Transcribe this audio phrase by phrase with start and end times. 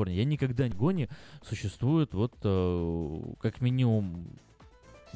[0.00, 0.18] Калифорнии.
[0.18, 1.08] Я никогда не гони.
[1.42, 4.26] Существует вот э, как минимум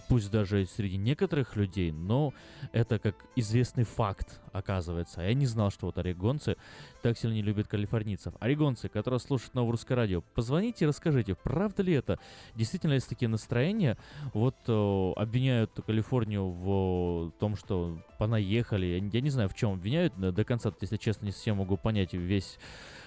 [0.08, 2.34] пусть даже среди некоторых людей, но
[2.72, 5.23] это как известный факт, оказывается.
[5.23, 6.57] Я не знал, что вот орегонцы
[7.00, 8.34] так сильно не любят калифорнийцев.
[8.41, 12.19] Орегонцы, которые слушают новое русское радио, позвоните и расскажите, правда ли это?
[12.57, 13.96] Действительно есть такие настроения?
[14.32, 18.87] Вот э, обвиняют Калифорнию в том, что понаехали.
[18.87, 20.14] Я, я не знаю, в чем обвиняют.
[20.16, 22.59] До конца, если честно, не совсем могу понять весь,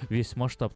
[0.10, 0.74] весь масштаб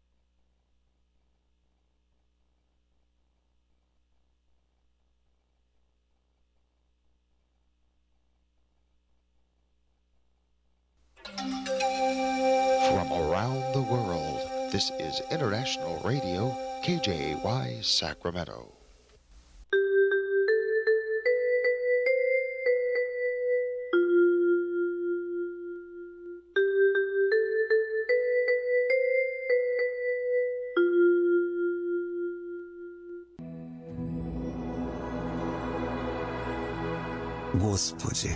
[14.71, 18.71] This is International Radio, KJY Sacramento.
[37.59, 38.35] Господи,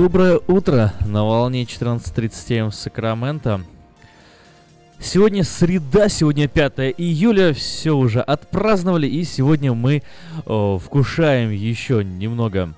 [0.00, 3.62] Доброе утро на волне 14.37 в Сакраменто.
[5.00, 10.04] Сегодня среда, сегодня 5 июля, все уже отпраздновали, и сегодня мы
[10.46, 12.74] о, вкушаем еще немного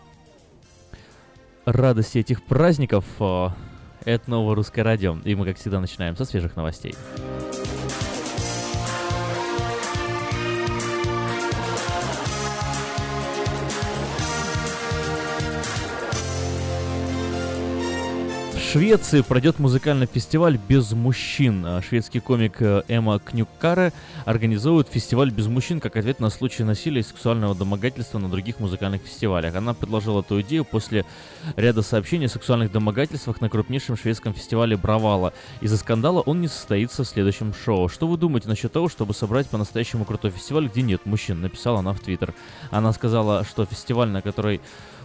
[1.66, 3.04] радости этих праздников.
[3.18, 3.54] О,
[4.06, 6.94] это новое русское радио, и мы, как всегда, начинаем со свежих новостей.
[18.72, 21.66] Швеции пройдет музыкальный фестиваль без мужчин.
[21.66, 23.92] А шведский комик э, Эмма Кнюккаре
[24.24, 29.02] организует фестиваль без мужчин как ответ на случаи насилия и сексуального домогательства на других музыкальных
[29.02, 29.56] фестивалях.
[29.56, 31.04] Она предложила эту идею после
[31.56, 35.32] ряда сообщений о сексуальных домогательствах на крупнейшем шведском фестивале Бравала.
[35.60, 37.88] Из-за скандала он не состоится в следующем шоу.
[37.88, 41.40] Что вы думаете насчет того, чтобы собрать по-настоящему крутой фестиваль, где нет мужчин?
[41.40, 42.34] Написала она в Твиттер.
[42.70, 44.60] Она сказала, что фестиваль, на который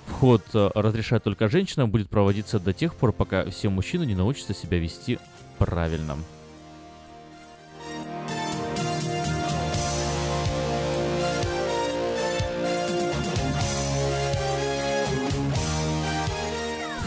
[0.07, 4.53] Вход э, разрешать только женщинам будет проводиться до тех пор, пока все мужчины не научатся
[4.53, 5.19] себя вести
[5.57, 6.17] правильно.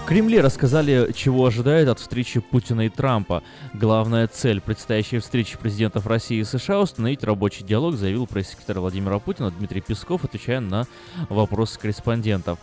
[0.09, 3.43] Кремле рассказали, чего ожидает от встречи Путина и Трампа.
[3.75, 9.51] Главная цель предстоящей встречи президентов России и США– установить рабочий диалог, заявил пресс-секретарь Владимира Путина
[9.51, 10.87] Дмитрий Песков, отвечая на
[11.29, 12.59] вопросы корреспондентов.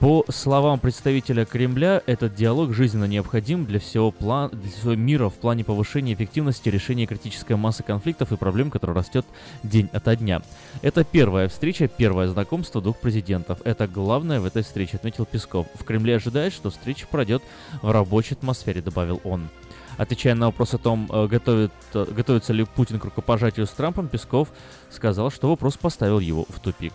[0.00, 5.34] По словам представителя Кремля, этот диалог жизненно необходим для всего, план, для всего мира в
[5.34, 9.24] плане повышения эффективности решения критической массы конфликтов и проблем, которая растет
[9.62, 10.42] день ото дня.
[10.82, 13.60] Это первая встреча, первое знакомство двух президентов.
[13.64, 15.66] Это главное в этой встрече, отметил Песков.
[15.74, 17.42] В Кремле ожидает, что встреча пройдет
[17.80, 19.48] в рабочей атмосфере, добавил он.
[19.96, 24.08] Отвечая на вопрос о том, э, готовит, э, готовится ли Путин к рукопожатию с Трампом,
[24.08, 24.48] Песков
[24.90, 26.92] сказал, что вопрос поставил его в тупик.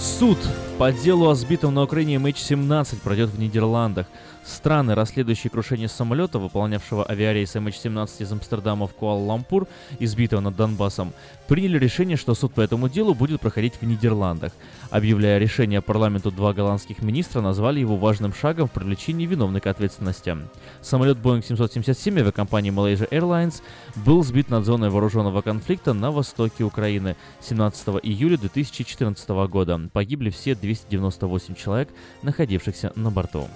[0.00, 0.38] Суд
[0.78, 4.06] по делу о сбитом на Украине MH17 пройдет в Нидерландах.
[4.50, 9.68] Страны, расследующие крушение самолета, выполнявшего авиарейс MH17 из Амстердама в Куала-Лампур,
[10.00, 11.12] избитого над Донбассом,
[11.46, 14.52] приняли решение, что суд по этому делу будет проходить в Нидерландах.
[14.90, 20.36] Объявляя решение парламенту, два голландских министра назвали его важным шагом в привлечении виновных к ответственности.
[20.82, 23.62] Самолет Boeing 777 авиакомпании Malaysia Airlines
[23.94, 29.80] был сбит над зоной вооруженного конфликта на востоке Украины 17 июля 2014 года.
[29.92, 31.88] Погибли все 298 человек,
[32.22, 33.46] находившихся на борту.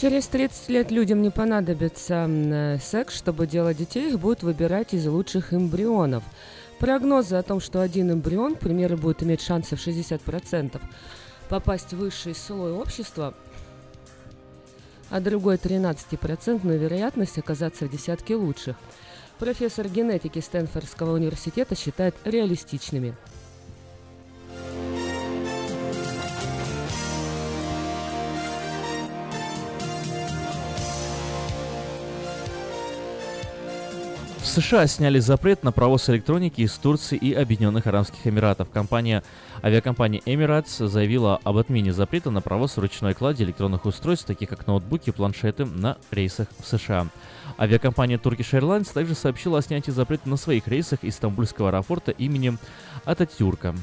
[0.00, 5.06] Через 30 лет людям не понадобится э, секс, чтобы делать детей, их будут выбирать из
[5.06, 6.24] лучших эмбрионов.
[6.78, 10.80] Прогнозы о том, что один эмбрион, к примеру, будет иметь шансы в 60%
[11.50, 13.34] попасть в высший слой общества,
[15.10, 18.76] а другой 13% вероятность оказаться в десятке лучших.
[19.38, 23.14] Профессор генетики Стэнфордского университета считает реалистичными.
[34.50, 38.68] США сняли запрет на провоз электроники из Турции и Объединенных Арабских Эмиратов.
[38.68, 39.22] Компания,
[39.62, 45.10] авиакомпания Emirates заявила об отмене запрета на провоз ручной клади электронных устройств, таких как ноутбуки
[45.10, 47.06] и планшеты, на рейсах в США.
[47.60, 52.58] Авиакомпания Turkish Airlines также сообщила о снятии запрета на своих рейсах из Стамбульского аэропорта имени
[53.04, 53.76] Ататюрка.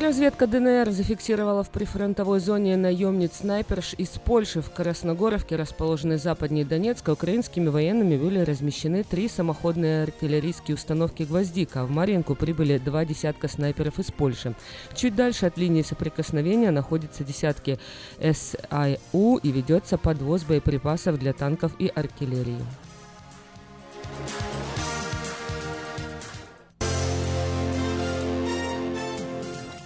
[0.00, 7.10] Разведка ДНР зафиксировала в прифронтовой зоне наемниц снайперш из Польши в Красногоровке, расположенной западнее Донецка.
[7.10, 11.84] Украинскими военными были размещены три самоходные артиллерийские установки «Гвоздика».
[11.84, 14.54] В Маринку прибыли два десятка снайперов из Польши.
[14.94, 17.78] Чуть дальше от линии соприкосновения находятся десятки
[18.20, 22.58] САУ и ведется подвоз боеприпасов для танков и артиллерии.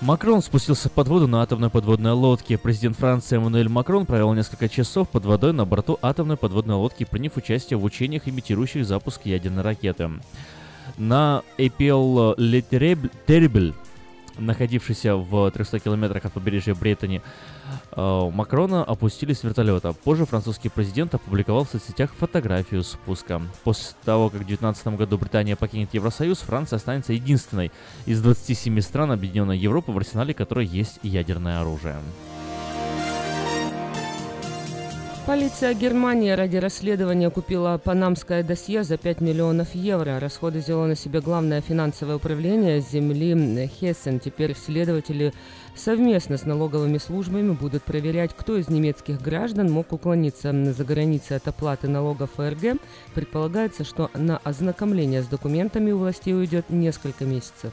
[0.02, 2.58] Макрон спустился под воду на атомной подводной лодке.
[2.58, 7.36] Президент Франции Эммануэль Макрон провел несколько часов под водой на борту атомной подводной лодки, приняв
[7.36, 10.10] участие в учениях, имитирующих запуск ядерной ракеты.
[10.98, 13.76] На APL Le Terrible
[14.38, 17.22] находившийся в 300 километрах от побережья Бреттани,
[17.94, 19.92] Макрона опустили с вертолета.
[19.92, 23.42] Позже французский президент опубликовал в соцсетях фотографию спуска.
[23.64, 27.70] После того, как в 2019 году Британия покинет Евросоюз, Франция останется единственной
[28.06, 31.96] из 27 стран Объединенной Европы, в арсенале которой есть ядерное оружие.
[35.24, 40.18] Полиция Германии ради расследования купила панамское досье за 5 миллионов евро.
[40.18, 44.18] Расходы взяло на себя главное финансовое управление земли Хессен.
[44.18, 45.32] Теперь следователи
[45.74, 51.48] совместно с налоговыми службами будут проверять, кто из немецких граждан мог уклониться за границей от
[51.48, 52.80] оплаты налогов ФРГ.
[53.14, 57.72] Предполагается, что на ознакомление с документами у властей уйдет несколько месяцев.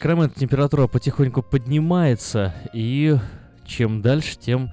[0.00, 3.18] Сакраменто температура потихоньку поднимается, и
[3.66, 4.70] чем дальше, тем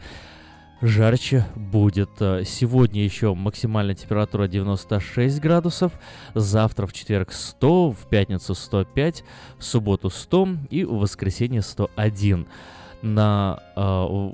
[0.82, 2.12] жарче будет.
[2.22, 5.92] Э, сегодня еще максимальная температура 96 градусов,
[6.34, 9.26] завтра в четверг 100, в пятницу 105,
[9.58, 12.48] в субботу 100 и в воскресенье 101.
[13.02, 14.32] На э,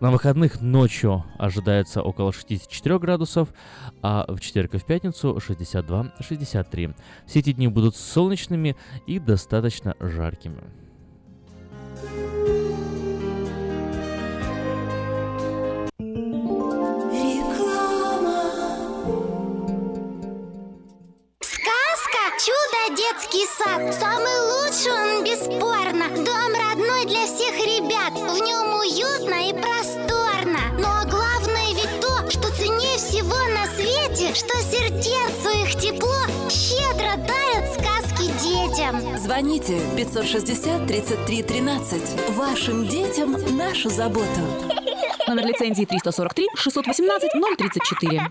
[0.00, 3.50] на выходных ночью ожидается около 64 градусов,
[4.02, 6.94] а в четверг и в пятницу 62-63.
[7.26, 8.76] Все эти дни будут солнечными
[9.06, 10.62] и достаточно жаркими.
[22.40, 29.50] Чудо детский сад Самый лучший он бесспорно Дом родной для всех ребят В нем уютно
[29.50, 29.52] и
[34.32, 36.14] Что сердцу их тепло
[36.48, 39.18] Щедро дарят сказки детям.
[39.18, 44.40] Звоните 560 33 13 Вашим детям нашу заботу.
[45.26, 48.30] Номер лицензии 343 618 034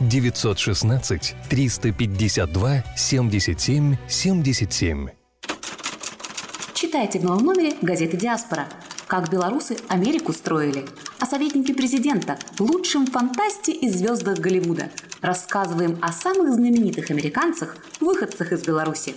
[0.00, 5.08] 916 352 77 77.
[6.74, 8.66] Читайте в новом номере газеты «Диаспора».
[9.06, 10.84] Как белорусы Америку строили.
[11.20, 14.90] О советнике президента, лучшем фантасте и звездах Голливуда.
[15.22, 19.14] Рассказываем о самых знаменитых американцах, выходцах из Беларуси.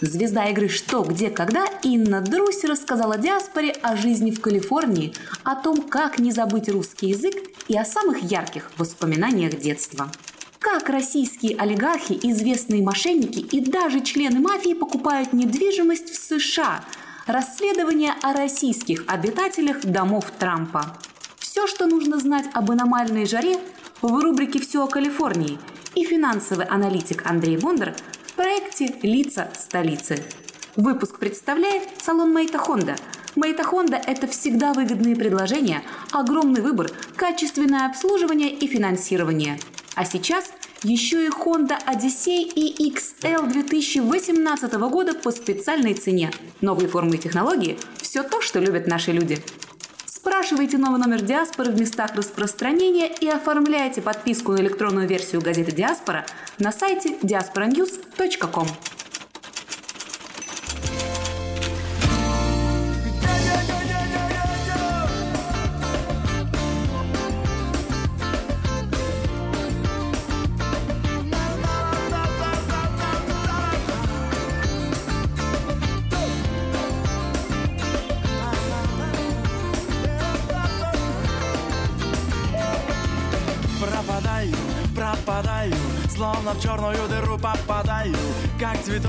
[0.00, 5.82] Звезда игры «Что, где, когда» Инна Друсь рассказала диаспоре о жизни в Калифорнии, о том,
[5.82, 7.34] как не забыть русский язык
[7.68, 10.10] и о самых ярких воспоминаниях детства.
[10.58, 16.84] Как российские олигархи, известные мошенники и даже члены мафии покупают недвижимость в США.
[17.26, 20.96] Расследование о российских обитателях домов Трампа.
[21.38, 23.58] Все, что нужно знать об аномальной жаре
[24.02, 25.58] в рубрике «Все о Калифорнии»
[25.94, 27.94] и финансовый аналитик Андрей Бондар
[28.26, 30.22] в проекте «Лица столицы».
[30.76, 32.96] Выпуск представляет салон Мейта Хонда.
[33.36, 39.58] Мейта Хонда– это всегда выгодные предложения, огромный выбор, качественное обслуживание и финансирование.
[39.94, 40.52] А сейчас
[40.82, 46.30] еще и Honda Odyssey и XL 2018 года по специальной цене.
[46.62, 49.38] Новые формы и технологии– все то, что любят наши люди.
[50.06, 56.24] Спрашивайте новый номер «Диаспоры» в местах распространения и оформляйте подписку на электронную версию газеты «Диаспора»
[56.58, 58.66] на сайте diasporanews.com.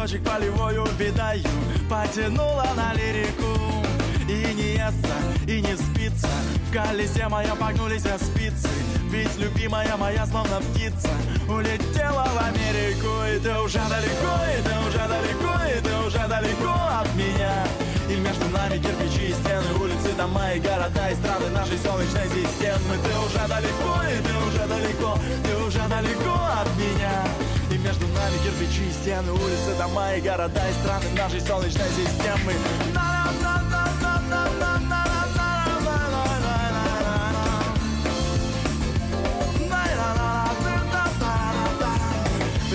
[0.08, 1.44] Как цветочек полевой увидаю,
[1.90, 3.84] потянула на лирику.
[4.30, 6.30] И не естся, и не спится,
[6.68, 8.70] в колесе моем погнулись спицы
[9.10, 11.10] Ведь любимая моя словно птица
[11.48, 13.10] Улетела в Америку.
[13.34, 17.68] И ты уже далеко, и ты уже далеко, и ты уже далеко от меня.
[18.10, 22.96] И между нами кирпичи и стены, улицы, дома и города и страны нашей солнечной системы.
[23.04, 27.57] Ты уже далеко, и ты уже далеко, ты уже далеко от меня.
[27.88, 32.52] Между нами кирпичи и стены, улицы, дома и города и страны нашей солнечной системы.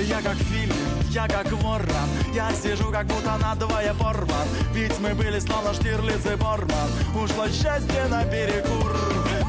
[0.09, 0.75] Я как в фильме,
[1.11, 1.87] я как ворон
[2.35, 4.49] Я сижу как будто надвое порван.
[4.73, 6.89] Ведь мы были словно Штирлиц и Борман.
[7.15, 8.97] Ушло счастье на перекур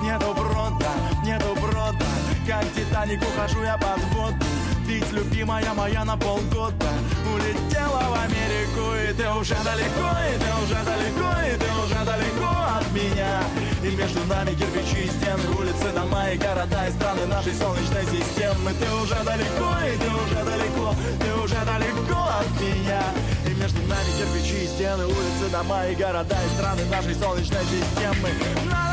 [0.02, 0.92] Нету брода,
[1.26, 2.06] нету брода.
[2.46, 4.46] Как Титаник ухожу я под воду
[4.86, 6.90] Ведь любимая моя на полгода
[7.34, 12.50] Улетела в Америку И ты уже далеко, и ты уже далеко И ты уже далеко
[12.78, 13.44] от меня.
[13.82, 18.74] И между нами кирпичи и стены Улицы, дома и города и страны нашей солнечной системы.
[18.74, 23.02] Ты уже далеко, и ты уже далеко Ты уже далеко от меня.
[23.46, 28.30] И между нами кирпичи и стены Улицы, дома и города и страны нашей солнечной системы.
[28.70, 28.93] Таю,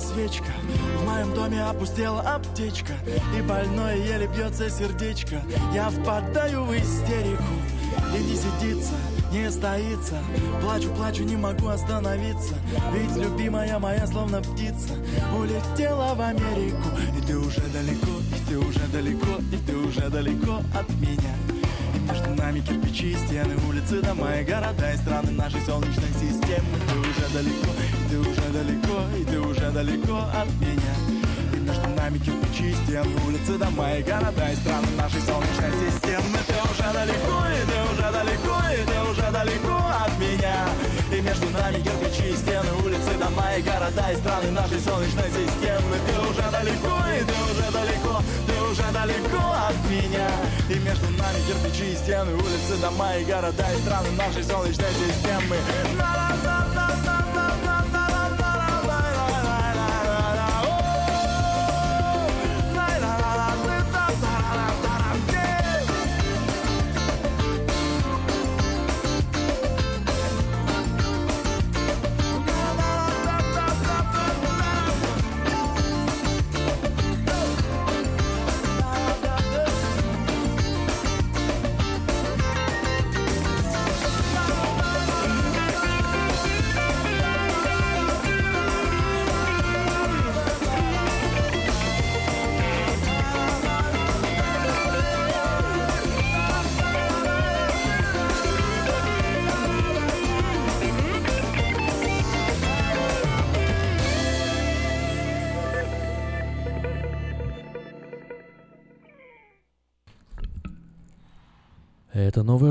[0.00, 0.52] свечка.
[0.98, 2.94] В моем доме опустела аптечка
[3.36, 5.42] И больное еле бьется сердечко.
[5.72, 7.44] Я впадаю в истерику
[8.16, 8.94] И не сидится,
[9.32, 10.18] не стоится.
[10.62, 12.54] Плачу, плачу, не могу остановиться
[12.92, 14.94] Ведь любимая моя словно птица
[15.36, 16.88] Улетела в Америку.
[17.16, 21.34] И ты уже далеко, и ты уже далеко И ты уже далеко от меня.
[21.94, 26.66] И между нами кирпичи стены, улицы, дома и города и страны нашей солнечной системы.
[26.88, 27.70] Ты уже далеко,
[28.10, 30.94] ты уже далеко, и ты уже далеко от меня.
[31.54, 36.38] И между нами кирпичи стены, улицы, дома и города и страны нашей солнечной системы.
[36.48, 40.58] Ты уже далеко, и ты уже далеко, и ты уже далеко от меня.
[41.12, 45.94] И между нами кирпичи стены, улицы, дома и города и страны нашей солнечной системы.
[46.06, 50.28] Ты уже далеко, и ты уже далеко, ты уже далеко от меня
[50.68, 55.56] И между нами кирпичи стены, улицы, дома и города И страны нашей солнечной системы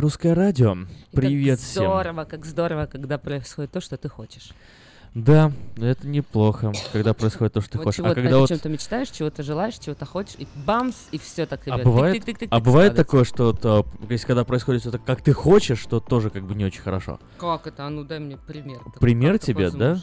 [0.09, 0.75] русское радио.
[1.11, 1.83] И Привет как всем.
[1.83, 4.49] здорово, как здорово, когда происходит то, что ты хочешь.
[5.13, 7.97] Да, это неплохо, когда происходит то, что ты вот хочешь.
[7.97, 8.49] чего А ты, когда вот...
[8.49, 11.83] чем-то мечтаешь, чего ты желаешь, чего ты хочешь, и бамс, и все так, А ребят.
[11.83, 15.99] бывает, тык-тык-тык-тык а бывает такое, что а, если когда происходит что-то, как ты хочешь, что
[15.99, 17.19] тоже как бы не очень хорошо.
[17.37, 17.85] Как это?
[17.85, 18.79] А ну дай мне пример.
[18.99, 19.99] Пример как тебе, да?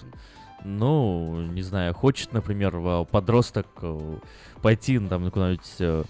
[0.65, 4.19] Ну, не знаю, хочет, например, в- подросток э,
[4.63, 6.07] пойти ну, там куда-нибудь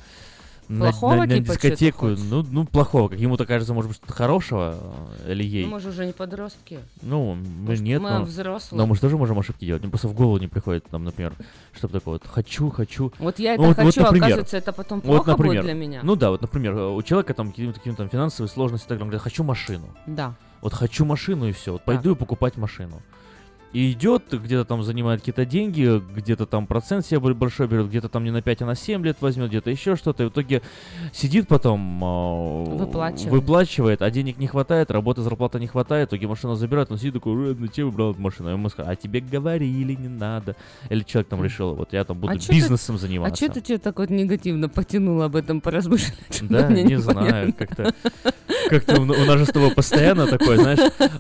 [0.69, 2.07] э, на, Плохого на- на типа дискотеку.
[2.09, 3.09] Ну, ну, плохого.
[3.09, 4.77] Как ему-то кажется, может быть, что-то хорошего
[5.25, 5.65] э, или ей.
[5.67, 6.79] Ну, мы же уже не подростки.
[7.03, 8.79] Ну, мы Может, нет, мы но, взрослые.
[8.79, 9.83] но мы же тоже можем ошибки делать.
[9.83, 11.33] Мне просто в голову не приходит, там, например,
[11.75, 13.13] чтобы такое вот «хочу, хочу».
[13.19, 14.25] Вот я Ну, это хочу, а например.
[14.27, 15.63] оказывается, это потом Вот, плохо будет например.
[15.65, 16.01] для меня.
[16.03, 19.23] Ну да, вот, например, у человека там какие-то какие там финансовые сложности, так он говорит
[19.23, 19.89] «хочу машину».
[20.07, 20.35] Да.
[20.63, 21.73] Вот хочу машину и все.
[21.73, 21.95] Вот Так.
[21.95, 23.03] пойду и покупать машину.
[23.73, 28.09] И идет, где-то там занимает какие-то деньги, где-то там процент себе бо- большой берет, где-то
[28.09, 30.23] там не на 5, а на 7 лет возьмет, где-то еще что-то.
[30.23, 30.63] И в итоге
[31.13, 33.31] сидит потом, а, Выплачивает.
[33.33, 37.15] выплачивает, а денег не хватает, работы, зарплаты не хватает, в итоге машину забирают, он сидит
[37.15, 38.49] такой, «Э, зачем выбрал эту машину?
[38.49, 40.57] Ему сказали, а тебе говорили, не надо.
[40.89, 43.45] Или человек там решил, вот я там буду А чё ты- бизнесом А заниматься.
[43.45, 46.17] что ты тебя так вот негативно потянуло об этом поразмышлять?
[46.49, 47.93] Да, не знаю, как-то
[48.71, 50.79] как-то у нас же с тобой постоянно такое, знаешь,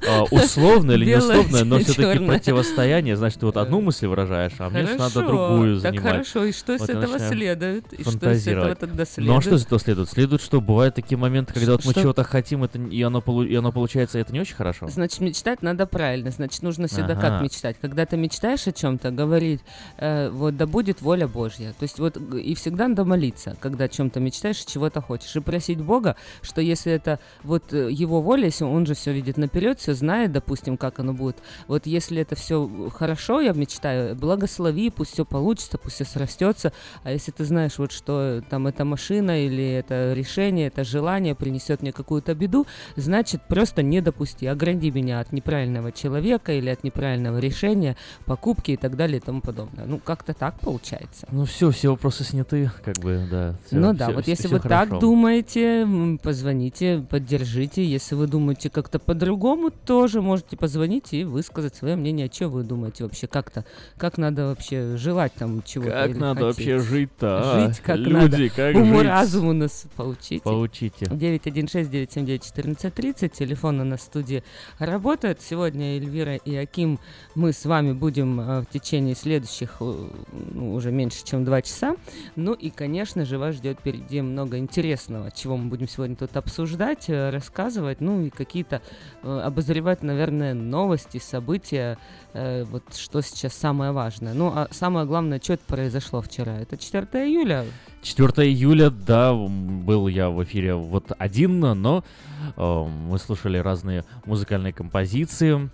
[0.08, 2.02] а, условное или Белое, неусловное, но все-таки.
[2.38, 6.12] Противостояние, значит, ты вот одну мысль выражаешь, а мне же надо Хорошо, другую так занимать.
[6.12, 7.92] хорошо, и что Вот я этого следует?
[7.92, 9.42] И что из этого тогда Ну а следует?
[9.42, 10.10] что из этого следует?
[10.10, 13.72] Следует, что бывают такие моменты, когда вот мы чего-то хотим, это, и, оно и оно
[13.72, 14.88] получается, это не очень хорошо.
[14.88, 16.30] Значит, мечтать надо правильно.
[16.30, 17.20] Значит, нужно всегда Ага.
[17.20, 17.76] как мечтать.
[17.80, 19.60] Когда ты мечтаешь о чем-то, говорить,
[19.98, 21.72] э, вот да будет воля Божья.
[21.78, 25.34] То есть вот и всегда надо молиться, когда о чем-то мечтаешь, чего-то хочешь.
[25.36, 29.36] И просить Бога, что если это вот э, его воля, если он же все видит
[29.36, 31.36] наперед, все знает, допустим, как оно будет.
[31.68, 36.72] Вот если это все хорошо, я мечтаю, благослови, пусть все получится, пусть все срастется.
[37.04, 41.82] А если ты знаешь, вот что там эта машина или это решение, это желание принесет
[41.82, 47.38] мне какую-то беду, значит, просто не допусти, огради меня от неправильного человека или от неправильного
[47.38, 49.86] решения, покупки и так далее и тому подобное.
[49.86, 51.26] Ну, как-то так получается.
[51.30, 53.54] Ну все, все вопросы сняты, как бы, да.
[53.66, 54.98] всё- ну да, всё- вот всё- если всё вы так хорошо.
[55.00, 57.84] думаете, м, позвоните, поддержите.
[57.84, 63.04] Если вы думаете как-то по-другому, тоже можете позвонить и высказать свое мнение, что вы думаете
[63.04, 63.64] вообще, как-то,
[63.96, 65.92] как надо вообще желать там чего-то.
[65.92, 66.56] Как надо хотеть.
[66.56, 67.68] вообще жить-то, а?
[67.68, 68.48] Жить как Люди, надо.
[68.50, 69.08] как Уму жить?
[69.08, 70.42] разуму нас поучите.
[70.42, 71.06] Поучите.
[71.06, 74.42] 916-979-1430, телефон у нас в студии
[74.78, 75.40] работает.
[75.40, 76.98] Сегодня Эльвира и Аким,
[77.34, 80.08] мы с вами будем э, в течение следующих, э,
[80.52, 81.96] ну, уже меньше, чем два часа.
[82.34, 87.08] Ну и, конечно же, вас ждет впереди много интересного, чего мы будем сегодня тут обсуждать,
[87.08, 88.82] э, рассказывать, ну и какие-то
[89.22, 91.98] обозревать, наверное, новости, события,
[92.32, 94.34] э, вот что сейчас самое важное.
[94.34, 96.58] Ну, а самое главное, что это произошло вчера?
[96.58, 97.64] Это 4 июля.
[98.02, 102.04] 4 июля, да, был я в эфире вот один, но
[102.56, 105.70] э, мы слушали разные музыкальные композиции.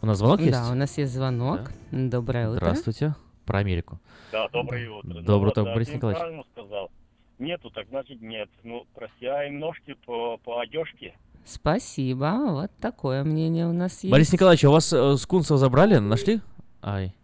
[0.00, 0.52] У нас звонок есть?
[0.52, 1.70] Да, у нас есть звонок.
[1.90, 2.58] Доброе утро.
[2.58, 3.14] Здравствуйте.
[3.44, 3.98] Про Америку.
[4.30, 5.20] Да, доброе утро.
[5.20, 6.44] Доброе Ну, утро, да, Борис Николаевич.
[6.52, 6.90] сказал.
[7.38, 8.48] Нету, так значит нет.
[8.62, 11.14] Ну, просяем ножки по, по одежке.
[11.48, 12.38] Спасибо.
[12.48, 14.10] Вот такое мнение у нас есть.
[14.12, 15.96] Борис Николаевич, а у вас э, скунсов забрали?
[15.98, 16.40] Нашли?
[16.82, 17.14] Ай.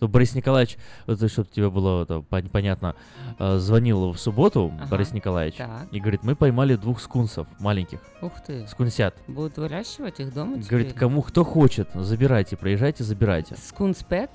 [0.00, 2.96] Ну, Борис Николаевич, это чтобы тебе было это, пон- понятно,
[3.38, 5.86] э, звонил в субботу Ага, Борис Николаевич так.
[5.92, 8.00] и говорит, мы поймали двух скунсов маленьких.
[8.22, 8.66] Ух ты.
[8.66, 9.14] Скунсят.
[9.28, 10.92] Будут выращивать их дома Говорит, теперь?
[10.94, 13.56] кому кто хочет, забирайте, приезжайте, забирайте.
[13.56, 14.30] Скунспет?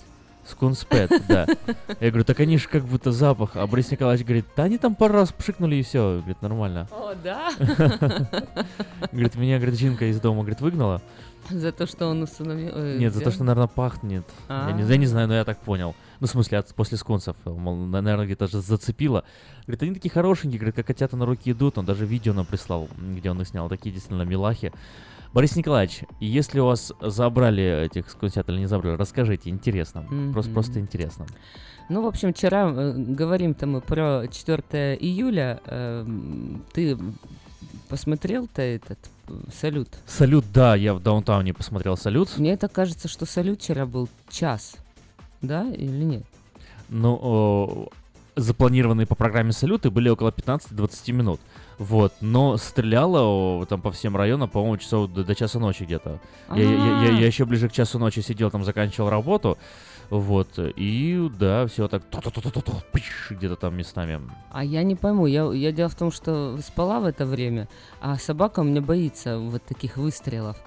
[0.47, 1.47] Скунспет, да.
[1.99, 3.51] Я говорю, так они же как будто запах.
[3.55, 6.17] А Борис Николаевич говорит, да они там пару раз пшикнули и все.
[6.19, 6.87] Говорит, нормально.
[6.91, 7.51] О, да?
[9.11, 11.01] Говорит, меня, говорит, жинка из дома, говорит, выгнала.
[11.49, 12.71] За то, что он установил...
[12.75, 14.25] э, Нет, за то, что, наверное, пахнет.
[14.49, 15.95] Я не, я не знаю, но я так понял.
[16.19, 17.35] Ну, в смысле, от, после скунсов.
[17.45, 19.23] Мол, наверное, где-то же зацепило.
[19.67, 21.77] Говорит, они такие хорошенькие, говорит, как котята на руки идут.
[21.77, 23.69] Он даже видео нам прислал, где он их снял.
[23.69, 24.73] Такие действительно милахи.
[25.35, 30.03] Борис Николаевич, если у вас забрали этих скунсят или не забрали, расскажите, интересно.
[30.31, 30.53] Просто, Мгм.
[30.53, 31.25] просто интересно.
[31.89, 35.59] Ну, в общем, вчера э, говорим-то мы про 4 июля.
[35.65, 36.97] Эм, ты
[37.89, 39.89] посмотрел-то этот э, салют?
[40.07, 42.37] Салют, да, я в даунтауне посмотрел салют.
[42.37, 44.77] Мне это кажется, что салют вчера был час.
[45.41, 46.23] Да или нет?
[46.87, 47.89] Ну, о,
[48.37, 51.41] запланированные по программе салюты были около 15-20 минут.
[51.77, 56.19] Вот, но стреляло о, там по всем районам, по-моему, часов до, до часа ночи где-то.
[56.53, 57.11] Я, я, я, А.
[57.11, 59.57] я еще ближе к часу ночи сидел, там заканчивал работу.
[60.09, 62.03] Вот, и да, все так
[63.31, 64.21] где-то там местами.
[64.51, 67.67] А я не пойму, я, я дело в том, что спала в это время,
[68.01, 70.57] а собака у меня боится вот таких выстрелов.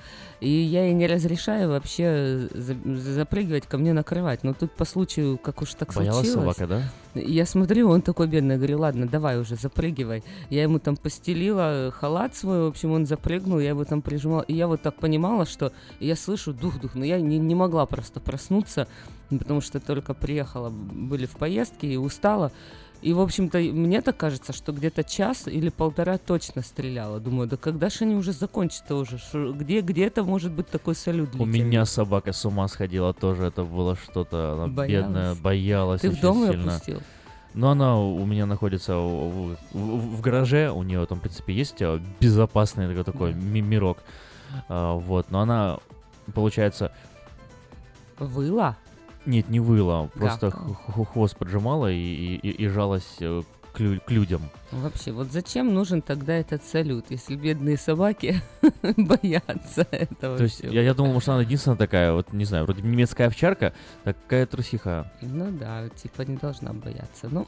[0.41, 4.45] И я ей не разрешаю вообще за- запрыгивать ко мне на кровать.
[4.45, 6.57] Но тут по случаю, как уж так Боялась случилось.
[6.57, 6.83] собака, да?
[7.21, 10.23] Я смотрю, он такой бедный, говорю, ладно, давай уже, запрыгивай.
[10.51, 14.43] Я ему там постелила халат свой, в общем, он запрыгнул, я его там прижимала.
[14.43, 18.21] И я вот так понимала, что я слышу дух-дух, но я не, не могла просто
[18.21, 18.87] проснуться,
[19.31, 22.53] потому что только приехала, были в поездке и устала.
[23.01, 27.21] И, в общем-то, мне так кажется, что где-то час или полтора точно стреляла.
[27.21, 29.19] Думаю, да когда же они уже закончат-то уже?
[29.53, 31.61] Где, где это может быть такой салют У длительный?
[31.61, 35.07] меня собака с ума сходила тоже, это было что-то, она Боялась?
[35.07, 36.73] бедная, боялась Ты в дом ее сильно.
[36.73, 37.01] пустил?
[37.55, 41.81] Но она у меня находится в, в- в гараже, у нее там, в принципе, есть
[41.81, 43.99] э, безопасный такой, такой ми- мирок.
[44.69, 45.79] А, вот, но она,
[46.35, 46.93] получается,
[48.19, 48.77] Выла?
[49.29, 54.11] Нет, не выла, просто х- хвост поджимала и, и, и- жалась э, к, лю- к
[54.11, 54.43] людям.
[54.73, 58.41] Вообще, вот зачем нужен тогда этот салют, если бедные собаки
[58.97, 60.73] боятся этого То есть всего?
[60.73, 63.73] я, я думал, может, она единственная такая, вот, не знаю, вроде немецкая овчарка,
[64.05, 65.11] такая трусиха.
[65.23, 67.29] Ну да, типа не должна бояться.
[67.31, 67.47] Ну,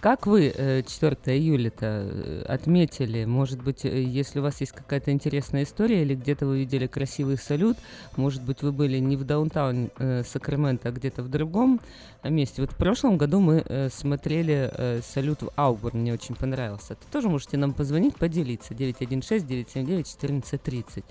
[0.00, 3.24] как вы э, 4 июля-то э, отметили?
[3.24, 7.38] Может быть, э, если у вас есть какая-то интересная история или где-то вы видели красивый
[7.38, 7.76] салют,
[8.16, 11.80] может быть, вы были не в даунтаун э, Сакраменто, а где-то в другом
[12.22, 12.62] э, месте.
[12.62, 16.94] Вот в прошлом году мы э, смотрели э, салют в Аубурн, мне очень понравился.
[16.94, 18.74] Ты тоже можете нам позвонить, поделиться.
[18.74, 21.04] 916-979-1430.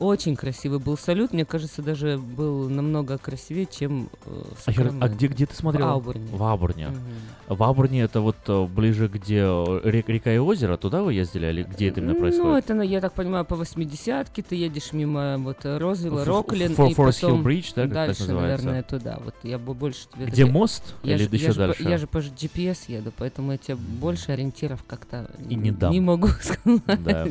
[0.00, 5.08] Очень красивый был салют, мне кажется, даже был намного красивее, чем э, в А, а
[5.10, 5.86] где, где ты смотрел?
[5.86, 6.26] В Аубурне.
[6.32, 6.88] В Аубурне.
[6.88, 6.98] Мгм.
[7.56, 11.48] В Аубурне это вот э, ближе, где э, рек- река и озеро, туда вы ездили,
[11.48, 12.64] или где это именно Ну, происходит?
[12.64, 16.94] это, ну, я так понимаю, по 80-ке ты едешь мимо вот Розвилла, Роклин, Фор- и
[16.94, 18.66] Forest Hill потом Bridge, да, так дальше, называется?
[18.66, 19.18] наверное, туда.
[19.22, 20.06] Вот я бы больше.
[20.16, 21.82] Где таки- мост Я или ж- еще я дальше?
[21.82, 25.92] я же по GPS еду, поэтому я тебе больше ориентиров как-то И не дам.
[25.92, 26.82] не могу сказать.
[27.04, 27.26] Да.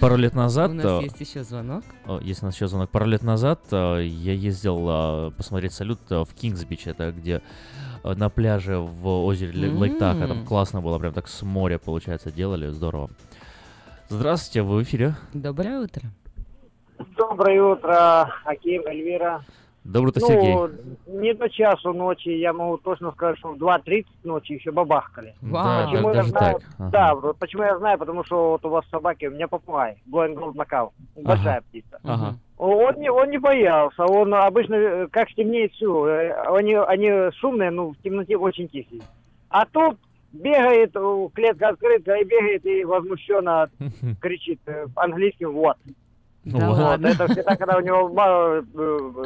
[0.00, 0.70] Пару лет назад...
[0.70, 1.84] У нас э, есть еще звонок.
[2.22, 2.90] Есть у нас еще звонок.
[2.90, 7.42] Пару лет назад э, я ездил э, посмотреть салют в Кингсбич, это где
[8.04, 10.28] на пляже в озере Ле- Лейк Таха.
[10.28, 13.10] Там классно было, прям так с моря, получается, делали, здорово.
[14.08, 15.14] Здравствуйте, вы в эфире.
[15.34, 16.02] Доброе утро.
[17.16, 19.44] Доброе утро, Аким, Эльвира.
[19.86, 21.20] Доброе утро, ну, Сергей.
[21.20, 25.34] не до часу ночи, я могу точно сказать, что в 2.30 ночи еще бабахкали.
[25.42, 26.54] Да, Почему да, я знаю?
[26.54, 26.62] так.
[26.78, 26.90] Ага.
[26.90, 30.34] Да, вот почему я знаю, потому что вот у вас собаки, у меня попугай, Блоин
[30.34, 32.00] Голд Макау, большая птица.
[32.02, 32.36] Ага.
[32.58, 37.90] Он не, он не боялся, он обычно, э, как стемнеет, все, они, они шумные, но
[37.90, 39.02] в темноте очень тихие.
[39.50, 39.98] А тут
[40.32, 43.70] бегает, э, клетка открыта, и бегает, и возмущенно
[44.20, 45.76] кричит э, по-английски «вот».
[46.46, 47.08] Да Вот, ладно.
[47.08, 48.62] это всегда, когда у него э,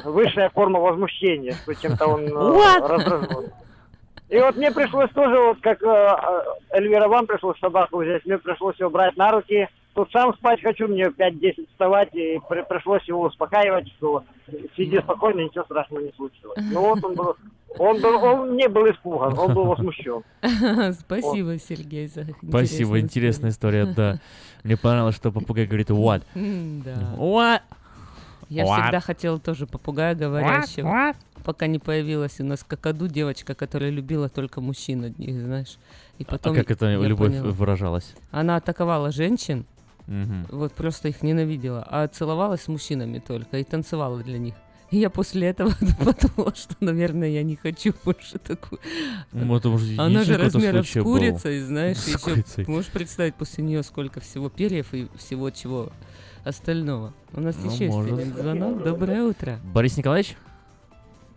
[0.09, 3.53] высшая форма возмущения, что чем-то он э, раздражен.
[4.31, 6.17] И вот мне пришлось тоже, вот как э,
[6.71, 9.69] Эльвира, вам пришлось собаку взять, мне пришлось его брать на руки.
[10.01, 14.25] Тут сам спать хочу, мне 5-10 вставать, и при- пришлось его успокаивать, что
[14.75, 16.57] сиди спокойно, ничего страшного не случилось.
[16.73, 17.37] Ну вот он был,
[17.79, 20.23] он был, он не был испуган, он был возмущен.
[20.95, 24.21] Спасибо, Сергей, за Спасибо, интересную интересная история, да.
[24.65, 26.23] Мне понравилось, что попугай говорит what.
[26.35, 27.15] Да.
[27.19, 27.61] What?
[28.49, 28.81] Я What?
[28.83, 31.13] всегда хотела тоже попугая говорящего.
[31.45, 35.77] Пока не появилась у нас какаду девочка, которая любила только мужчин одних, знаешь.
[36.17, 37.51] И потом а как это любовь поняла.
[37.51, 38.15] выражалась?
[38.31, 39.67] Она атаковала женщин,
[40.11, 40.47] Мгм.
[40.51, 44.55] вот просто их ненавидела, а целовалась с мужчинами только и танцевала для них.
[44.91, 45.71] И я после этого
[46.05, 48.81] подумала, что, наверное, я не хочу больше такую.
[49.31, 51.13] Ну, это, может, Она же размером с случай был.
[51.17, 52.65] курицей, знаешь, С еще курицей.
[52.67, 55.91] можешь представить после нее сколько всего перьев и всего чего
[56.45, 57.13] остального.
[57.33, 58.19] У нас Ну, еще есть может.
[58.19, 58.83] один звонок.
[58.83, 59.61] Доброе утро.
[59.73, 60.37] Борис Николаевич?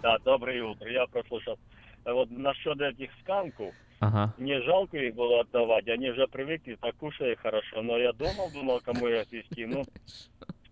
[0.02, 0.90] Да, доброе утро.
[0.92, 1.58] Я прослушал.
[2.06, 3.74] Вот насчет этих сканков,
[4.08, 4.34] Ага.
[4.38, 7.82] мне жалко их было отдавать, они же привыкли, так кушают хорошо.
[7.82, 9.66] Но я думал, думал, кому их отвезти.
[9.66, 9.84] Ну,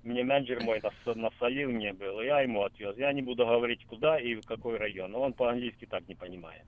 [0.04, 2.96] мне менеджер мой нас- насолил мне был, я ему отвез.
[2.98, 5.14] Я не буду говорить, куда и в какой район.
[5.16, 6.64] Он по-английски так не понимает.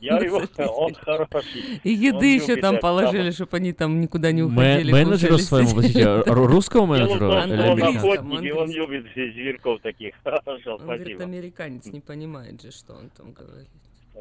[0.00, 0.42] Я его,
[0.76, 1.80] он хороший.
[1.84, 4.90] И еды еще там положили, чтобы они там никуда не уходили.
[4.92, 10.14] менеджеру кушали, своему, ру- русскому в менеджеру он охотник, он любит зверьков таких.
[10.24, 11.22] Хорошо, Он говорит, спасибо.
[11.24, 13.68] американец не понимает же, что он там говорит.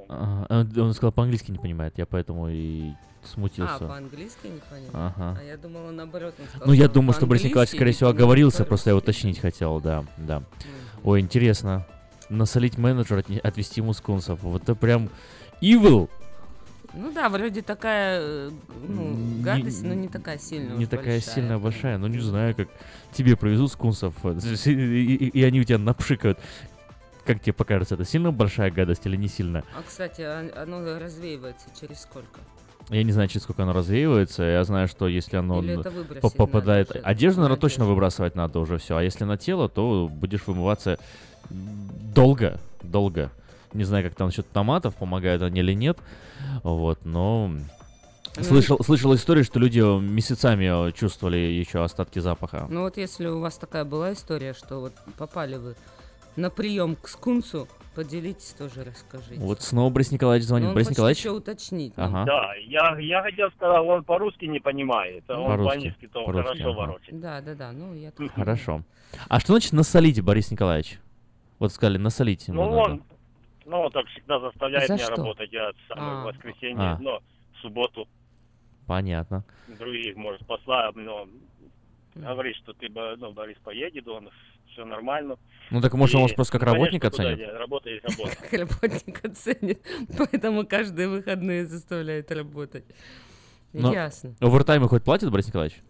[0.10, 2.92] Ага, Он он сказал по-английски не понимает, я поэтому и
[3.24, 3.86] А, смутился.
[3.86, 4.90] по-английски не понимает?
[4.94, 5.38] Ага.
[5.40, 6.34] А я думала наоборот.
[6.40, 9.80] он сказал, Ну, я думаю, что Борис Николаевич, скорее всего, оговорился, просто я уточнить хотел,
[9.80, 10.44] да, да.
[11.04, 11.86] Ой, интересно.
[12.30, 14.42] Насолить менеджера, отвести ему скунсов.
[14.44, 15.10] Вот это прям
[15.62, 16.10] evil.
[16.94, 18.52] Ну да, вроде такая, э,
[18.88, 20.76] ну, Не- гадость, но не такая сильная.
[20.76, 21.34] Не такая большая.
[21.36, 21.98] сильная, большая.
[21.98, 22.68] Ну, не знаю, как
[23.14, 24.14] тебе привезут скунсов,
[24.66, 26.38] и, и- и они у тебя напшикают.
[27.26, 29.64] Как тебе покажется, это сильно большая гадость или не сильно?
[29.78, 32.40] А, кстати, а- оно развеивается через сколько?
[32.90, 34.44] Я не знаю, через сколько оно развеивается.
[34.44, 36.90] Я знаю, что если оно надо попадает...
[36.92, 37.00] уже?
[37.00, 38.98] Одежду, На наверное, точно выбрасывать надо уже все.
[38.98, 40.98] А если на тело, то будешь вымываться
[41.50, 43.32] долго, долго.
[43.74, 45.98] Не знаю, как там насчет томатов, помогают они или нет.
[46.64, 47.52] Вот, но...
[48.38, 52.66] Ну, Слышал, слышал историю, что люди месяцами э, чувствовали еще остатки запаха.
[52.70, 55.76] Ну вот если у вас такая была история, что вот попали вы
[56.36, 59.36] на прием к скунсу, поделитесь тоже, расскажите.
[59.40, 60.68] Вот снова Борис Николаевич Ну, звонит.
[60.70, 61.20] он Борис Николаевич?
[61.20, 61.94] еще уточнить.
[61.98, 62.04] ну.
[62.06, 62.26] Ага.
[62.26, 66.48] Да, я, я хотел сказать, он по-русски не понимает, а он По-русски, по-английски то по-русски,
[66.48, 66.78] хорошо ага.
[66.78, 67.20] ворочает.
[67.20, 68.84] Да, да, да, ну я так Хорошо.
[69.28, 71.00] А что значит насолить, Борис Николаевич?
[71.60, 72.92] Вот сказали, насолить ему Ну, надо.
[72.94, 73.04] он,
[73.66, 75.16] ну, он так всегда заставляет За меня что?
[75.18, 75.52] работать.
[75.52, 76.26] Я самое А.
[76.26, 76.98] воскресенье, А.
[77.00, 77.20] но
[77.54, 78.08] в субботу
[78.88, 79.44] Понятно.
[79.68, 81.28] других, может, послать, но
[82.16, 84.30] говорит, что ты, ну, Борис поедет, он
[84.72, 85.38] все нормально.
[85.70, 87.40] Ну, так, может, он вас просто как ну, конечно, работника куда ценит?
[87.40, 88.36] я- Работа есть работа.
[88.36, 89.82] как работник оценит,
[90.18, 92.84] поэтому каждые выходные заставляет работать.
[93.74, 94.36] Но Ясно.
[94.40, 95.82] Овертаймы хоть платят, Борис Николаевич?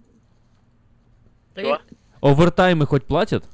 [2.22, 3.46] Овертаймы хоть платят?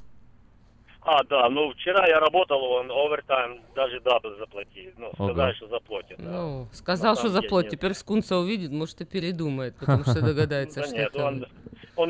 [1.10, 4.92] А, да, ну, вчера я работал, он овертайм даже double заплатил.
[4.98, 5.30] Ну, Ого.
[5.30, 6.18] сказали, что заплатят.
[6.20, 6.30] да.
[6.32, 7.72] Ну, сказал, что заплатит.
[7.72, 11.46] Теперь скунса увидит, может и передумает, потому что догадается, Да что нет, это он,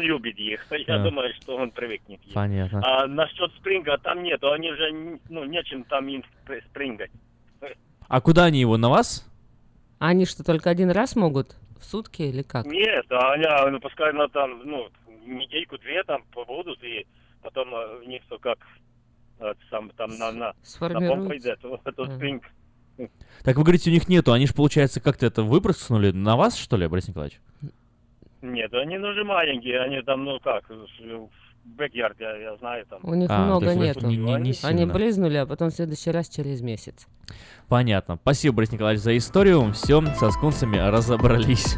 [0.01, 0.65] любит их.
[0.87, 1.03] Я А.
[1.03, 2.25] думаю, что он привыкнет.
[2.25, 2.33] ним.
[2.33, 2.81] Понятно.
[2.83, 7.11] А насчет спринга там нету, они уже, н- ну, нечем там им спри- спрингать.
[8.09, 9.29] А куда они его, на вас?
[9.99, 11.55] Они что, только один раз могут?
[11.79, 12.65] В сутки или как?
[12.65, 14.87] Нет, а они, а, ну, пускай на там, ну,
[15.23, 17.05] недельку-две там побудут, и
[17.43, 18.57] потом а, у них все как
[19.69, 21.27] сам, там на, на, на Сформируется.
[21.27, 22.43] пойдет, вот спринг.
[23.43, 24.33] Так вы говорите, у них нету.
[24.33, 27.39] Они же, получается, как-то это выпрыгнули на вас, что ли, Борис Николаевич?
[28.41, 31.29] Нет, они ну же маленькие, они там, ну как, в
[31.65, 32.99] бэк-ярд, я, я знаю там.
[33.03, 34.07] У них А, много нету.
[34.07, 37.07] не- не- не Они брызнули, а потом в следующий раз через месяц.
[37.67, 38.17] Понятно.
[38.21, 39.73] Спасибо, Борис Николаевич, за историю.
[39.73, 41.77] Все, со скунсами разобрались.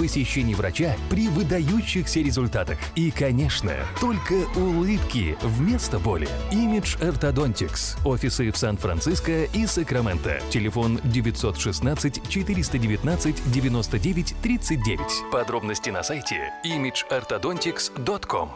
[0.01, 2.79] посещений врача при выдающихся результатах.
[2.95, 6.27] И, конечно, только улыбки вместо боли.
[6.51, 7.99] Image Orthodontics.
[8.03, 10.41] Офисы в Сан-Франциско и Сакраменто.
[10.49, 14.99] Телефон 916 419 99 39.
[15.31, 18.49] Подробности на сайте imageorthodontics.com.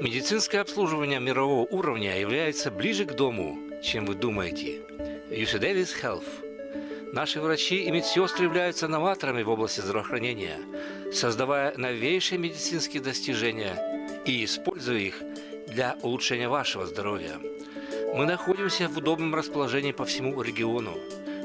[0.00, 4.80] Медицинское обслуживание мирового уровня является ближе к дому, чем вы думаете.
[5.28, 6.45] UC Davis Health.
[7.12, 10.58] Наши врачи и медсестры являются новаторами в области здравоохранения,
[11.12, 13.76] создавая новейшие медицинские достижения
[14.24, 15.22] и используя их
[15.68, 17.38] для улучшения вашего здоровья.
[18.14, 20.98] Мы находимся в удобном расположении по всему региону.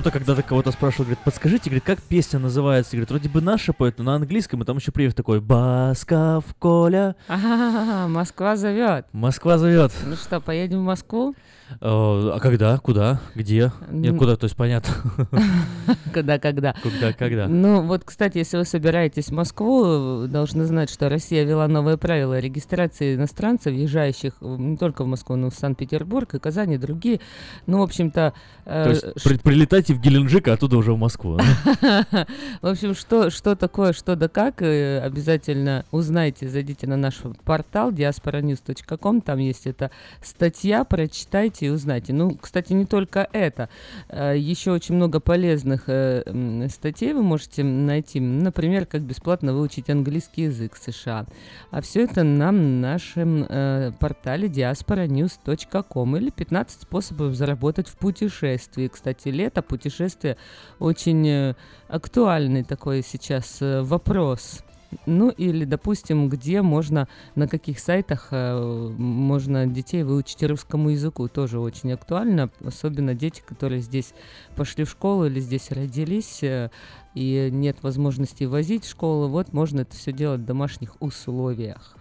[0.00, 2.92] кто-то когда-то кого-то спрашивал, говорит, подскажите, говорит, как песня называется?
[2.92, 7.16] Говорит, вроде бы наша поет, но на английском, и там еще привет такой, Басков, Коля,
[7.26, 9.06] А, Москва зовет.
[9.10, 9.90] Москва зовет.
[10.06, 11.34] Ну что, поедем в Москву?
[11.80, 12.78] Э, А когда?
[12.78, 13.20] Куда?
[13.34, 13.72] Где?
[13.90, 14.94] Нет, куда, то есть понятно.
[16.12, 16.74] Когда, когда?
[16.82, 17.46] Куда, когда?
[17.46, 22.38] Ну, вот, кстати, если вы собираетесь в Москву, должны знать, что Россия ввела новые правила
[22.38, 27.20] регистрации иностранцев, въезжающих не только в Москву, но и в Санкт-Петербург, и Казань, и другие.
[27.66, 28.32] Ну, в общем-то...
[28.64, 31.38] э, То есть при- прилетайте в Геленджик, а оттуда уже в Москву.
[32.62, 37.90] В общем, что, что такое, что да как, э, обязательно узнайте, зайдите на наш портал
[37.92, 39.90] diasporanews.com, там есть эта
[40.22, 42.12] статья, прочитайте и узнайте.
[42.12, 43.68] Ну, кстати, не только это,
[44.08, 50.42] э, еще очень много полезных э, статей вы можете найти, например, как бесплатно выучить английский
[50.42, 51.26] язык США.
[51.70, 58.88] А все это на нашем э, портале diasporanews.com или 15 способов заработать в путешествии.
[58.88, 60.36] Кстати, лето, путешествие
[60.78, 61.54] очень
[61.88, 64.62] актуальный такой сейчас вопрос.
[65.04, 71.60] Ну или, допустим, где можно, на каких сайтах э, можно детей выучить русскому языку, тоже
[71.60, 74.14] очень актуально, особенно дети, которые здесь
[74.56, 76.70] пошли в школу или здесь родились, э,
[77.14, 81.97] и нет возможности возить в школу, вот можно это все делать в домашних условиях.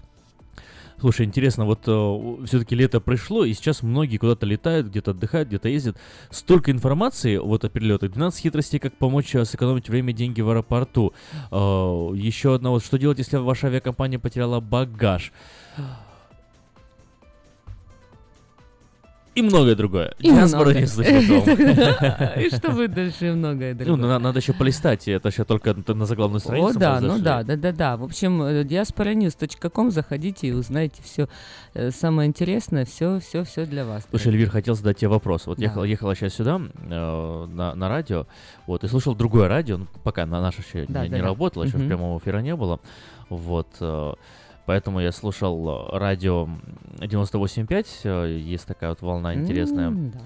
[1.00, 1.82] Слушай, интересно, вот
[2.48, 5.98] все-таки лето пришло, и сейчас многие куда-то летают, где-то отдыхают, где-то ездят.
[6.32, 8.12] Столько информации вот о перелетах.
[8.12, 11.14] 12 хитростей, как помочь э, сэкономить время и деньги в аэропорту.
[11.52, 15.32] еще одна вот, что делать, если ваша авиакомпания потеряла багаж.
[19.38, 20.16] И многое другое.
[20.20, 21.04] И Диаспора не том.
[22.42, 24.08] И что будет дальше и многое Ну, другое.
[24.08, 26.70] на- надо еще полистать, и это еще только на- заглавную страницу.
[26.70, 27.98] О, да, ну да, да, да, да.
[27.98, 31.28] В общем, э, diasporanews.com, заходите и узнаете все
[31.92, 34.08] самое интересное, все, все, все для вас.
[34.10, 35.46] Слушай, Эльвир, хотел задать тебе вопрос.
[35.46, 36.60] Вот ехал, ехала сейчас сюда,
[36.90, 38.26] э, на, на радио,
[38.66, 42.40] вот, и слушал другое радио, ну, пока на наше еще не, работало, еще прямого эфира
[42.40, 42.80] не было,
[43.30, 44.14] вот, э,
[44.68, 46.48] поэтому я слушал э, радио
[47.00, 50.20] 98.5, э, есть такая вот волна интересная, М, да.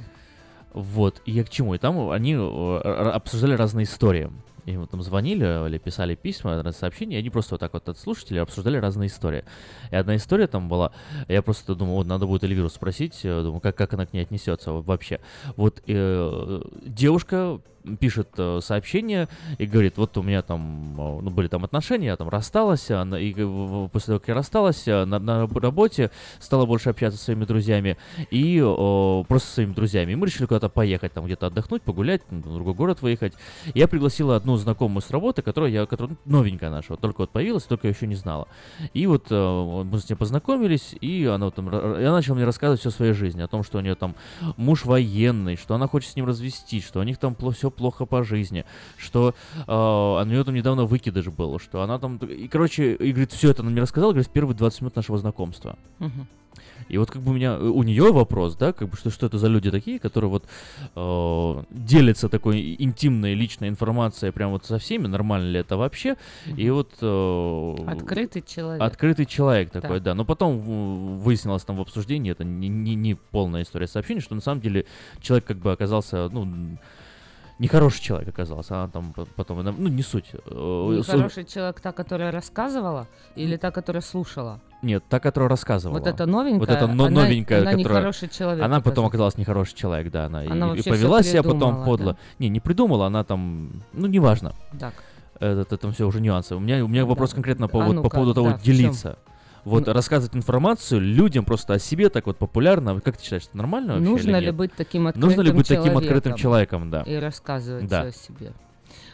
[0.74, 1.76] вот, и я к чему?
[1.76, 2.78] И там они э,
[3.14, 4.30] обсуждали разные истории.
[4.66, 7.98] И вот там звонили или писали письма, сообщения, и они просто вот так вот от
[7.98, 9.44] слушателей обсуждали разные истории.
[9.90, 10.92] И одна история там была,
[11.28, 14.72] я просто думал, вот надо будет Эльвиру спросить, думаю, как, как она к ней отнесется
[14.72, 15.20] вообще.
[15.56, 17.60] Вот э, девушка
[18.00, 19.28] пишет э, сообщение
[19.58, 23.20] и говорит, вот у меня там, э, ну, были там отношения, я там рассталась, она,
[23.20, 27.26] и э, в- после того, как я рассталась, на, на работе стала больше общаться со
[27.26, 27.98] своими друзьями,
[28.30, 30.12] и э, просто со своими друзьями.
[30.12, 33.34] И мы решили куда-то поехать, там где-то отдохнуть, погулять, в другой город выехать.
[33.74, 37.64] Я пригласила одну знакомую с работы, которая я, которая новенькая наша, вот только вот появилась,
[37.64, 38.48] только еще не знала.
[38.94, 42.90] И вот мы с ней познакомились, и она вот там, я начал мне рассказывать все
[42.90, 44.16] о своей жизни, о том, что у нее там
[44.58, 48.24] муж военный, что она хочет с ним развестись, что у них там все плохо по
[48.24, 48.66] жизни,
[48.98, 52.18] что э, у нее там недавно выкидыш был, что она там...
[52.18, 55.18] И, короче, и говорит, все это она мне рассказала, говорит, в первые 20 минут нашего
[55.18, 55.78] знакомства.
[56.90, 59.38] И вот как бы у меня, у нее вопрос, да, как бы что, что это
[59.38, 60.44] за люди такие, которые вот
[60.96, 66.18] э, делятся такой интимной личной информацией прям вот со всеми, нормально ли это вообще,
[66.58, 66.92] и вот...
[67.02, 68.82] э, Открытый человек.
[68.82, 70.06] Открытый человек такой, Да.
[70.12, 70.16] да.
[70.16, 74.42] Но потом выяснилось там в обсуждении, это не, не, не полная история сообщения, что на
[74.42, 74.86] самом деле
[75.22, 76.78] человек как бы оказался, ну,
[77.62, 80.26] нехороший человек оказался, а там по- потом, ну, не суть.
[80.34, 83.06] Э, су- Нехороший человек, та, которая рассказывала,
[83.38, 84.60] или та, которая слушала?
[84.82, 86.00] Нет, та, которая рассказывала.
[86.00, 87.98] Вот эта новенькая, Вот эта но- она- новенькая, она которая...
[87.98, 89.38] нехороший человек Она потом оказалась.
[89.38, 90.26] нехороший человек, да.
[90.26, 92.14] Она, и- Она и, всё повела себя потом подло.
[92.14, 92.18] да?
[92.40, 93.72] Не, не придумала, она там...
[93.94, 94.54] Ну, неважно.
[94.80, 94.94] Так.
[95.40, 96.56] Это, это все уже нюансы.
[96.56, 98.64] У меня, у меня вопрос конкретно по, А вот, ну-ка, по поводу того, да, в
[98.64, 98.74] чём?
[99.64, 103.00] Вот Ну- рассказывать информацию людям просто о себе так вот популярно.
[103.02, 105.98] Как ты считаешь, это нормально вообще Нужно ли быть таким открытым Нужно ли быть таким
[105.98, 107.04] открытым человеком, да.
[107.04, 108.02] И рассказывать Да.
[108.04, 108.54] о себе.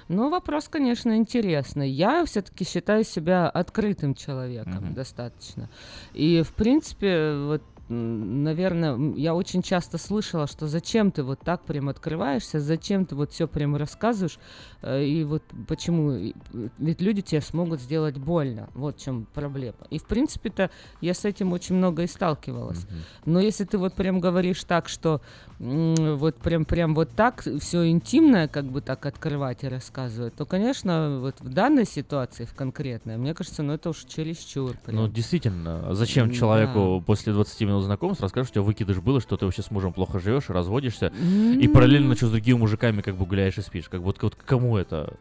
[0.08, 1.90] Ну, вопрос, конечно, интересный.
[1.90, 4.94] Я все-таки считаю себя открытым человеком Мгм.
[4.94, 5.70] достаточно.
[6.14, 11.90] И, в принципе, вот, наверное, я очень часто слышала, что зачем ты вот так прям
[11.90, 14.40] открываешься, зачем ты вот все прям рассказываешь,
[14.84, 19.78] и вот почему, И, э, ведь люди тебе смогут сделать больно, вот в чем проблема.
[19.90, 20.70] И, в принципе-то,
[21.02, 22.86] я с этим очень много и сталкивалась.
[23.26, 25.22] Но если ты вот прям говоришь так, что
[25.60, 31.20] вот прям прям вот так все интимное как бы так открывать и рассказывать, то, конечно,
[31.22, 34.76] вот в данной ситуации, в конкретной, мне кажется, ну это уж чересчур.
[34.86, 34.98] прям.
[34.98, 39.38] Ну, действительно, зачем человеку после 20 минут знакомства расскажешь, что у тебя выкидыш было, что
[39.38, 41.12] ты вообще с мужем плохо живешь и разводишься,
[41.60, 41.74] и М.
[41.74, 43.90] параллельно что с другими мужиками как бы гуляешь и спишь.
[43.90, 44.36] Как бы вот, вот
[44.68, 45.14] кому это?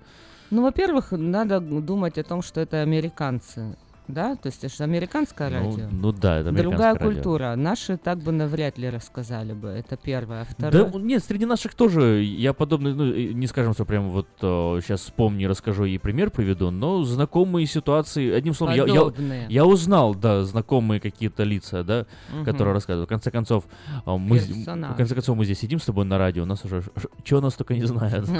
[0.50, 3.76] Ну, во-первых, надо думать о том, что это американцы.
[4.08, 4.36] да?
[4.36, 5.88] То есть это же американское Ну, радио.
[5.90, 7.06] ну да, это Другая радио.
[7.10, 7.54] культура.
[7.56, 9.66] Наши так бы навряд ли рассказали бы.
[9.70, 10.42] Это первое.
[10.42, 11.02] А Да, второе...
[11.02, 15.86] нет, среди наших тоже, я подобный, ну, не скажем, что прям вот сейчас вспомню, расскажу
[15.86, 21.42] и пример приведу, но знакомые ситуации, одним словом, я, я, я узнал, да, знакомые какие-то
[21.42, 22.44] лица, да, Мгм.
[22.44, 23.08] которые рассказывают.
[23.08, 23.64] В конце концов,
[24.04, 24.94] а, мы, Персонаж.
[24.94, 26.84] в конце концов, мы здесь сидим с тобой на радио, у нас уже,
[27.24, 28.28] чего нас только не знают.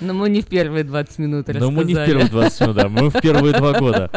[0.00, 2.06] Но мы не в первые 20 минут Но мы не в рассказали.
[2.06, 4.10] первые 20 минут, да, мы в первые два года.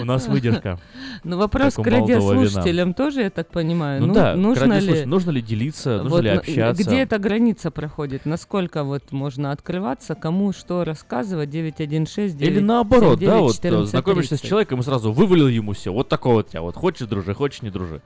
[0.00, 0.78] У нас выдержка.
[1.24, 4.00] Ну, вопрос к радиослушателям тоже, я так понимаю.
[4.00, 5.04] Ну Ну, да, нужно ли...
[5.04, 6.82] нужно ли делиться, нужно Вот ли на- общаться?
[6.82, 8.26] Где эта граница проходит?
[8.26, 11.50] Насколько вот можно открываться, кому что рассказывать?
[11.50, 14.48] 916 Или наоборот, да, 979 вот э, 14 знакомишься с 30.
[14.48, 15.92] человеком и сразу вывалил ему все.
[15.92, 16.62] Вот такого вот тебя.
[16.62, 18.02] Вот хочешь дружи, хочешь не дружи.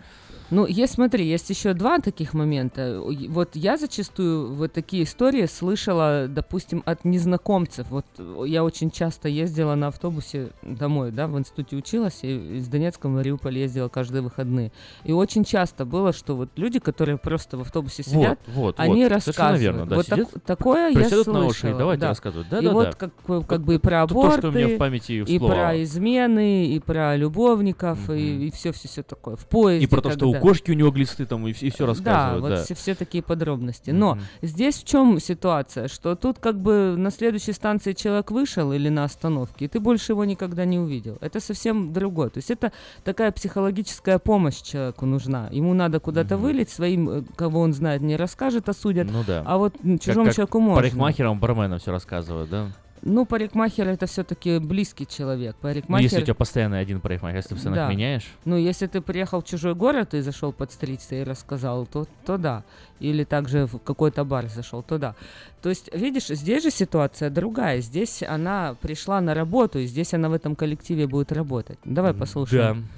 [0.48, 3.00] Ну, есть, смотри, есть еще два таких момента.
[3.28, 5.46] Вот я зачастую вот такие истории
[5.86, 7.86] слышала, допустим, от незнакомцев.
[7.90, 12.68] Вот э, я очень часто ездила на автобусе домой, да, в институте училась, и из
[12.68, 14.72] Донецка в Мариуполь ездила каждые выходные.
[15.04, 19.04] И очень часто было, что вот люди, которые просто в автобусе Вот, сидят, вот, они
[19.04, 19.12] вот.
[19.12, 19.60] Рассказывают.
[19.60, 21.38] верно, да, вот так- такое я слышала.
[21.38, 22.08] на уши и давайте да.
[22.08, 22.46] рассказывать.
[22.48, 22.72] и Да-да-да.
[22.72, 23.12] вот как,
[23.46, 26.80] как бы и про То, что аборты, у меня в памяти и про измены, и
[26.80, 29.36] про любовников, и, все, все, все такое.
[29.36, 29.84] В поезде.
[29.84, 32.42] И про то, что у кошки у него глисты там, и, все да, рассказывают.
[32.42, 33.90] вот Да, Все, все такие подробности.
[33.90, 35.75] Но здесь в чем ситуация?
[35.88, 40.12] Что тут как бы на следующей станции человек вышел или на остановке, и ты больше
[40.12, 41.18] его никогда не увидел.
[41.20, 42.30] Это совсем другое.
[42.30, 42.72] То есть это
[43.04, 45.48] такая психологическая помощь человеку нужна.
[45.50, 49.08] Ему надо куда-то вылить, своим, э, кого он знает, не расскажет, осудят.
[49.10, 49.42] Ну да.
[49.46, 50.82] А вот м, Как- чужому как человеку можно.
[50.82, 52.66] Парикмахерам, барменам все рассказывают, да?
[53.02, 55.56] Ну, парикмахер это все-таки близкий человек.
[55.62, 56.02] Ну, Парикмахер...
[56.04, 57.90] если у тебя постоянно один парикмахер, если ты постоянно Да.
[57.92, 58.26] меняешь.
[58.44, 62.64] Ну, если ты приехал в чужой город и зашел подстричься и рассказал, то, то да.
[62.98, 65.14] Или также в какой-то бар зашел, то да.
[65.62, 67.80] То есть, видишь, здесь же ситуация другая.
[67.80, 71.78] Здесь она пришла на работу, и здесь она в этом коллективе будет работать.
[71.84, 72.88] Давай послушаем.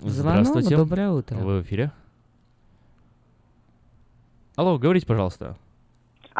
[0.00, 0.08] Да.
[0.10, 0.76] Звонок, Здравствуйте.
[0.76, 1.36] доброе утро.
[1.36, 1.90] Вы в эфире?
[4.56, 5.56] Алло, говорите, пожалуйста.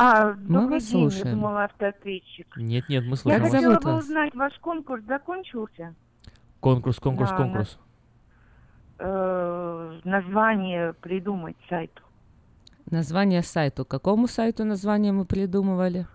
[0.01, 1.35] А, Мы добрый вас день, я слушаем.
[1.35, 2.57] думала автоответчик.
[2.57, 3.51] Нет, нет, мы Я слушаем вас.
[3.53, 5.95] хотела бы узнать, ваш конкурс закончился?
[6.61, 7.79] Конкурс, конкурс, Да, конкурс.
[9.01, 12.03] Э, название придумать сайту.
[12.91, 13.85] Название сайту.
[13.85, 16.07] Какому сайту название мы придумывали?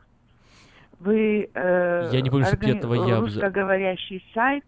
[1.00, 4.64] Вы э, Я не помню, органи- этого я русскоговорящий сайт,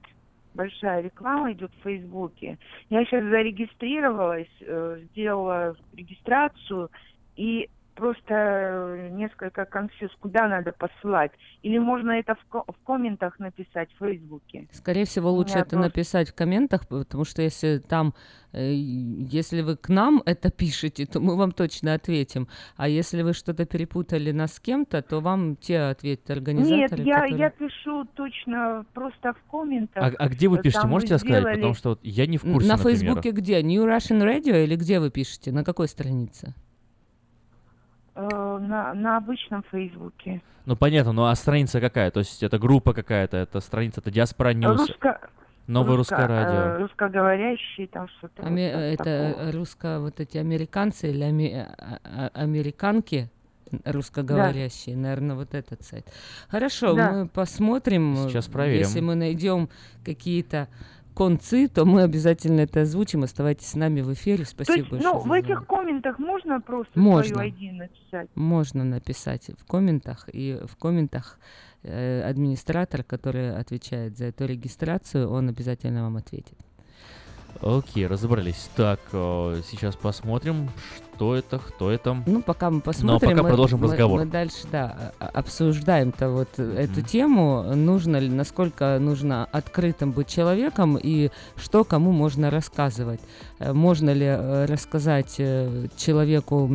[0.53, 2.57] большая реклама идет в Фейсбуке.
[2.89, 6.89] Я сейчас зарегистрировалась, э, сделала регистрацию
[7.37, 11.31] и просто э, несколько конфьюз, куда надо посылать.
[11.63, 14.67] Или можно это в, ко- в комментах написать в Фейсбуке.
[14.71, 18.13] Скорее всего, лучше это просто- написать в комментах, потому что если там,
[18.53, 22.47] э, если вы к нам это пишете, то мы вам точно ответим.
[22.77, 27.03] А если вы что-то перепутали нас с кем-то, то вам те ответят Нет, организаторы.
[27.03, 30.03] я, которые- я пишу точно просто в комментах.
[30.03, 32.67] А, а где вы пишете, там можете сделали- Потому что вот я не в курсе,
[32.67, 32.97] На например.
[32.99, 33.61] Фейсбуке где?
[33.63, 35.51] New Russian Radio или где вы пишете?
[35.51, 36.53] На какой странице?
[38.15, 40.41] Э, на, на обычном Фейсбуке.
[40.65, 42.11] Ну понятно, ну а страница какая?
[42.11, 45.19] То есть это группа какая-то, это страница, это Diaspora News, Русско-
[45.67, 46.81] Новое русско- русское э, радио.
[46.83, 48.41] русскоговорящий, там что-то.
[48.41, 49.51] вот Аме- так- это такого.
[49.51, 53.29] русско, вот эти американцы или аме- а- а- американки
[53.83, 56.05] русскоговорящие, наверное, вот этот сайт.
[56.49, 57.11] Хорошо, Да.
[57.11, 58.15] мы посмотрим.
[58.29, 58.79] Сейчас проверим.
[58.79, 59.69] Если мы найдем
[60.05, 60.67] какие-то
[61.15, 63.23] концы, то мы обязательно это озвучим.
[63.23, 64.43] Оставайтесь с нами в эфире.
[64.43, 65.13] То Спасибо есть, большое.
[65.13, 65.45] ну, в звонок.
[65.45, 67.35] этих комментах можно просто Можно.
[67.35, 68.29] свою ID написать?
[68.35, 71.39] Можно написать в комментах, и в комментах
[71.83, 76.57] э, администратор, который отвечает за эту регистрацию, он обязательно вам ответит.
[77.61, 78.69] Окей, разобрались.
[78.75, 80.69] Так, э, сейчас посмотрим,
[81.15, 82.17] что это, кто это.
[82.25, 84.19] Ну, пока мы Но посмотрим, пока мы, продолжим мы- разговор.
[84.19, 90.97] мы дальше, да, а- обсуждаем-то вот эту тему, нужно ли, насколько нужно открытым быть человеком
[91.01, 93.19] и что кому можно рассказывать.
[93.59, 95.35] Э, Можно ли э, рассказать
[95.97, 96.69] человеку,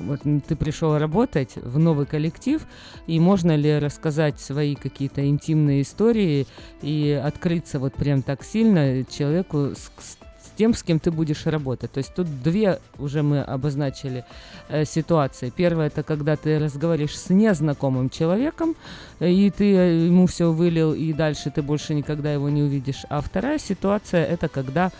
[0.00, 2.66] вот ты пришел работать в новый коллектив,
[3.06, 6.46] и можно ли рассказать свои какие-то интимные истории
[6.82, 10.18] и открыться вот прям так сильно человеку с, с
[10.56, 11.92] тем, с кем ты будешь работать.
[11.92, 14.24] То есть тут две уже мы обозначили
[14.68, 15.52] э, ситуации.
[15.54, 18.74] Первая это когда ты разговариваешь с незнакомым человеком,
[19.20, 23.04] э, и ты э, ему все вылил, и дальше ты больше никогда его не увидишь.
[23.08, 24.90] А вторая ситуация это когда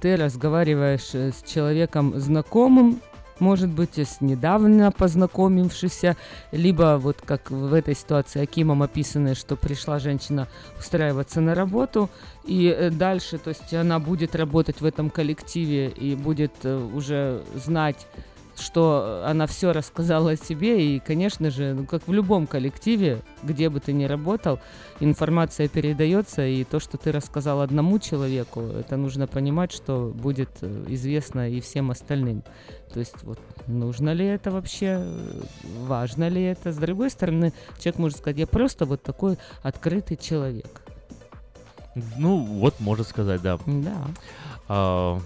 [0.00, 3.00] ты разговариваешь э, с человеком знакомым,
[3.40, 6.16] может быть, с недавно познакомившийся,
[6.52, 12.10] либо вот как в этой ситуации Акимом описано, что пришла женщина устраиваться на работу,
[12.44, 17.42] и э, дальше, то есть она будет работать в этом коллективе и будет э, уже
[17.54, 18.06] знать
[18.56, 23.68] что она все рассказала о себе, и, конечно же, ну, как в любом коллективе, где
[23.68, 24.60] бы ты ни работал,
[25.00, 30.84] информация передается, и то, что ты рассказал одному человеку, это нужно понимать, что будет э,
[30.88, 32.42] известно и всем остальным.
[32.92, 35.04] То есть вот нужно ли это вообще,
[35.80, 36.72] важно ли это.
[36.72, 40.82] С другой стороны, человек может сказать, я просто вот такой открытый человек.
[42.16, 43.58] Ну, вот можно сказать, да.
[43.66, 44.06] Да.
[44.68, 45.20] А,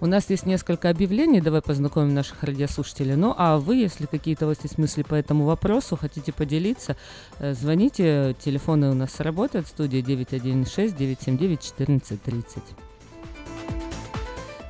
[0.00, 3.16] У нас есть несколько объявлений, давай познакомим наших радиослушателей.
[3.16, 6.96] Ну, а вы, если какие-то у вас есть мысли по этому вопросу, хотите поделиться,
[7.38, 12.85] э, звоните, телефоны у нас работают, студия 916-979-1430.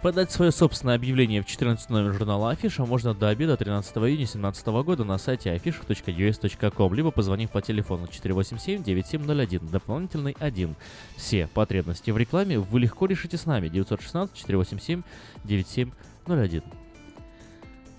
[0.06, 4.66] Подать свое собственное объявление в 14 номер журнала Афиша можно до обеда 13 июня 2017
[4.68, 10.76] года на сайте afisha.us.com, либо позвонив по телефону 487-9701, дополнительный 1.
[11.16, 16.62] Все потребности в рекламе вы легко решите с нами 916-487-9701.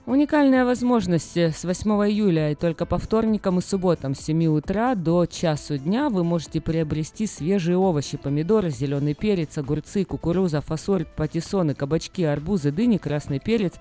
[0.08, 5.26] Уникальная возможность с 8 июля и только по вторникам и субботам с 7 утра до
[5.26, 12.24] часу дня вы можете приобрести свежие овощи, помидоры, зеленый перец, огурцы, кукуруза, фасоль, патиссоны, кабачки,
[12.24, 13.74] арбузы, дыни, красный перец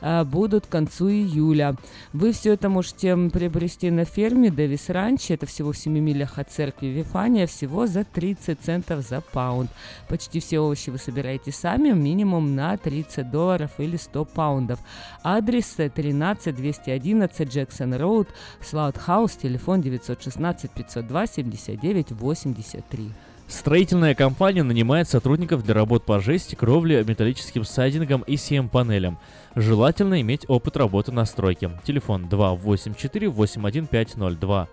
[0.00, 1.76] а, будут к концу июля.
[2.14, 6.50] Вы все это можете приобрести на ферме Дэвис Ранч, это всего в 7 милях от
[6.50, 9.70] церкви Вифания, всего за 30 центов за паунд.
[10.08, 14.78] Почти все овощи вы собираете сами, минимум на 30 долларов или 100 паундов.
[15.22, 18.28] Адрес 13 211 Джексон Роуд,
[18.60, 23.10] Слаут Хаус, телефон 916 502 79 83.
[23.46, 29.18] Строительная компания нанимает сотрудников для работ по жести, кровле, металлическим сайдингом и CM-панелям.
[29.54, 31.70] Желательно иметь опыт работы на стройке.
[31.84, 34.68] Телефон 284 8150 2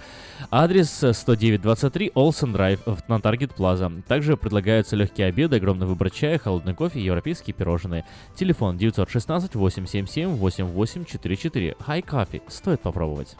[0.50, 3.90] Адрес э, 10923 Олсен в- на Таргет Плаза.
[4.06, 8.04] Также предлагаются легкие обеды, огромный выбор чая, холодный кофе и европейские пирожные.
[8.36, 11.76] Телефон 916 877 8844.
[11.86, 12.42] High Coffee.
[12.48, 13.36] Стоит попробовать.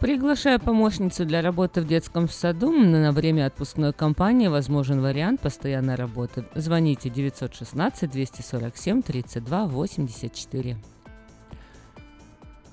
[0.00, 2.72] Приглашаю помощницу для работы в детском саду.
[2.72, 6.46] На время отпускной кампании возможен вариант постоянной работы.
[6.54, 10.78] Звоните 916 247 32 84.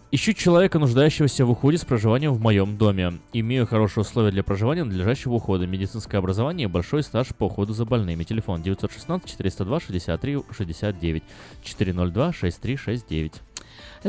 [0.10, 3.20] Ищу человека, нуждающегося в уходе с проживанием в моем доме.
[3.34, 7.84] Имею хорошие условия для проживания, надлежащего ухода, медицинское образование и большой стаж по уходу за
[7.84, 8.24] больными.
[8.24, 11.24] Телефон 916 402 63 69
[11.62, 13.34] 402 6369.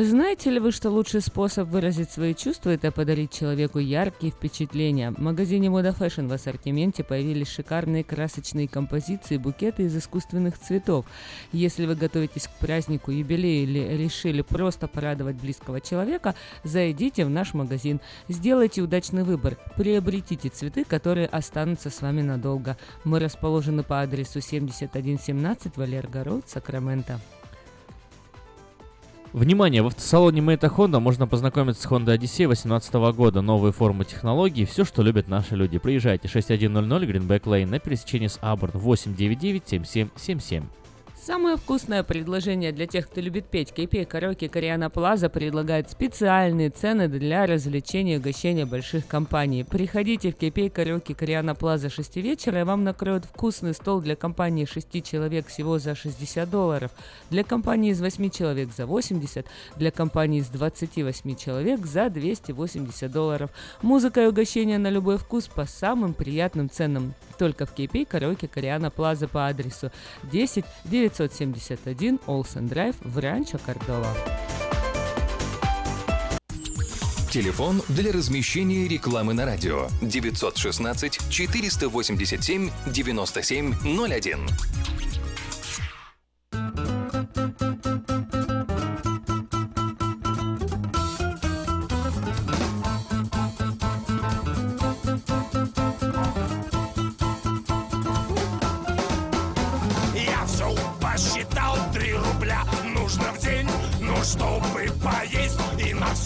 [0.00, 5.10] Знаете ли вы, что лучший способ выразить свои чувства– это подарить человеку яркие впечатления?
[5.10, 11.04] В магазине Moda Fashion в ассортименте появились шикарные красочные композиции букеты из искусственных цветов.
[11.50, 17.52] Если вы готовитесь к празднику, юбилею или решили просто порадовать близкого человека, зайдите в наш
[17.52, 18.00] магазин.
[18.28, 19.56] Сделайте удачный выбор.
[19.76, 22.76] Приобретите цветы, которые останутся с вами надолго.
[23.02, 27.20] Мы расположены по адресу 7117 Валерго Роуд, Сакраменто.
[29.34, 29.82] Внимание!
[29.82, 33.42] В автосалоне Мэйта Honda можно познакомиться с Honda Odyssey 2018 года.
[33.42, 35.76] Новые формы технологий, все, что любят наши люди.
[35.78, 40.64] Приезжайте 6100 Greenback Lane на пересечении с Аборн 899 7777.
[41.28, 43.74] Самое вкусное предложение для тех, кто любит петь.
[43.76, 49.62] KP Караоке Кориана Плаза предлагает специальные цены для развлечения и угощения больших компаний.
[49.62, 54.64] Приходите в KP Караоке Кориана Плаза 6 вечера, и вам накроют вкусный стол для компании
[54.64, 56.92] 6 человек всего за 60 долларов,
[57.28, 59.44] для компании из 8 человек за 80,
[59.76, 63.50] для компании из 28 человек за 280 долларов.
[63.82, 67.12] Музыка и угощение на любой вкус по самым приятным ценам.
[67.38, 69.90] Только в KP Караоке Кориана Плаза по адресу
[70.24, 74.12] 10 971 Олсен Драйв в Ранчо Кордова.
[77.30, 84.48] Телефон для размещения рекламы на радио 916 487 9701.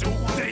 [0.02, 0.51] so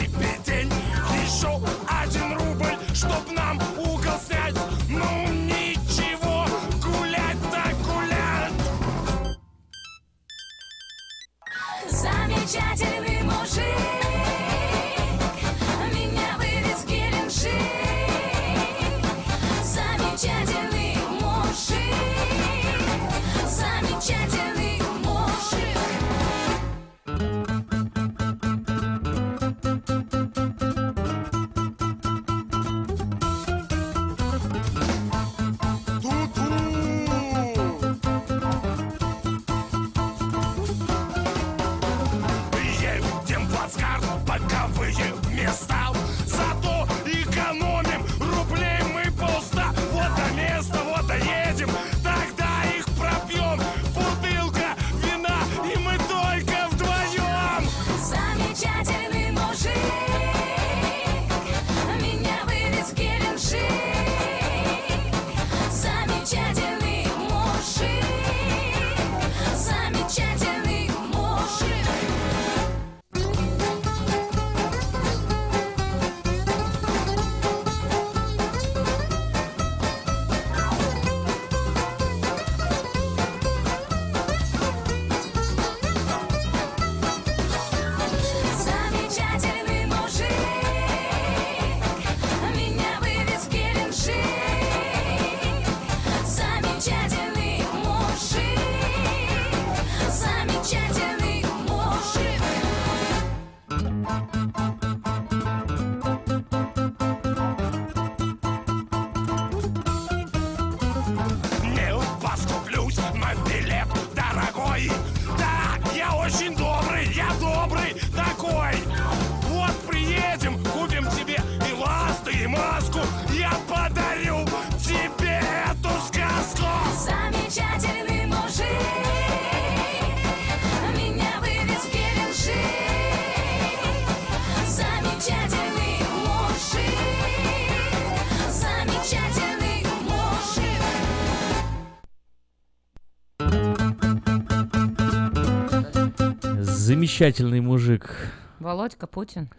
[147.21, 148.16] Замечательный мужик.
[148.61, 149.51] Володька Путин.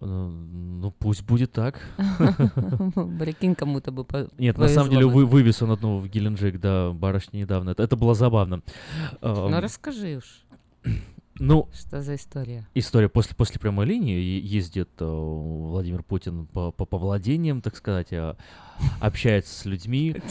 [0.00, 1.78] Э, Ну, пусть будет так.
[3.20, 4.06] Прикинь, кому-то бы
[4.38, 7.68] Нет, на самом деле вы, вывез он одну в Геленджик, да, барышня недавно.
[7.68, 8.62] Это, это было забавно.
[9.20, 10.46] Ну, Эм, расскажи уж.
[11.38, 12.66] Ну, Что за история?
[12.72, 18.10] История после, после прямой линии ездит э, Владимир Путин по, по, по владениям, так сказать,
[18.10, 18.36] э,
[19.00, 20.16] общается с людьми.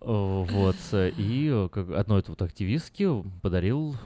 [0.00, 0.76] Э, Вот.
[0.94, 3.96] И э, одной вот активистке подарил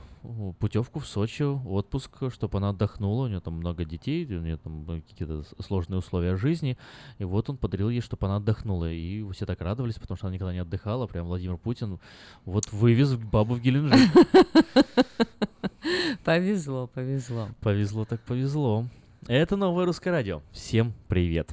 [0.58, 3.26] путевку в Сочи, отпуск, чтобы она отдохнула.
[3.26, 6.76] У нее там много детей, у нее там какие-то сложные условия жизни.
[7.18, 8.90] И вот он подарил ей, чтобы она отдохнула.
[8.90, 11.06] И все так радовались, потому что она никогда не отдыхала.
[11.06, 11.98] Прям Владимир Путин
[12.44, 13.92] вот вывез бабу в Геленджик.
[16.24, 17.48] Повезло, повезло.
[17.60, 18.86] Повезло так повезло.
[19.26, 20.40] Это новое русское радио.
[20.52, 21.52] Всем привет.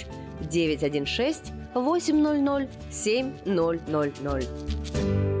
[0.49, 5.40] 916 800 7000.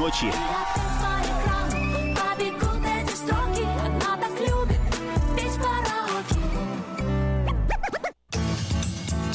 [0.01, 1.20] Побегут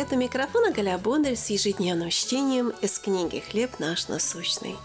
[0.00, 0.12] Привет!
[0.12, 4.76] У микрофона Галя Бондарь с ежедневным чтением из книги «Хлеб наш насущный».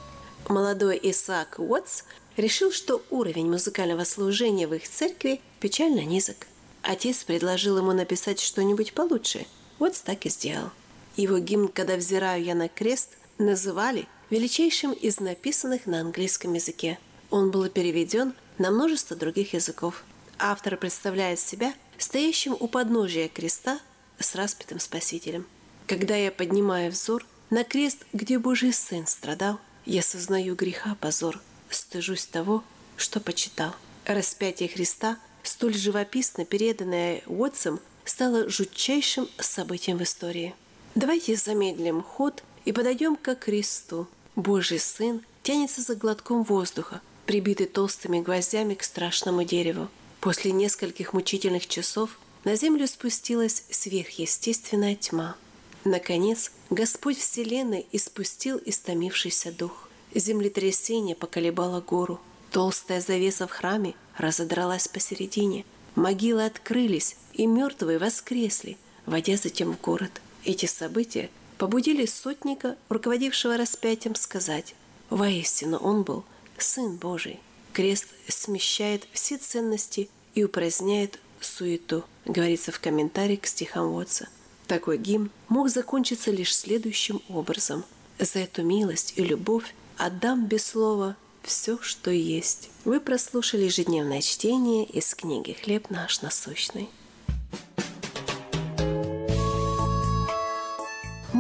[0.49, 2.03] Молодой Исаак Уотс
[2.35, 6.47] решил, что уровень музыкального служения в их церкви печально низок.
[6.81, 9.45] Отец предложил ему написать что-нибудь получше.
[9.79, 10.71] Уотс так и сделал.
[11.15, 16.99] Его гимн «Когда взираю я на крест» называли величайшим из написанных на английском языке.
[17.29, 20.03] Он был переведен на множество других языков.
[20.39, 23.79] Автор представляет себя стоящим у подножия креста
[24.19, 25.45] с распятым Спасителем.
[25.87, 31.39] Когда я поднимаю взор на крест, где Божий Сын страдал, я сознаю греха позор,
[31.69, 32.63] стыжусь того,
[32.97, 33.75] что почитал.
[34.05, 40.55] Распятие Христа, столь живописно переданное Уотсом, стало жутчайшим событием в истории.
[40.95, 44.07] Давайте замедлим ход и подойдем к кресту.
[44.35, 49.89] Божий Сын тянется за глотком воздуха, прибитый толстыми гвоздями к страшному дереву.
[50.19, 55.35] После нескольких мучительных часов на землю спустилась сверхъестественная тьма.
[55.83, 59.89] Наконец, Господь Вселенной испустил истомившийся дух.
[60.13, 62.21] Землетрясение поколебало гору.
[62.51, 65.65] Толстая завеса в храме разодралась посередине.
[65.95, 70.21] Могилы открылись, и мертвые воскресли, водя затем в город.
[70.43, 74.75] Эти события побудили сотника, руководившего распятием, сказать
[75.09, 76.23] «Воистину он был
[76.57, 77.39] Сын Божий».
[77.73, 84.27] Крест смещает все ценности и упраздняет суету, говорится в комментарии к стихам Уотса.
[84.67, 87.83] Такой гимн мог закончиться лишь следующим образом.
[88.17, 92.69] «За эту милость и любовь отдам без слова все, что есть».
[92.83, 96.89] Вы прослушали ежедневное чтение из книги «Хлеб наш насущный».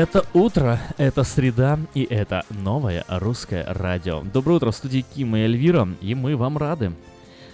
[0.00, 4.22] Это утро, это среда и это новое русское радио.
[4.22, 6.92] Доброе утро, в студии Ким и Эльвира, и мы вам рады.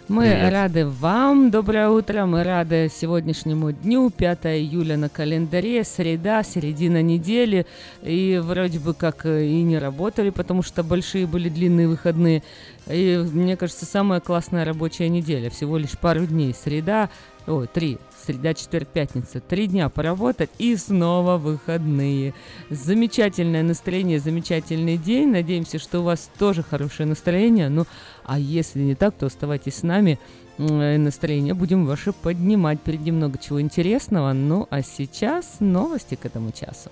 [0.06, 0.52] Мы Привет.
[0.52, 1.50] рады вам.
[1.50, 2.24] Доброе утро.
[2.24, 4.10] Мы рады сегодняшнему дню.
[4.10, 5.82] 5 июля на календаре.
[5.82, 7.66] Среда, середина недели.
[8.04, 12.44] И вроде бы как э, и не работали, потому что большие были длинные выходные.
[12.86, 15.50] И мне кажется, самая классная рабочая неделя.
[15.50, 16.54] Всего лишь пару дней.
[16.54, 17.10] Среда,
[17.48, 17.98] ой, три.
[18.26, 19.38] Среда, четверг, пятница.
[19.38, 22.34] Три дня поработать и снова выходные.
[22.70, 25.30] Замечательное настроение, замечательный день.
[25.30, 27.68] Надеемся, что у вас тоже хорошее настроение.
[27.68, 27.86] Ну,
[28.24, 30.18] а если не так, то оставайтесь с нами.
[30.58, 32.80] Э, Настроение будем ваше поднимать.
[32.80, 34.32] Впереди много чего интересного.
[34.32, 36.90] Ну, а сейчас новости к этому часу.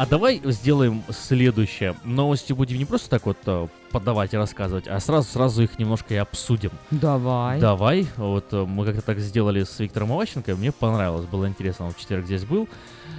[0.00, 1.94] А давай сделаем следующее.
[2.04, 6.16] Новости будем не просто так вот э, подавать и рассказывать, а сразу-сразу их немножко и
[6.16, 6.70] обсудим.
[6.90, 7.60] Давай.
[7.60, 8.06] Давай.
[8.16, 11.84] Вот э, мы как-то так сделали с Виктором Иващенко, мне понравилось, было интересно.
[11.84, 12.66] Он в четверг здесь был,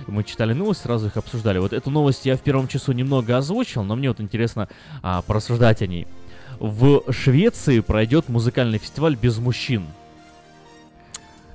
[0.08, 1.60] мы читали новости, сразу их обсуждали.
[1.60, 4.68] Вот эту новость я в первом часу немного озвучил, но мне вот интересно
[5.04, 6.08] а, порассуждать о ней.
[6.58, 9.86] В Швеции пройдет музыкальный фестиваль без мужчин.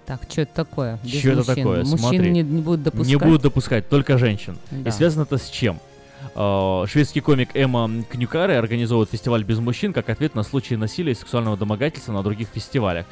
[0.06, 0.98] Так, что это такое?
[1.02, 1.78] Без Что это такое?
[1.80, 2.30] Мужчин Смотри.
[2.30, 3.08] не, не будут допускать.
[3.08, 4.56] Не будут допускать, только женщин.
[4.70, 4.90] Да.
[4.90, 5.80] И связано это с чем?
[6.36, 11.14] Э, Шведский комик Эмма Кнюкаре организовывает фестиваль без мужчин как ответ на случаи насилия и
[11.14, 13.06] сексуального домогательства на других фестивалях.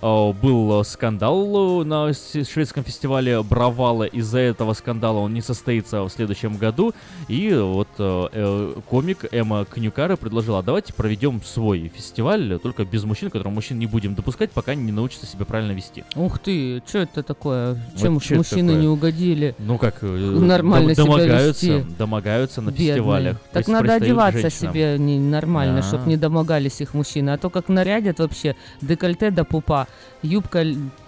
[0.00, 4.04] Э, Был э, скандал э, на шведском фестивале Бравала.
[4.04, 6.92] Из-за этого скандала он не состоится в следующем году.
[7.28, 13.28] И вот э, комик Эмма Кнюкаре предложила, «А давайте проведем свой фестиваль, только без мужчин,
[13.28, 16.04] в котором мужчин не будем допускать, пока они не научатся себя правильно вести.
[16.16, 17.74] Ух ты, что это такое?
[17.74, 18.80] Вот Чем это мужчины такое?
[18.80, 19.54] не угодили?
[19.58, 21.94] Ну как, нормально дом- себя домогаются, вести?
[21.98, 22.88] домогаются на Бедные.
[22.88, 23.36] фестивалях.
[23.52, 24.72] Так надо одеваться женщинам.
[24.72, 25.82] себе нормально, Да.
[25.82, 27.30] чтобы не домогались их мужчины.
[27.30, 29.81] А то как нарядят вообще декольте до пупа,
[30.22, 30.64] юбка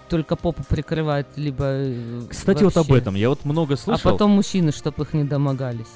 [0.09, 2.97] только попу прикрывает, либо э, Кстати, вот об вообще.
[3.01, 4.11] этом я вот много А слышал.
[4.11, 5.87] потом мужчины, чтобы их не домогались.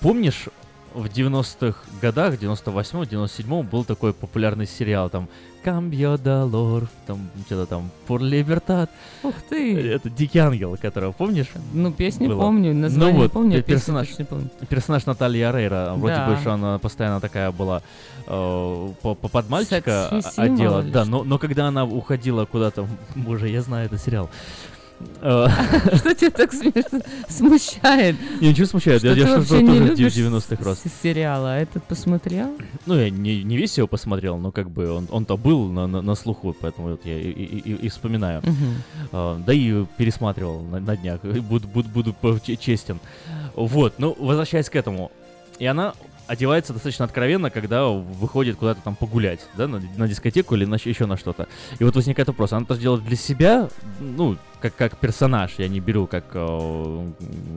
[0.00, 0.46] Помнишь,
[0.94, 5.28] в 90-х годах, 98-м, 97-м был такой популярный сериал, там
[5.64, 8.88] «Cambio dolor», там что-то там «Por libertad».
[9.22, 9.80] Ух ты!
[9.92, 11.46] Это «Дикий ангел», которого, помнишь?
[11.72, 12.40] Ну, песни Было?
[12.40, 14.50] помню, название ну, вот, помню, а персонаж, не помню.
[14.68, 16.28] персонаж Наталья Рейра, вроде Да.
[16.28, 17.82] бы, что она постоянно такая была
[18.26, 20.82] э, по- по- под мальчика одела.
[20.82, 24.30] Да, но, но когда она уходила куда-то, боже, я знаю этот сериал.
[25.20, 26.52] Что тебя так
[27.28, 28.16] смущает?
[28.40, 30.78] Я ничего смущает, я- Что я ты что- вообще тоже не в любишь 90-х рос.
[30.78, 31.54] с- сериала?
[31.54, 32.56] А этот посмотрел?
[32.86, 36.98] Ну, я не, весь его посмотрел, но как бы он, он-то был на, слуху, поэтому
[37.04, 38.42] я и, вспоминаю.
[39.12, 41.68] А, да и пересматривал на, днях, буду,
[42.56, 42.98] честен.
[43.54, 45.10] Вот, ну, возвращаясь к этому.
[45.58, 45.94] И она
[46.26, 51.06] одевается достаточно откровенно, когда выходит куда-то там погулять, да, на, на дискотеку или на, еще
[51.06, 51.46] на что-то.
[51.78, 53.68] И вот возникает вопрос, она это делает для себя,
[54.00, 57.06] ну, как, как персонаж, я не беру как, э,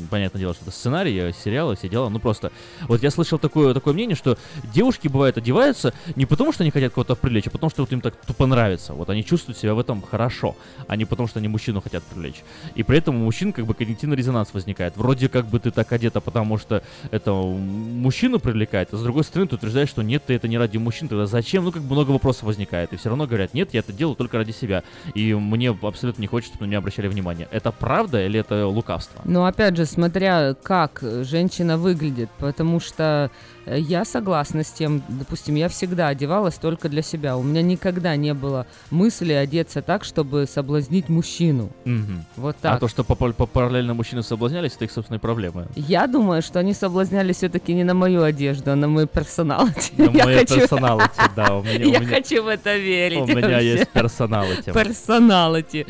[0.10, 2.52] понятное дело, что это сценарий, сериалы, все дела, ну просто.
[2.88, 4.38] Вот я слышал такое, такое мнение, что
[4.73, 8.02] девушки, бывает, одеваются не потому, что они хотят кого-то привлечь, а потому, что вот им
[8.02, 8.94] так тупо нравится.
[8.94, 10.56] Вот они чувствуют себя в этом хорошо,
[10.88, 12.44] а не потому, что они мужчину хотят привлечь.
[12.73, 14.98] И при этом у мужчин как бы когнитивный резонанс возникает.
[14.98, 19.48] Вроде как бы ты так одета, потому что это мужчину привлекает, а с другой стороны
[19.49, 21.64] ты утверждаешь, что нет, ты это не ради мужчин, тогда зачем?
[21.64, 22.94] Ну, как бы много вопросов возникает.
[22.94, 24.84] И все равно говорят, нет, я это делаю только ради себя.
[25.14, 27.48] И мне абсолютно не хочется, чтобы на меня обращали внимание.
[27.52, 29.22] Это правда или это лукавство?
[29.26, 33.30] Но опять же, смотря как женщина выглядит, потому что
[33.66, 37.36] э, я согласна с тем, допустим, я всегда одевалась только для себя.
[37.38, 41.70] У меня никогда не было мысли одеться так, чтобы соблазнить мужчину.
[41.86, 42.26] Мгм.
[42.38, 42.80] Вот А так.
[42.80, 45.66] то, что по, по- параллельно мужчины соблазнялись, это их собственные проблемы.
[45.76, 49.68] Я думаю, что они соблазнялись все-таки не на мою одежду, а на мой персонал.
[49.98, 51.46] На хочу- персоналити, да.
[51.86, 53.20] Я хочу в это верить.
[53.20, 54.72] у меня есть персоналити.
[54.72, 55.86] Персоналити.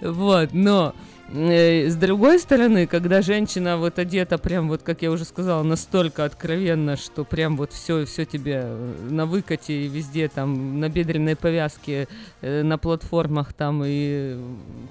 [0.00, 0.94] Вот, но
[1.28, 6.96] с другой стороны, когда женщина вот одета прям вот, как я уже сказала, настолько откровенно,
[6.96, 12.06] что прям вот все, все тебе э, на выкате и везде там на бедренной повязке,
[12.42, 14.40] э, на платформах там и э,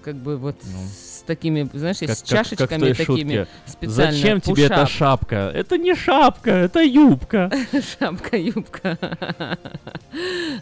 [0.04, 2.08] как бы вот с такими, знаешь, Ну.
[2.08, 3.48] Как- с как- как чашечками той такими шутке.
[3.66, 4.12] специально.
[4.12, 4.90] Зачем тебе эта пушап.
[4.90, 5.36] шапка?
[5.56, 7.50] Это не шапка, это юбка.
[8.00, 8.98] Шапка, юбка.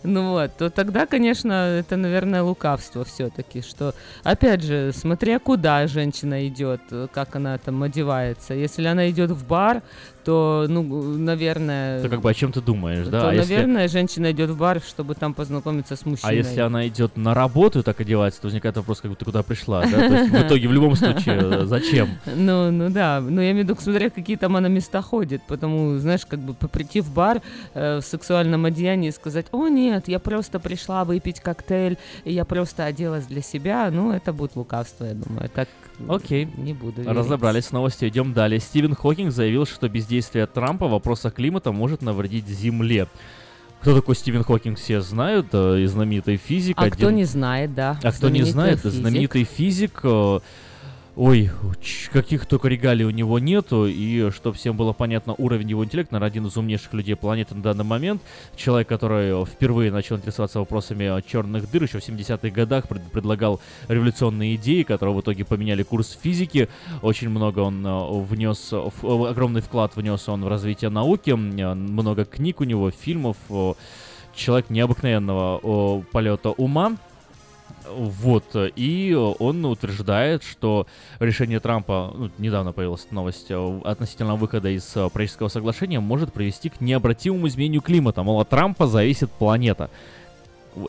[0.04, 3.94] Ну вот, то тогда, конечно, это, наверное, лукавство все-таки, что,
[4.24, 8.54] опять же, смотря куда женщина идет, э, как она там одевается.
[8.54, 9.82] Если она идет в бар,
[10.24, 10.84] то, ну,
[11.18, 12.00] наверное...
[12.00, 13.22] Это как бы о чем ты думаешь, да?
[13.22, 16.32] То, А если- наверное, женщина идет в бар, чтобы там познакомиться с мужчиной.
[16.32, 19.26] А если она идет на работу и так одевается, то возникает вопрос, как бы ты
[19.26, 20.08] куда пришла, да?
[20.08, 22.10] То есть в итоге в любом случае э, зачем?
[22.36, 25.98] Ну, ну да, но я имею в виду, смотря какие там она места ходит, потому,
[25.98, 27.42] знаешь, как бы прийти в бар
[27.74, 32.86] э, в сексуальном одеянии и сказать, о нет, я просто пришла выпить коктейль, я просто
[32.86, 35.68] оделась для себя, ну, это будет лукавство, я думаю, так
[36.08, 36.48] Окей.
[36.58, 37.16] не буду верить.
[37.18, 38.60] Разобрались с новостью, идем далее.
[38.60, 43.08] Стивен Хокинг заявил, что бездействие Трампа в вопросах климата может навредить Земле.
[43.82, 46.76] Кто такой Стивен Хокинг, все знают, э, знаменитый физик.
[46.80, 48.00] А кто один- не знает, да.
[48.02, 49.00] А кто не знает, физик.
[49.02, 50.00] знаменитый физик.
[50.04, 50.40] э,
[51.16, 51.52] Ой,
[52.12, 56.32] каких только регалий у него нету, и чтобы всем было понятно, уровень его интеллекта, наверное,
[56.32, 58.20] один из умнейших людей планеты на данный момент.
[58.56, 64.56] Человек, который впервые начал интересоваться вопросами черных дыр, еще в 70-х годах пред- предлагал революционные
[64.56, 66.68] идеи, которые в итоге поменяли курс физики.
[67.04, 72.26] Очень много он э, внес, э, огромный вклад внес он в развитие науки, э, много
[72.26, 73.38] книг у него, фильмов.
[74.36, 76.98] Человек необыкновенного полета ума.
[77.90, 80.88] Вот, э, и он утверждает, что
[81.20, 86.70] решение Трампа, ну, недавно появилась новость, э, относительно выхода из э, Парижского соглашения, может привести
[86.70, 88.24] к необратимому изменению климата.
[88.24, 89.90] Мол, от Трампа зависит планета.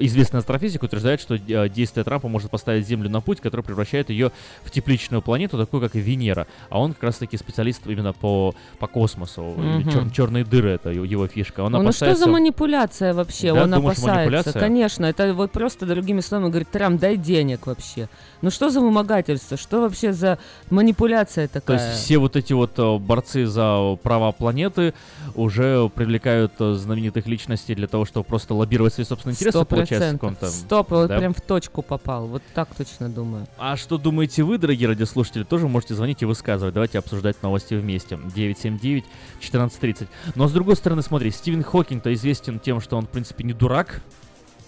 [0.01, 4.33] Известный астрофизик утверждает, что э, действие Трампа может поставить Землю на путь, который превращает ее
[4.63, 6.47] в тепличную планету, такую как и Венера.
[6.71, 9.43] А он как раз-таки специалист именно по, по космосу.
[9.43, 10.11] Мгм.
[10.11, 11.61] черные дыры это его фишка.
[11.61, 13.53] Он Ну, ну что за манипуляция вообще?
[13.55, 14.15] Да, Он думаешь, опасается.
[14.15, 14.61] манипуляция?
[14.61, 18.09] Конечно, это вот просто другими словами говорит, Трамп, дай денег вообще.
[18.43, 19.57] Ну что за вымогательство?
[19.57, 20.39] Что вообще за
[20.71, 21.91] манипуляция То такая?
[21.91, 24.95] есть все вот эти вот э, борцы за права планеты
[25.35, 30.19] уже привлекают э, знаменитых личностей для того, чтобы просто лоббировать свои собственные интересы, получается, в
[30.19, 30.39] процентов.
[30.39, 30.57] каком-то...
[30.57, 31.19] Стоп, вот да?
[31.19, 32.27] прям в точку попал.
[32.27, 33.47] Вот так точно думаю.
[33.59, 36.75] А что думаете вы, дорогие радиослушатели, тоже можете звонить и высказывать.
[36.75, 38.17] Давайте обсуждать новости вместе.
[38.17, 40.09] 979-1430.
[40.35, 44.03] Но с другой стороны, смотри, Стивен Хокинг-то известен тем, что он, в принципе, не дурак.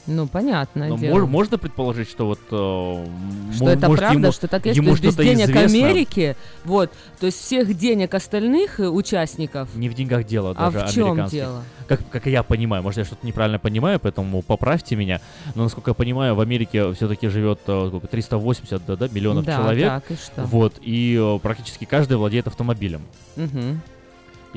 [0.06, 1.18] Ну, понятное Но дело.
[1.18, 2.38] мож- можно предположить, что вот...
[2.50, 5.86] э, Что это может, правда, ему- что так есть, ему то есть без денег известно.
[5.88, 10.86] Америки, вот, то есть всех денег остальных э, участников, Не в деньгах дело А даже
[10.86, 11.62] в чем дело?
[11.88, 15.20] Как, как я понимаю, может, я что-то неправильно понимаю, поэтому поправьте меня.
[15.54, 19.56] Но, насколько я понимаю, в Америке все-таки живет э, сколько, 380 да, да, миллионов Да,
[19.56, 19.88] человек.
[19.88, 20.44] так, и что?
[20.44, 23.02] Вот, и э, практически каждый владеет автомобилем.
[23.36, 23.80] Мгм.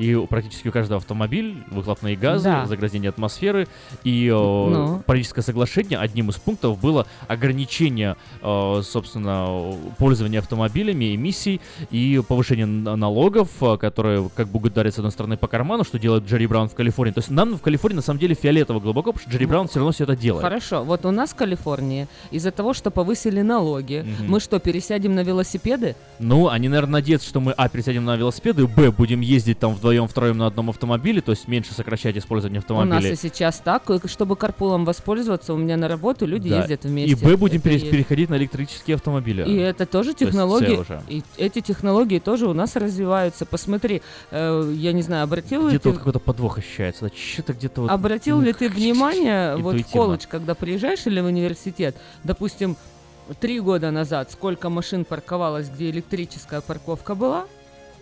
[0.00, 2.64] И практически у каждого автомобиль, выхлопные газы, Да.
[2.66, 3.68] загрязнение атмосферы.
[4.02, 5.02] И э, Ну.
[5.04, 11.60] Парижское соглашение, одним из пунктов было ограничение, э, собственно, пользования автомобилями, эмиссий
[11.90, 16.24] и повышение налогов, э, которые как бы ударят с одной стороны по карману, что делает
[16.24, 17.12] Джерри Браун в Калифорнии.
[17.12, 19.80] То есть нам в Калифорнии на самом деле фиолетово глубоко, потому что Джерри Браун все
[19.80, 20.42] равно все это делает.
[20.42, 24.30] Хорошо, вот у нас в Калифорнии из-за того, что повысили налоги, Мгм.
[24.30, 25.94] мы что, пересядем на велосипеды?
[26.18, 30.08] Ну, они, наверное, надеются, что мы, а, пересядем на велосипеды, б, будем ездить там вдвоем,
[30.08, 34.08] втроем на одном автомобиле, то есть меньше сокращать использование У нас и сейчас так, и
[34.08, 36.60] чтобы карпулом воспользоваться, у меня на работу люди Да.
[36.60, 37.12] ездят вместе.
[37.12, 37.90] И Б будем пере- есть.
[37.90, 39.44] переходить на электрические автомобили.
[39.44, 40.76] И это тоже То технологии.
[40.76, 41.02] Уже.
[41.08, 43.46] И эти технологии тоже у нас развиваются.
[43.46, 47.06] Посмотри, э, я не знаю, обратил ли Где-то ты, вот какой-то подвох ощущается.
[47.06, 47.90] Да, что-то где-то вот...
[47.90, 52.76] обратил ну, ли ты внимание вот в колледж, когда приезжаешь или в университет, допустим,
[53.40, 57.46] три года назад, сколько машин парковалось, где электрическая парковка была?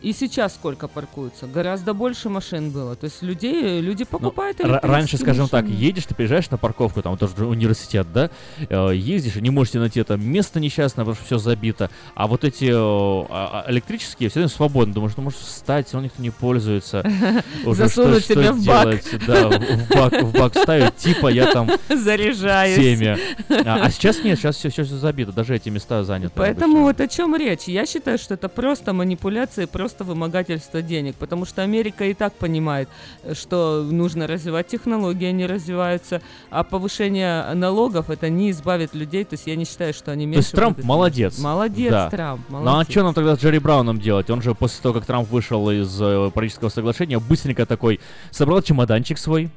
[0.01, 1.47] И сейчас сколько паркуются?
[1.47, 2.95] Гораздо больше машин было.
[2.95, 5.81] То есть людей, люди Ну, покупают электрические раньше, скажем так, машины.
[5.81, 8.31] едешь, ты приезжаешь на парковку, там тоже университет, да,
[8.69, 11.91] э, ездишь и не можете найти это место несчастное, потому что все забито.
[12.15, 14.95] А вот эти э, а- а электрические все время свободны.
[14.95, 17.03] Думаешь, ну может встать, все равно никто не пользуется.
[17.67, 18.83] Уже что- Засунуть что себе в бак.
[18.85, 19.27] делать?
[19.27, 22.77] Да, в в бак, в бак ставить, типа я там в Заряжаюсь.
[22.77, 23.19] теме.
[23.49, 26.33] А, а сейчас нет, сейчас все, все забито, даже эти места заняты.
[26.37, 27.65] Поэтому вот о чем речь.
[27.65, 32.89] Я считаю, что это просто манипуляция, просто вымогательство денег, потому что Америка и так понимает,
[33.33, 36.21] что нужно развивать технологии, они развиваются,
[36.51, 40.39] а повышение налогов это не избавит людей, то есть я не считаю, что они То
[40.39, 41.39] есть Трамп будут- молодец.
[41.39, 42.11] Молодец, Да.
[42.11, 42.91] Трамп, Ну а молодец.
[42.91, 44.31] что нам тогда с Джерри Брауном делать?
[44.31, 48.01] Он же после того, как Трамп вышел из э, Парижского соглашения, быстренько такой
[48.31, 49.51] собрал чемоданчик свой,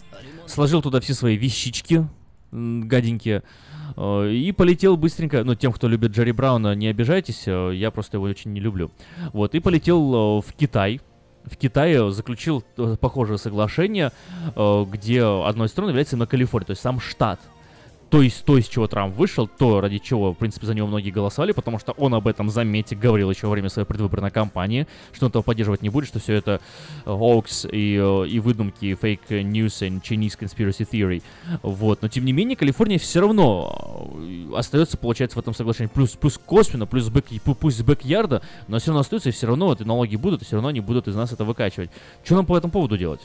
[0.47, 2.05] сложил туда все свои вещички
[2.51, 3.43] гаденькие,
[3.97, 8.25] и полетел быстренько, ну, тем, кто любит Джерри Брауна, не обижайтесь, э, я просто его
[8.25, 8.91] очень не люблю.
[9.33, 11.01] Вот, и полетел э, в Китай.
[11.43, 14.11] В Китае заключил э, похожее соглашение,
[14.55, 17.39] э, где одной из сторон является именно Калифорния, то есть сам штат.
[18.11, 21.11] То есть то, из чего Трамп вышел, то, ради чего, в принципе, за него многие
[21.11, 25.25] голосовали, потому что он об этом, заметьте, говорил еще во время своей предвыборной кампании, что
[25.25, 26.59] он этого поддерживать не будет, что все это
[27.05, 31.23] hoax и, э, и выдумки, fake news and Chinese conspiracy theory.
[31.63, 32.01] Вот.
[32.01, 35.89] Но, тем не менее, Калифорния все равно э, остается, получается, в этом соглашении.
[35.89, 39.47] Плюс, плюс косвенно, плюс бэк, пу- пусть с бэк-ярда, но все равно остается, и все
[39.47, 41.89] равно эти налоги будут, и все равно они будут из нас это выкачивать.
[42.25, 43.21] Что нам по этому поводу делать?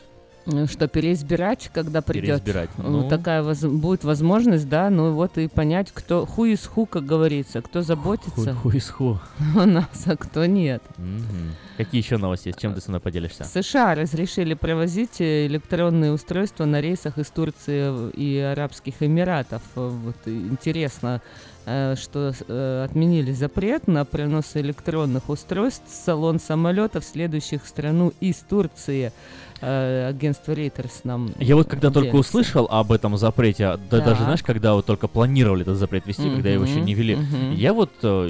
[0.46, 2.42] Ну, Что, переизбирать, когда придет?
[2.42, 3.08] Переизбирать, Ну, ну.
[3.08, 7.60] Такая воз- будет возможность, да, ну вот и понять, кто ху из ху, как говорится,
[7.62, 9.18] кто заботится Ху из ху.
[9.56, 10.82] о нас, а кто нет.
[10.98, 11.54] Мгм.
[11.76, 12.60] Какие еще новости есть?
[12.60, 13.44] Чем ты со мной поделишься?
[13.44, 19.62] США разрешили провозить электронные устройства на рейсах из Турции в- и Арабских Эмиратов.
[19.74, 21.20] Вот интересно,
[21.66, 28.12] э, что э, отменили запрет на пронос электронных устройств в салон самолетов, следующих в страну
[28.20, 29.12] из Турции.
[29.60, 32.28] Э, Агентство Reuters нам Я вот когда только делится.
[32.28, 36.28] услышал об этом запрете, а, да, даже знаешь, когда вот только планировали этот запрет вести,
[36.28, 37.54] когда его еще не вели, мгм.
[37.54, 38.28] я вот э,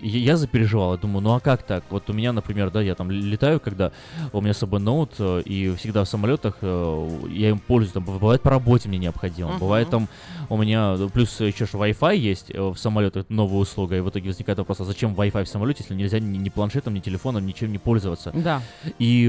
[0.00, 1.84] я запереживал, я думаю, ну а как так?
[1.90, 3.90] Вот у меня, например, да, я там летаю, когда
[4.32, 8.04] у меня с собой ноут, э, и всегда в самолетах э, я им пользуюсь, там,
[8.04, 9.58] бывает по работе мне необходимо, Мгм.
[9.58, 10.08] бывает там
[10.48, 14.28] у меня, э, плюс еще ж Wi-Fi есть в самолетах, новая услуга, и в итоге
[14.28, 17.72] возникает вопрос, а зачем Wi-Fi в самолете, если нельзя ни, ни планшетом, ни телефоном, ничем
[17.72, 18.30] не пользоваться?
[18.32, 18.62] Да.
[19.00, 19.28] И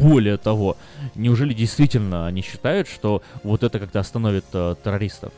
[0.00, 0.76] более того,
[1.14, 5.32] неужели действительно они считают, что вот это как-то остановит э, террористов?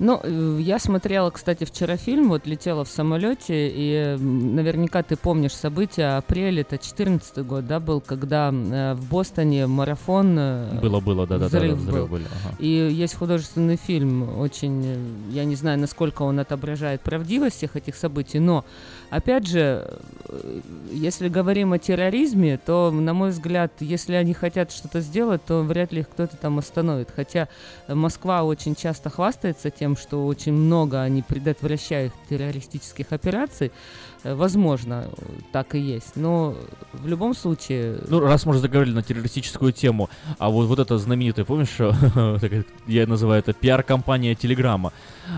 [0.00, 5.52] Ну, э, я смотрела, кстати, вчера фильм, вот летела в самолете, и наверняка ты помнишь
[5.54, 11.26] события апреля, это 14 год, да, был, когда э, в Бостоне марафон э, Было, было,
[11.28, 12.06] да, да, да, взрыв взрыв был.
[12.08, 12.56] были, ага.
[12.58, 18.40] И есть художественный фильм, очень, я не знаю, насколько он отображает правдивость всех этих событий,
[18.40, 18.64] но,
[19.10, 19.86] опять же,
[20.28, 20.60] э,
[20.92, 25.92] если говорим о терроризме, то, на мой взгляд, если они хотят что-то сделать, то вряд
[25.92, 27.10] ли их кто-то там остановит.
[27.14, 27.48] Хотя
[27.88, 33.72] Москва очень часто хвастается тем, что очень много они предотвращают террористических операций.
[34.24, 35.22] Э, Возможно, э,
[35.52, 36.16] так и есть.
[36.16, 36.54] Но
[36.92, 37.98] в любом случае...
[38.08, 41.76] Ну, раз мы уже заговорили на террористическую тему, а вот, вот это знаменитое, помнишь,
[42.86, 44.92] я называю это пиар-компания Телеграма,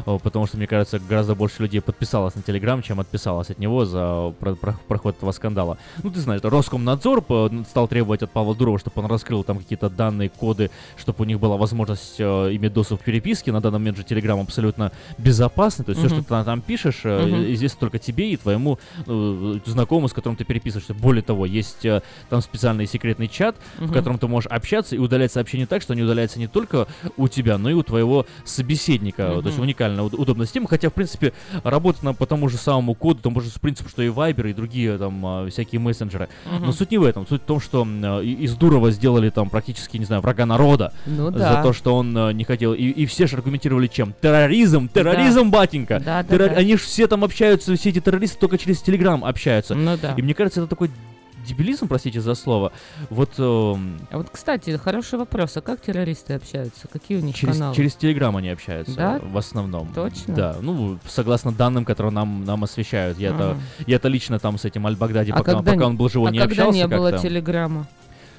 [0.06, 3.84] О, потому что, мне кажется, гораздо больше людей подписалось на Телеграм, чем отписалось от него
[3.84, 5.78] за про- про- проход этого скандала.
[6.02, 7.24] Ну, ты знаешь, Роскомнадзор
[7.68, 11.40] стал требовать от Павла Дурова, чтобы он раскрыл там какие-то данные, коды, чтобы у них
[11.40, 12.24] была возможность э,
[12.56, 13.52] иметь доступ к переписке.
[13.52, 17.52] На данный момент же Телеграм абсолютно безопасный, то есть все, что ты там пишешь, э,
[17.54, 18.75] известно только тебе и твоему
[19.06, 20.94] э, знакомому, с которым ты переписываешься.
[20.94, 23.92] Более того, есть э, там специальный секретный чат, в Мгм.
[23.92, 26.86] котором ты можешь общаться и удалять сообщения так, что они удаляются не только
[27.16, 29.28] у тебя, но и у твоего собеседника.
[29.28, 29.42] Мгм.
[29.42, 30.68] То есть уникальная, уд- удобная система.
[30.68, 31.32] Хотя, в принципе,
[31.62, 34.98] работает она по тому же самому коду, тому же принципу, что и Viber, и другие
[34.98, 36.28] там а, всякие мессенджеры.
[36.44, 36.66] Мгм.
[36.66, 37.26] Но суть не в этом.
[37.26, 40.92] Суть в том, что э, из Дурова сделали там практически, не знаю, врага народа.
[41.06, 41.62] Ну за да.
[41.62, 42.74] то, что он не хотел.
[42.74, 44.14] И, и все же аргументировали чем?
[44.20, 44.88] Терроризм!
[44.88, 46.00] Терроризм, батенька!
[46.04, 46.56] Да, да, Террор- да.
[46.56, 49.74] Они же все там общаются, все эти террористы только через Телеграм общаются.
[49.74, 50.14] Ну да.
[50.16, 50.90] И мне кажется, это такой
[51.46, 52.72] дебилизм, простите за слово.
[53.08, 55.56] Вот эм, А вот, кстати, хороший вопрос.
[55.56, 56.88] А как террористы общаются?
[56.88, 57.76] Какие у них через, каналы?
[57.76, 59.20] через Телеграм они общаются Да?
[59.22, 59.92] в основном.
[59.94, 60.34] Точно?
[60.34, 63.18] Да, ну, согласно данным, которые нам, нам освещают.
[63.18, 63.60] Я-то, Ага.
[63.86, 66.38] я-то лично там с этим Аль-Багдади, А пока, когда пока он был живой, а не
[66.40, 67.28] когда общался не было как-то.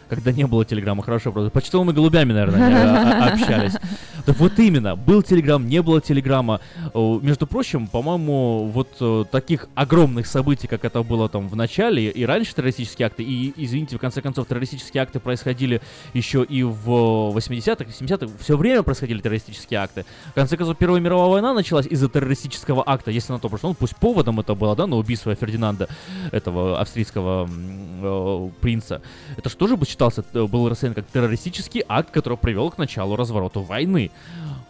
[0.09, 3.73] Когда не было телеграмма, хорошо, просто почтовыми голубями, наверное, а, а, общались.
[4.27, 6.59] Так вот именно, был телеграм, не было телеграмма.
[6.93, 12.09] О, Между прочим, по-моему, вот э, таких огромных событий, как это было там в начале,
[12.09, 15.81] и раньше террористические акты, и, извините, в конце концов, террористические акты происходили
[16.13, 16.89] еще и в
[17.37, 20.03] 80-х, 70-х, все время происходили террористические акты.
[20.31, 23.69] В конце концов, Первая мировая война началась из-за террористического акта, если на то пошло.
[23.69, 25.87] Ну, пусть поводом это было, да, на убийство Фердинанда,
[26.33, 29.01] этого австрийского э, принца.
[29.37, 33.15] Это что же бы считался, э, был расценен как террористический акт, который привел к началу
[33.15, 34.11] разворота войны.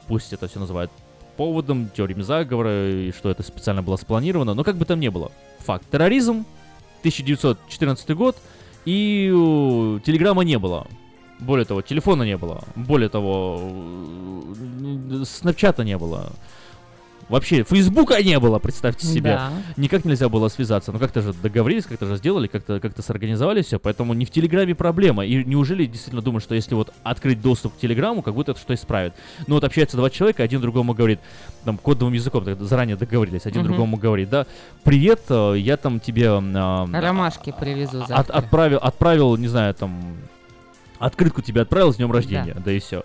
[0.08, 0.90] Пусть это все называют
[1.36, 5.32] поводом, теориями заговора, и что это специально было спланировано, но как бы там ни было.
[5.66, 5.86] Факт.
[5.92, 6.46] Терроризм,
[7.00, 8.38] 1914 год,
[8.86, 9.28] и
[10.06, 10.88] телеграмма не было.
[11.40, 12.64] Более того, телефона не было.
[12.76, 13.70] Более того,
[15.26, 16.32] снапчата не было.
[17.30, 19.32] Вообще, Фейсбука не было, представьте себе.
[19.32, 19.52] Да.
[19.76, 20.94] Никак нельзя было связаться.
[20.94, 23.80] Но как-то же договорились, как-то же сделали, как-то как сорганизовали все.
[23.80, 25.26] Поэтому не в Телеграме проблема.
[25.26, 28.74] И неужели действительно думают, что если вот открыть доступ к Телеграму, как будто это что
[28.74, 29.14] исправит?
[29.46, 31.20] Ну вот общаются два человека, один другому говорит,
[31.66, 33.68] там, кодовым языком, так заранее договорились, один Мгм.
[33.72, 34.46] другому говорит, да,
[34.84, 36.30] привет, э, я там тебе...
[36.32, 38.34] а, Ромашки привезу от- завтра.
[38.34, 40.16] отправил, отправил, не знаю, там,
[40.98, 43.04] открытку тебе отправил с днем рождения, да, и все.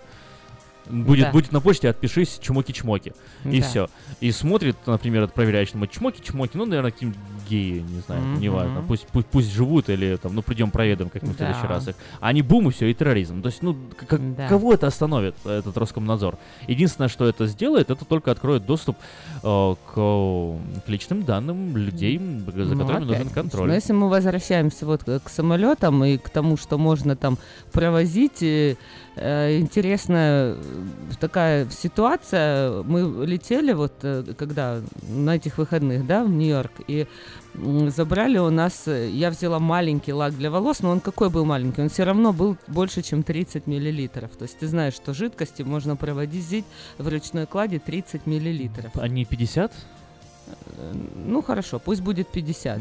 [0.89, 1.31] Будет, Да.
[1.31, 3.13] будет на почте, отпишись, чмоки-чмоки.
[3.45, 3.67] И Да.
[3.67, 3.89] все.
[4.19, 7.13] И смотрит, например, проверяющий, думает, чмоки-чмоки, ну, наверное, какие
[7.49, 8.39] геи, не знаю, Мгм.
[8.41, 8.83] неважно.
[8.87, 11.45] Пусть, пусть, пусть живут или там, ну, придем проведаем как-нибудь в Да.
[11.53, 11.95] следующий раз их.
[12.19, 13.41] А они бум и все, и терроризм.
[13.41, 13.77] То есть, ну,
[14.07, 14.47] как- Да.
[14.47, 16.37] кого это остановит, этот Роскомнадзор?
[16.67, 18.97] Единственное, что это сделает, это только откроет доступ
[19.41, 23.33] э, к, к личным данным людей, за Ну, которыми нужен опять.
[23.33, 23.67] контроль.
[23.67, 27.37] Но если мы возвращаемся вот к, самолетам и к тому, что можно там
[27.71, 28.75] провозить, э, э,
[29.15, 30.83] интересная э,
[31.19, 32.81] такая ситуация.
[32.83, 37.05] Мы летели вот э, когда на этих выходных, да, в Нью-Йорк, и
[37.87, 41.81] забрали у нас, э, я взяла маленький лак для волос, но он какой был маленький?
[41.81, 44.31] Он все равно был больше, чем 30 миллилитров.
[44.31, 46.65] То есть ты знаешь, что жидкости можно проводить
[46.97, 48.91] в ручной кладе 30 миллилитров.
[48.95, 49.71] А не 50?
[50.77, 50.93] Э,
[51.27, 52.79] Ну хорошо, пусть будет 50.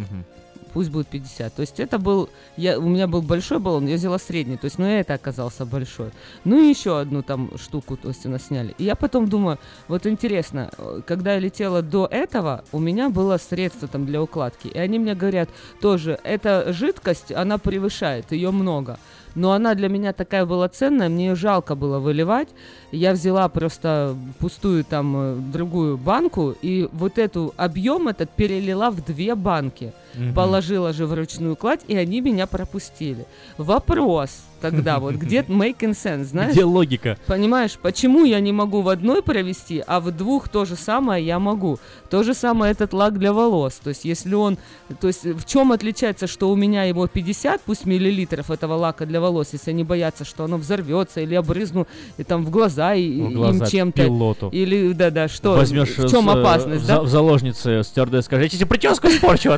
[0.73, 1.55] Пусть будет 50.
[1.55, 4.79] То есть это был, я, у меня был большой баллон, я взяла средний, то есть,
[4.79, 6.11] ну, это оказался большой.
[6.45, 8.75] Ну, и еще одну там штуку, то есть, у нас сняли.
[8.79, 9.59] И я потом думаю,
[9.89, 14.69] вот интересно, э, когда я летела до этого, у меня было средство там для укладки.
[14.69, 15.49] И они мне говорят,
[15.81, 18.99] тоже, эта жидкость, она превышает, ее много.
[19.35, 22.49] Но она для меня такая была ценная, мне ее жалко было выливать.
[22.91, 29.05] Я взяла просто пустую там э, другую банку и вот эту объем этот перелила в
[29.05, 29.93] две банки.
[30.15, 30.35] Мгм.
[30.35, 33.25] Положила же в ручную кладь, и они меня пропустили.
[33.59, 34.31] Вопрос.
[34.61, 35.15] тогда вот?
[35.17, 36.53] Где making sense, знаешь?
[36.53, 37.17] Где логика?
[37.27, 41.41] Понимаешь, почему я не могу в одной провести, а в двух то же самое я
[41.41, 41.81] могу?
[42.11, 43.81] То же самое этот лак для волос.
[43.83, 44.59] То есть, если он...
[45.01, 49.21] То есть, в чем отличается, что у меня его 50, пусть миллилитров этого лака для
[49.21, 53.31] волос, если они боятся, что оно взорвется или обрызну и там в глаза, и, В
[53.31, 54.05] им глаза чем-то.
[54.05, 54.49] пилоту.
[54.51, 55.55] Или, да-да, что?
[55.57, 56.97] Возьмешь в чем с, э, опасность, в, да?
[56.99, 59.51] за- в заложнице стюардесс, скажи, я тебе прическу испорчу,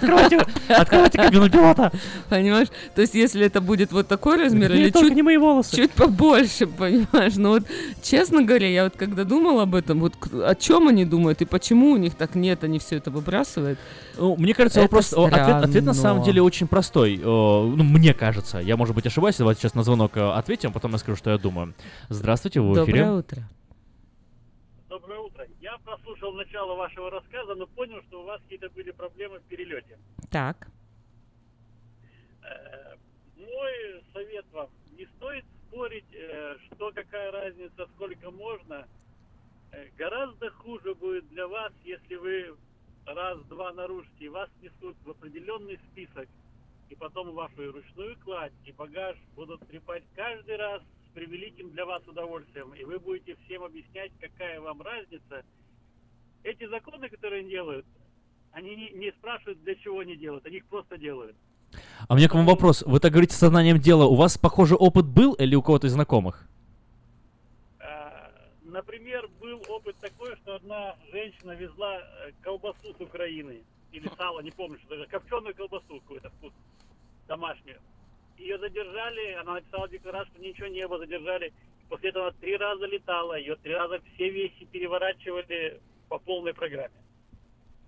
[0.44, 1.92] открывайте, открывайте кабину пилота.
[2.28, 2.68] Понимаешь?
[2.94, 5.76] То есть, если это будет вот такой размер или чуть, не мои волосы.
[5.76, 7.34] чуть побольше, понимаешь?
[7.36, 7.64] Ну вот,
[8.02, 11.90] честно говоря, я вот когда думала об этом, вот о чем они думают и почему
[11.92, 13.78] у них так нет, они все это выбрасывают.
[14.18, 17.20] Ну, мне кажется, Это вопрос, ответ, ответ на самом деле очень простой.
[17.24, 18.58] О, Ну, мне кажется.
[18.58, 19.36] Я, может быть, ошибаюсь.
[19.36, 21.74] Давайте сейчас на звонок э, ответим, потом я скажу, что я думаю.
[22.08, 23.04] Здравствуйте, вы в эфире.
[23.04, 23.42] Доброе утро.
[24.88, 25.46] Доброе утро.
[25.60, 29.98] Я прослушал начало вашего рассказа, но понял, что у вас какие-то были проблемы в перелете.
[30.34, 30.66] Так.
[32.42, 32.96] Э,
[33.36, 38.88] Мой совет вам, не стоит спорить, э, что какая разница, сколько можно.
[39.70, 42.56] Э, Гораздо хуже будет для вас, если вы
[43.06, 46.28] раз-два нарушите, и вас несут в определенный список,
[46.88, 52.04] и потом вашу ручную кладь, и багаж будут трепать каждый раз с превеликим для вас
[52.08, 55.44] удовольствием, и вы будете всем объяснять, какая вам разница.
[56.42, 57.86] Эти законы, которые они делают,
[58.54, 61.36] они не, не спрашивают, для чего они делают, они их просто делают.
[62.08, 62.82] А меня к вам вопрос.
[62.82, 64.04] Вы так говорите сознанием дела.
[64.04, 66.46] У вас, похоже, опыт был или у кого-то из знакомых?
[67.80, 68.30] А,
[68.62, 74.52] Например, был опыт такой, что одна женщина везла э, колбасу с Украины, или сало, не
[74.52, 76.52] помню, что это, копченую колбасу какой-то вкус,
[77.26, 77.80] домашнюю.
[78.38, 81.52] Ее задержали, она написала декларацию, ничего не было, задержали.
[81.88, 86.94] После этого она три раза летала, ее три раза все вещи переворачивали по полной программе.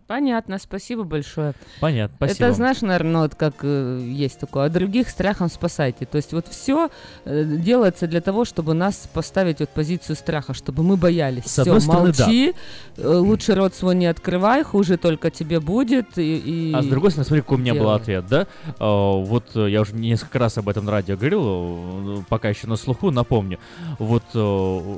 [0.07, 1.55] Понятно, спасибо большое.
[1.81, 2.47] Понятно, спасибо.
[2.47, 6.07] Это, знаешь, наверное, вот как э, есть такое, а других страхом спасайте.
[6.07, 6.91] То есть вот все
[7.25, 11.45] делается для того, чтобы нас поставить вот позицию страха, чтобы мы боялись.
[11.45, 12.25] С Все, стороны, да.
[12.27, 12.55] молчи,
[12.97, 16.19] э, лучше рот свой не открывай, хуже только тебе будет.
[16.19, 17.97] И, и А с другой стороны, смотри, какой у меня был делай.
[17.97, 18.47] ответ, да?
[18.79, 22.67] А, вот э, я уже несколько раз об этом на радио говорил, э, пока еще
[22.67, 23.59] на слуху, напомню.
[23.99, 24.97] Вот э,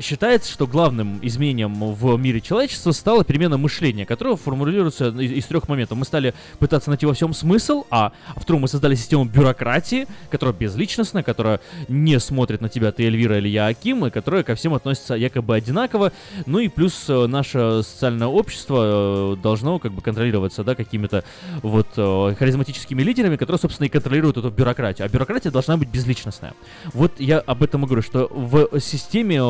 [0.00, 5.68] Считается, что главным изменением в мире человечества стала перемена мышления, которая формулируется из, из трех
[5.68, 5.96] моментов.
[5.96, 10.54] Мы стали пытаться найти во всем смысл, а, а втором мы создали систему бюрократии, которая
[10.54, 14.74] безличностная, которая не смотрит на тебя, ты Эльвира или я Аким, и которая ко всем
[14.74, 16.12] относится якобы одинаково.
[16.46, 21.22] Ну и плюс э, наше социальное общество э, должно как бы контролироваться, да, какими-то
[21.62, 25.06] вот э, харизматическими лидерами, которые, собственно, и контролируют эту бюрократию.
[25.06, 26.54] А бюрократия должна быть безличностная.
[26.92, 29.40] Вот я об этом и говорю, что в системе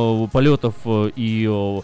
[0.45, 1.81] полетов э, и э,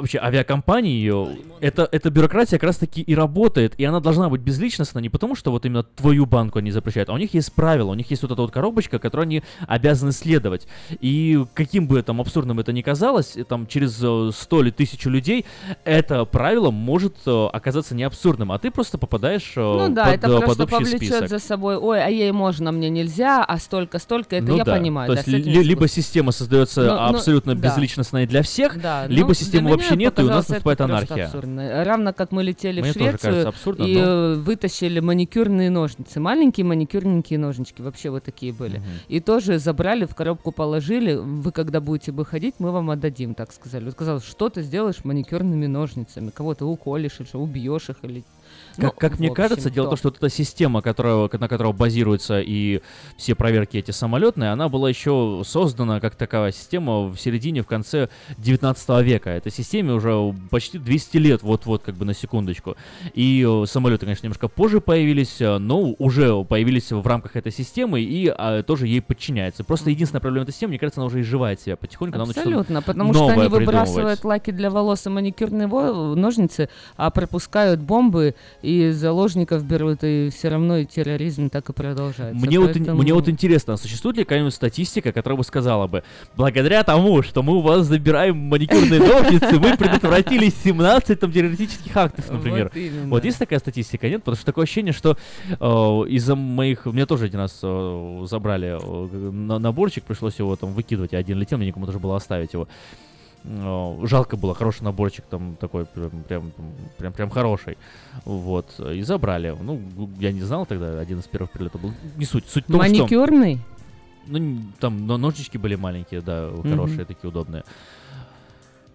[0.00, 4.40] вообще авиакомпаний, э, это, эта бюрократия как раз таки и работает, и она должна быть
[4.40, 7.90] безличностна не потому, что вот именно твою банку они запрещают, а у них есть правила,
[7.90, 10.66] у них есть вот эта вот коробочка, которую они обязаны следовать.
[11.00, 15.44] И каким бы там абсурдным это ни казалось, там через э, 100 или тысячу людей
[15.84, 20.14] это правило может э, оказаться не абсурдным, а ты просто попадаешь э, Ну да, под,
[20.14, 21.28] это под просто общий повлечет список.
[21.28, 24.76] за собой, ой, а ей можно, мне нельзя, а столько, столько, это Ну я да,
[24.76, 25.08] понимаю.
[25.08, 27.68] То да, есть ли- я либо система создается Ну, ну, абсолютно да.
[27.68, 31.26] безличностной для всех, Да, либо ну, системы для вообще нет, и у нас наступает анархия.
[31.26, 31.84] абсурдно.
[31.84, 36.20] Равно как мы летели Мне в Швецию абсурдно, и но- э, вытащили маникюрные ножницы.
[36.20, 38.82] Маленькие маникюрненькие ножнички, вообще вот такие были.
[39.08, 41.14] И тоже забрали, в коробку положили.
[41.14, 43.84] Вы когда будете выходить, мы вам отдадим, так сказали.
[43.84, 46.30] Вот сказал, что ты сделаешь маникюрными ножницами?
[46.30, 48.24] Кого ты уколешь, или что, убьешь их, или...
[48.76, 49.90] Как, Ну, как мне кажется, дело в то.
[49.90, 52.80] том, что вот эта система, которая, на которой базируются и
[53.16, 58.08] все проверки эти самолетные, она была еще создана как такая система в середине, в конце
[58.38, 59.30] 19 века.
[59.30, 62.76] Этой системе уже почти 200 лет, вот-вот, как бы на секундочку.
[63.14, 68.00] И э, самолеты, конечно, немножко позже появились, э, но уже появились в рамках этой системы
[68.00, 69.64] и а, тоже ей подчиняются.
[69.64, 72.18] Просто единственная проблема этой системы, мне кажется, она уже изживает себя потихоньку.
[72.20, 78.34] Абсолютно, потому что они выбрасывают лаки для волос и маникюрные во- ножницы, а пропускают бомбы
[78.62, 82.34] и заложников берут, и все равно и терроризм так и продолжается.
[82.46, 86.02] Мне, вот, Поэтому- мне вот интересно, а существует ли какая-нибудь статистика, которая бы сказала бы,
[86.36, 92.30] благодаря тому, что мы у вас забираем маникюрные ножницы, мы предотвратили 17 там террористических актов,
[92.30, 92.70] например.
[93.04, 93.20] Вот.
[93.20, 94.20] Вот есть такая статистика, нет?
[94.20, 95.16] Потому что такое ощущение, что
[95.48, 95.54] э,
[96.08, 96.86] из-за моих...
[96.86, 101.38] Меня тоже один раз э, забрали э, на- наборчик, пришлось его там выкидывать, я один
[101.38, 102.68] летел, мне никому тоже было оставить его.
[103.44, 106.52] Э, Жалко было, хороший наборчик там такой, прям, прям,
[106.98, 107.78] прям, прям хороший.
[108.24, 109.54] Вот, и забрали.
[109.60, 109.80] Ну,
[110.18, 111.92] я не знал тогда, один из первых прилетов был.
[112.16, 112.44] Не суть.
[112.48, 112.90] Суть в том, что...
[112.92, 113.58] Маникюрный?
[114.26, 116.70] Ну, н- там но ножички были маленькие, да, Мгм.
[116.70, 117.64] хорошие, такие удобные.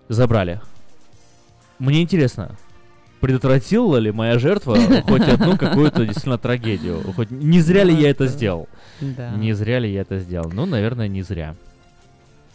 [0.07, 0.61] Забрали.
[1.79, 2.55] Мне интересно,
[3.19, 4.77] предотвратила ли моя жертва
[5.07, 7.01] хоть одну какую-то действительно трагедию?
[7.15, 8.69] Хоть не зря ли я это сделал?
[9.01, 9.31] Да.
[9.31, 10.51] Не зря ли я это сделал?
[10.53, 11.55] Ну, наверное, не зря.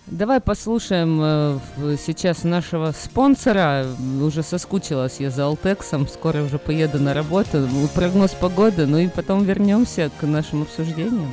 [0.07, 1.59] Давай послушаем э,
[2.05, 3.87] сейчас нашего спонсора.
[4.21, 6.09] Уже соскучилась я за Алтексом.
[6.09, 7.69] Скоро уже поеду на работу.
[7.95, 8.87] Прогноз погоды.
[8.87, 11.33] Ну и потом вернемся к нашим обсуждениям.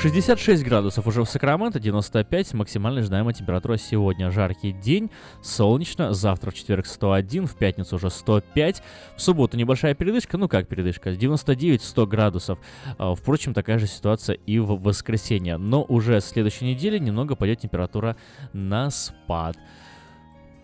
[0.00, 4.30] 66 градусов уже в Сакраменто, 95 максимально ожидаемая температура сегодня.
[4.30, 5.10] Жаркий день,
[5.42, 8.80] солнечно, завтра в четверг 101, в пятницу уже 105,
[9.16, 12.60] в субботу небольшая передышка, ну как передышка, 99-100 градусов.
[12.96, 17.58] А, Впрочем, такая же ситуация и в воскресенье, но уже с следующей недели немного пойдет
[17.58, 18.16] температура
[18.52, 19.56] на спад.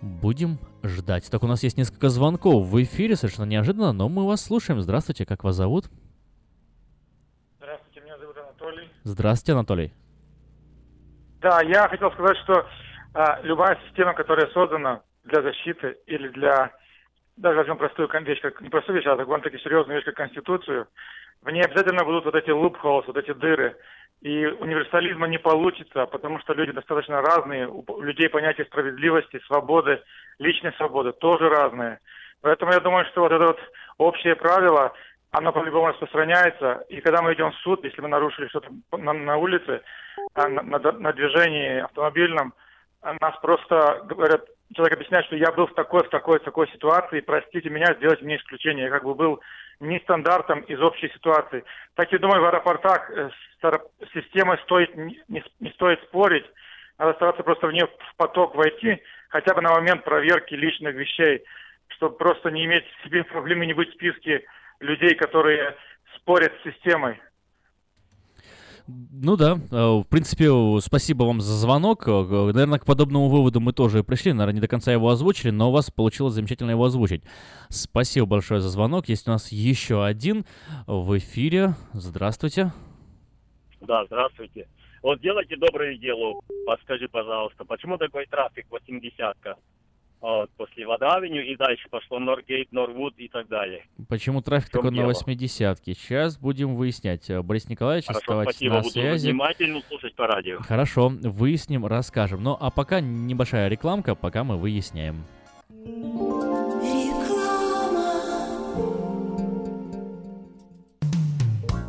[0.00, 1.28] Будем ждать.
[1.28, 4.80] Так, у нас есть несколько звонков в эфире, совершенно неожиданно, но мы вас слушаем.
[4.80, 5.86] Здравствуйте, как вас зовут?
[7.58, 8.88] Здравствуйте, меня зовут Анатолий.
[9.04, 9.92] Здравствуйте, Анатолий.
[11.42, 12.66] Да, я хотел сказать, что
[13.12, 16.72] а, любая система, которая создана для защиты или для,
[17.36, 20.88] даже возьмем простую вещь, как не простую вещь, а довольно-таки серьезную вещь, как Конституцию,
[21.42, 23.76] в ней обязательно будут вот эти loopholes, вот эти дыры.
[24.22, 30.00] И универсализма не получится, потому что люди достаточно разные, у людей понятие справедливости, свободы,
[30.38, 31.98] личной свободы тоже разные.
[32.40, 33.58] Поэтому я думаю, что вот это вот
[33.98, 34.94] общее правило,
[35.34, 36.84] оно по-любому распространяется.
[36.88, 39.82] И когда мы идем в суд, если мы нарушили что-то на, на улице,
[40.34, 42.54] а, на, на- на движении автомобильном,
[43.02, 44.44] а нас просто говорят,
[44.74, 48.24] человек объясняет, что я был в такой, в такой, в такой ситуации, простите меня, сделайте
[48.24, 48.84] мне исключение.
[48.84, 49.40] Я как бы был
[49.80, 51.64] не стандартом из общей ситуации.
[51.96, 53.30] Так я думаю, в аэропортах э,
[53.60, 56.46] с системой стоит, не, не стоит спорить,
[56.98, 61.42] надо стараться просто в нее в поток войти, хотя бы на момент проверки личных вещей,
[61.88, 64.44] чтобы просто не иметь себе проблемы, не быть в списке
[64.80, 65.76] людей, которые
[66.16, 67.18] спорят с системой.
[68.86, 72.06] Ну да, э, в принципе, э, спасибо вам за звонок.
[72.06, 72.22] Э,
[72.52, 75.72] Наверное, к подобному выводу мы тоже пришли, наверное, не до конца его озвучили, но у
[75.72, 77.22] вас получилось замечательно его озвучить.
[77.70, 79.08] Спасибо большое за звонок.
[79.08, 80.44] Есть у нас еще один
[80.86, 81.74] в эфире.
[81.94, 82.72] Здравствуйте.
[83.80, 84.68] Да, здравствуйте.
[85.02, 86.40] Вот делайте доброе дело.
[86.66, 89.56] Подскажи, пожалуйста, почему такой трафик 80-ка?
[90.24, 93.84] Вот, после Водавеню и дальше пошло Норгейт, Норвуд и так далее.
[94.08, 95.10] Почему трафик такой на дело?
[95.10, 95.92] 80-ке?
[95.92, 97.28] Сейчас будем выяснять.
[97.28, 99.26] Э, Борис Николаевич, Хорошо, оставайтесь спасибо, на буду связи.
[99.28, 100.60] внимательно слушать по радио.
[100.62, 102.42] Хорошо, выясним, расскажем.
[102.42, 105.26] Ну а пока небольшая рекламка, пока мы выясняем.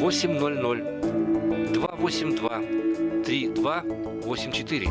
[0.00, 2.62] 800 282
[3.22, 4.88] 3284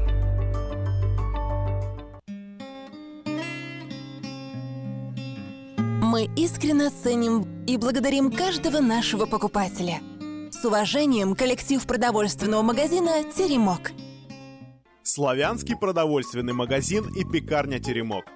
[6.03, 10.01] Мы искренне ценим и благодарим каждого нашего покупателя.
[10.51, 13.93] С уважением, коллектив продовольственного магазина «Теремок».
[15.03, 18.36] Славянский продовольственный магазин и пекарня «Теремок».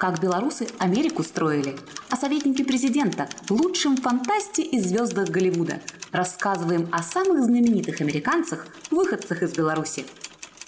[0.00, 1.76] Как белорусы Америку строили.
[2.08, 5.82] О советнике президента, лучшем фантасте и звездах Голливуда.
[6.10, 10.06] Рассказываем о самых знаменитых американцах, выходцах из Беларуси.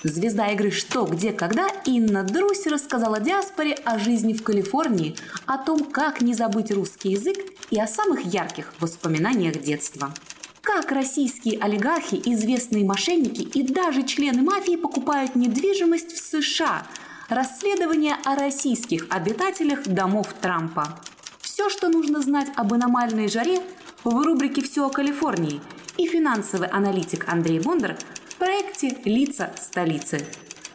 [0.02, 5.82] Звезда игры «Что, где, когда» Инна Друсь рассказала диаспоре о жизни в Калифорнии, о том,
[5.82, 7.38] как не забыть русский язык
[7.70, 10.12] и о самых ярких воспоминаниях детства.
[10.60, 16.86] Как российские олигархи, известные мошенники и даже члены мафии покупают недвижимость в США.
[17.34, 21.00] Расследование о российских обитателях домов Трампа.
[21.40, 23.62] Все, что нужно знать об аномальной жаре
[24.04, 25.62] в рубрике «Все о Калифорнии»
[25.96, 27.96] и финансовый аналитик Андрей Бондар
[28.28, 30.26] в проекте «Лица столицы».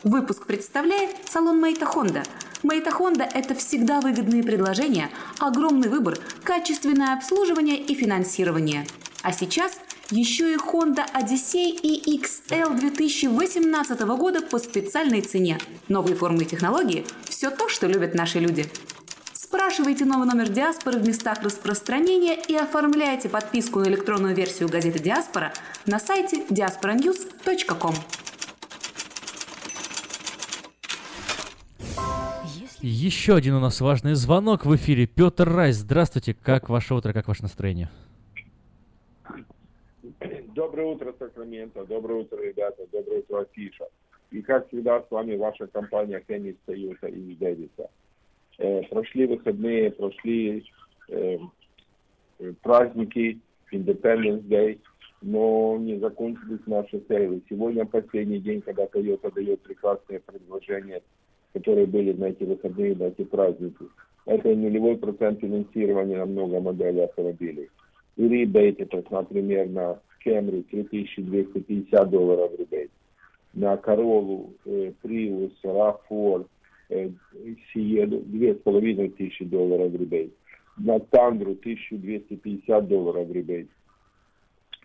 [0.02, 2.24] Выпуск представляет салон Мейта Хонда.
[2.64, 8.88] Мейта Хонда– это всегда выгодные предложения, огромный выбор, качественное обслуживание и финансирование.
[9.22, 9.80] А сейчас
[10.12, 15.60] еще и Honda Odyssey и XL 2018 года по специальной цене.
[15.88, 18.66] Новые формы и технологии– все то, что любят наши люди.
[19.34, 25.54] Спрашивайте новый номер «Диаспоры» в местах распространения и оформляйте подписку на электронную версию газеты «Диаспора»
[25.86, 27.96] на сайте diasporanews.com.
[32.82, 35.08] Еще один у нас важный звонок в эфире.
[35.08, 36.34] Петр Райс, здравствуйте.
[36.34, 37.90] Как ваше утро, как ваше настроение?
[40.58, 41.86] Доброе утро, Сакраменто.
[41.86, 42.84] Доброе утро, ребята.
[42.92, 43.86] Доброе утро, Афиша.
[44.32, 47.92] И как всегда с вами ваша компания Теннис Союза и Дэвиса.
[48.58, 50.66] Э, прошли выходные, прошли
[51.10, 51.38] э,
[52.64, 53.40] праздники,
[53.72, 54.80] Independence Day,
[55.22, 57.44] но не закончились наши сейлы.
[57.48, 61.04] Сегодня последний день, когда Toyota дает прекрасные предложения,
[61.54, 63.86] которые были на эти выходные, на эти праздники.
[64.26, 67.70] Это нулевой процент финансирования на много моделей автомобилей.
[68.16, 72.92] И ребейт, это, например, на Camry 3250 долларов ребейт.
[73.54, 76.46] На Corolla, э, Prius, RAV4,
[76.90, 77.10] э,
[77.74, 80.34] Sierra 2500 долларов ребейт.
[80.78, 83.68] На Тандру 1250 долларов ребейт.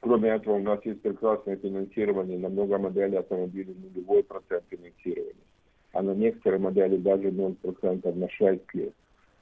[0.00, 5.34] Кроме этого, у нас есть прекрасное финансирование на много моделей автомобилей, нулевой процент финансирования.
[5.92, 8.94] А на некоторые модели даже 0% на 6 лет.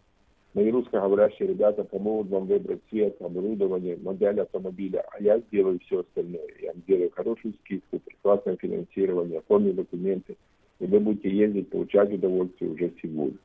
[0.55, 6.47] Мои русскоговорящие ребята помогут вам выбрать цвет, оборудование, модель автомобиля, а я сделаю все остальное.
[6.61, 10.37] Я вам сделаю хорошую скидку, прекрасное финансирование, оформлю документы,
[10.79, 13.37] и вы будете ездить, получать удовольствие уже сегодня.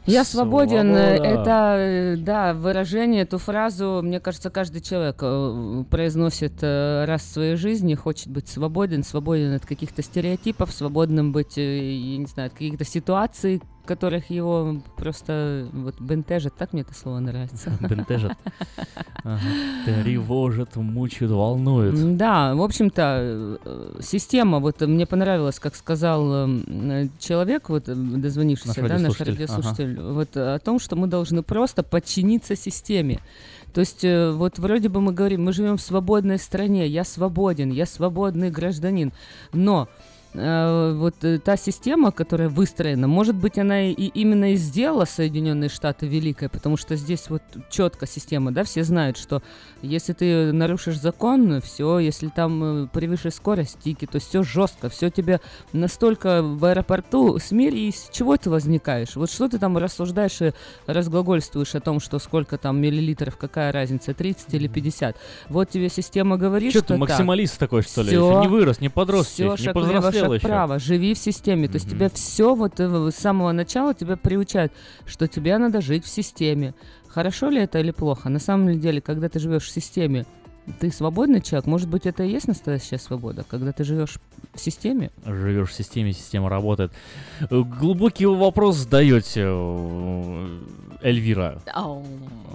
[0.07, 0.95] Я свободен.
[0.95, 1.29] э, Свобода.
[1.29, 7.55] Это, э, да, выражение, эту фразу, мне кажется, каждый человек э, произносит раз в своей
[7.55, 12.85] жизни, хочет быть свободен, свободен от каких-то стереотипов, свободным быть, я не знаю, от каких-то
[12.85, 16.53] ситуаций, которых его просто вот бентежит.
[16.55, 17.71] Так мне это слово нравится.
[17.79, 18.33] Бентежит.
[19.23, 19.39] Ага.
[19.85, 22.17] Тревожит, мучает, волнует.
[22.17, 28.81] Да, в общем-то, э, система, вот мне понравилось, как сказал эм, человек, вот э, дозвонившийся,
[28.81, 33.19] Наш да, наш радиослушатель, радиослушатель, вот э, о том, что мы должны просто подчиниться системе.
[33.73, 37.85] То есть вот вроде бы мы говорим, мы живем в свободной стране, я свободен, я
[37.85, 39.11] свободный гражданин,
[39.53, 39.87] но
[40.37, 45.69] э, вот э, та система, которая выстроена, может быть, она и именно и сделала Соединенные
[45.69, 49.41] Штаты великой, потому что здесь вот четко система, да, все знают, что
[49.81, 55.09] если ты нарушишь закон, все, если там э, превышишь скорость, тики, то все жестко, все
[55.09, 55.41] тебе
[55.73, 59.15] настолько в аэропорту смирись, чего ты возникаешь?
[59.15, 60.53] Вот что ты там рассуждаешь и
[60.85, 65.15] разглагольствуешь о том, что сколько там миллилитров, какая разница, 30 или 50.
[65.49, 67.09] Вот тебе система говорит, Что что ты так.
[67.09, 68.09] максималист такой, что ли?
[68.09, 68.29] Всё.
[68.29, 70.47] Еще не вырос, не подрос, Все, не повзрослел шаг еще.
[70.47, 71.67] вправо, живи в системе.
[71.67, 74.71] То есть тебя все вот с самого начала тебя приучают,
[75.05, 76.73] что тебе надо жить в системе.
[77.07, 78.29] Хорошо ли это или плохо?
[78.29, 80.25] На самом деле, когда ты живешь в системе,
[80.79, 81.65] ты свободный человек.
[81.65, 84.19] Может быть, это и есть настоящая свобода, когда ты живешь
[84.53, 85.11] в системе?
[85.25, 86.91] Живешь в системе, система работает.
[87.49, 89.43] Глубокий вопрос задаете,
[91.01, 91.61] Эльвира.
[91.73, 92.05] Ау.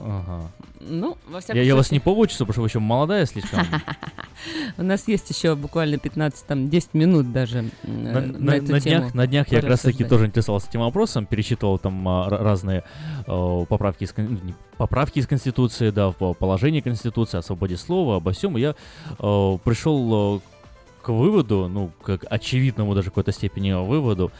[0.04, 0.50] Ага.
[0.84, 3.60] Ну, во всяком Я, я вас случае- не получится, потому что вы еще молодая слишком.
[4.78, 8.80] У нас есть еще буквально 15, там, 10 минут даже На, э, на- на на
[8.80, 12.42] днях, на днях я как раз таки тоже интересовался этим вопросом, перечитывал там а, ра-
[12.42, 12.84] разные
[13.26, 14.38] э, поправки, из, ну,
[14.76, 18.58] поправки из Конституции, да, в положение Конституции, о свободе слова, обо всем.
[18.58, 18.74] И я
[19.18, 20.40] э, пришел э,
[21.02, 24.32] к выводу, ну, как очевидному даже в какой-то степени выводу,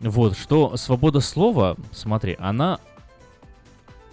[0.00, 2.78] вот, что свобода слова, смотри, она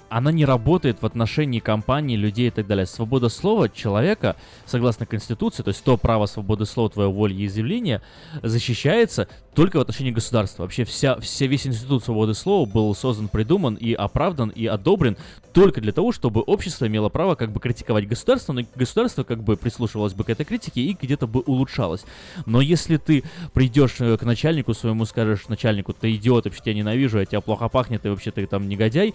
[0.09, 2.85] она не работает в отношении компаний, людей и так далее.
[2.85, 8.01] Свобода слова человека, согласно Конституции, то есть то право свободы слова, твоей воли и изъявления,
[8.41, 10.63] защищается только в отношении государства.
[10.63, 15.17] Вообще вся, вся весь институт свободы слова был создан, придуман и оправдан и одобрен
[15.53, 19.55] только для того, чтобы общество имело право как бы критиковать государство, но государство как бы
[19.55, 22.03] прислушивалось бы к этой критике и где-то бы улучшалось.
[22.45, 23.23] Но если ты
[23.53, 27.69] придешь э, к начальнику своему, скажешь начальнику, ты идиот, вообще тебя ненавижу, я тебя плохо
[27.69, 29.13] пахнет, и вообще ты там негодяй,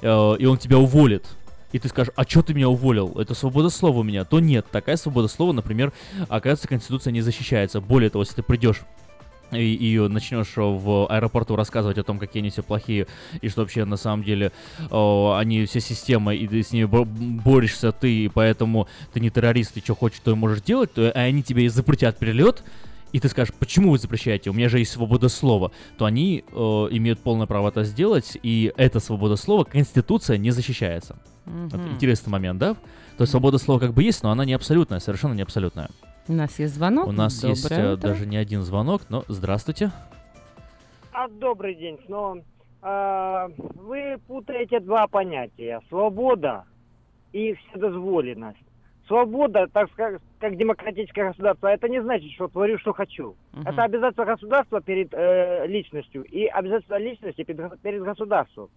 [0.00, 1.24] э, и он тебя уволит,
[1.72, 3.18] и ты скажешь, а что ты меня уволил?
[3.18, 4.24] Это свобода слова у меня.
[4.24, 5.92] То нет, такая свобода слова, например,
[6.28, 7.80] оказывается, Конституция не защищается.
[7.80, 8.82] Более того, если ты придешь
[9.52, 13.06] и, и начнешь в аэропорту рассказывать о том, какие они все плохие,
[13.40, 14.52] и что вообще на самом деле
[14.90, 19.30] о, они все системы, и ты с ними бо- борешься ты, и поэтому ты не
[19.30, 22.62] террорист, и что хочешь, то и можешь делать, то они тебе и запретят перелет,
[23.12, 26.54] и ты скажешь, почему вы запрещаете, у меня же есть свобода слова, то они э,
[26.54, 31.16] имеют полное право это сделать, и эта свобода слова, Конституция не защищается.
[31.46, 31.92] Вот Мгм.
[31.94, 32.74] интересный момент, да?
[33.16, 35.90] То есть свобода слова как бы есть, но она не абсолютная, совершенно не абсолютная.
[36.28, 37.08] У нас есть звонок.
[37.08, 38.08] У нас есть Доброе э, утро.
[38.08, 39.90] даже не один звонок, но здравствуйте.
[41.12, 41.98] А, добрый день.
[42.08, 42.38] Но
[42.82, 45.80] а, вы путаете два понятия.
[45.88, 46.64] Свобода
[47.32, 48.58] и вседозволенность.
[49.10, 53.34] Свобода, так сказать, как демократическое государство, это не значит, что творю, что хочу.
[53.64, 58.68] Это обязательство государства перед э, личностью и обязательство личности перед, перед государством.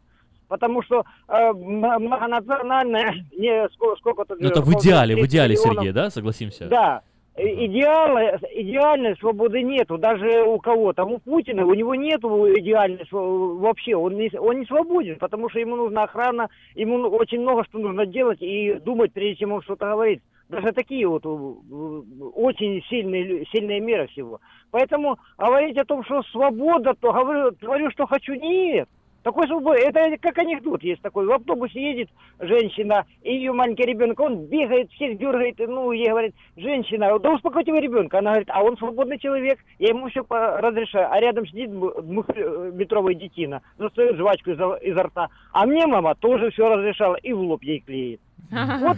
[0.48, 4.36] Потому что э, многонациональное, не сколько, сколько-то...
[4.40, 6.68] Ну это в идеале, в 30 идеале, миллионов Сергей, да, согласимся?
[6.68, 7.04] да.
[7.36, 11.04] И- Идеала, идеальной свободы нету, даже у кого-то.
[11.04, 12.30] У Путина, у него нету
[12.60, 13.96] идеальной вообще.
[13.96, 18.06] Он не, он не свободен, потому что ему нужна охрана, ему очень много что нужно
[18.06, 20.22] делать и думать, прежде чем он что-то говорит.
[20.50, 24.40] Даже такие вот э, очень сильные, сильные меры всего.
[24.70, 28.88] Поэтому говорить о том, что свобода, то говорю, творю, что хочу, нет.
[29.24, 31.26] Такой свободы, это как анекдот есть такой.
[31.26, 32.10] В автобусе едет
[32.40, 37.32] женщина, и ее маленький ребенок, он бегает, всех дергает, и, ну, ей говорит, женщина, да
[37.32, 38.20] успокойте вы ребенка.
[38.20, 41.10] Она говорит, а он свободный человек, я ему все разрешаю.
[41.12, 45.30] А рядом сидит двухметровая детина, достает жвачку изо, изо рта.
[45.54, 48.20] А мне мама тоже все разрешала и в лоб ей клеит.
[48.52, 48.98] Вот,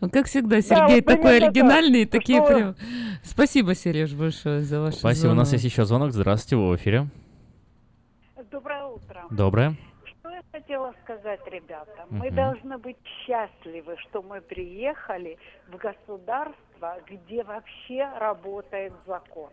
[0.00, 2.20] Ну, Как всегда, Да, Сергей вот такой оригинальный, так.
[2.20, 2.74] такие Что- прям...
[3.22, 5.62] Спасибо, Сереж, большое за ваш Спасибо, у нас звонок.
[5.62, 6.10] есть еще звонок.
[6.12, 7.06] Здравствуйте, вы в эфире.
[8.50, 9.24] Доброе утро.
[9.30, 9.74] Доброе.
[10.04, 12.06] Что я хотела сказать, ребята?
[12.10, 12.34] Мы Мгм.
[12.34, 19.50] должны быть счастливы, что мы приехали в государство, где вообще работает закон.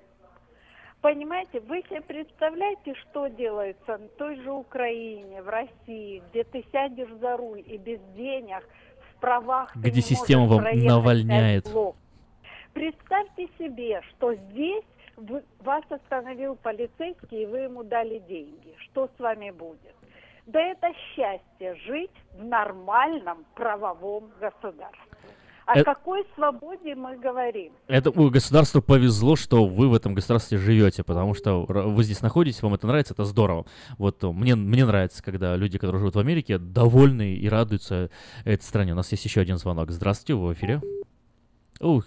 [1.02, 7.14] Понимаете, вы себе представляете, что делается на той же Украине, в России, где ты сядешь
[7.20, 8.68] за руль и без денег,
[9.12, 11.96] в правах ты Где не система вам блоков.
[12.74, 14.86] Представьте себе, что здесь
[15.18, 18.76] вас остановил полицейский, и вы ему дали деньги.
[18.78, 19.96] Что с вами будет?
[20.46, 25.02] Да это счастье жить в нормальном правовом государстве.
[25.66, 27.74] О Э- какой свободе мы говорим?
[27.88, 32.76] Это государству повезло, что вы в этом государстве живете, потому что вы здесь находитесь, вам
[32.76, 33.66] это нравится, это здорово.
[33.98, 38.10] Вот э, мне, мне нравится, когда люди, которые живут в Америке, довольны и радуются
[38.46, 38.94] этой стране.
[38.94, 39.92] У нас есть еще один звонок.
[39.92, 40.80] Здравствуйте, вы в эфире.
[41.82, 42.06] Ух,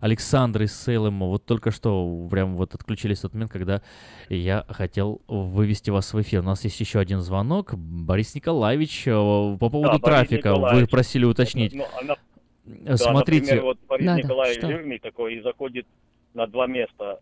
[0.00, 3.82] э, Александр из Сейлема, вот только что прям вот отключились в тот момент, когда
[4.28, 6.40] я хотел вывести вас в эфир.
[6.40, 7.74] У нас есть еще один звонок.
[7.74, 11.74] Борис Николаевич, э, по поводу Борис трафика, вы просили уточнить.
[11.74, 12.16] Ну, она-
[12.66, 14.68] Э, да, Смотрите, например, вот Борис Да, да, Николаевич что?
[14.68, 15.86] жирный такой и заходит
[16.34, 17.18] на два места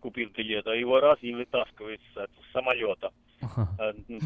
[0.00, 3.10] купил где-то, а его раз и вытаскивает с, с самолета.
[3.56, 4.18] А, ну,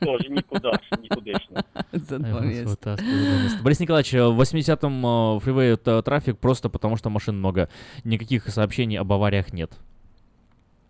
[0.00, 0.72] тоже никуда,
[1.02, 1.64] никудышно.
[1.92, 2.96] За два места.
[3.62, 7.68] Борис Николаевич, в 80-м э, фривее т- трафик просто потому, что машин много.
[8.04, 9.72] Никаких сообщений об авариях нет.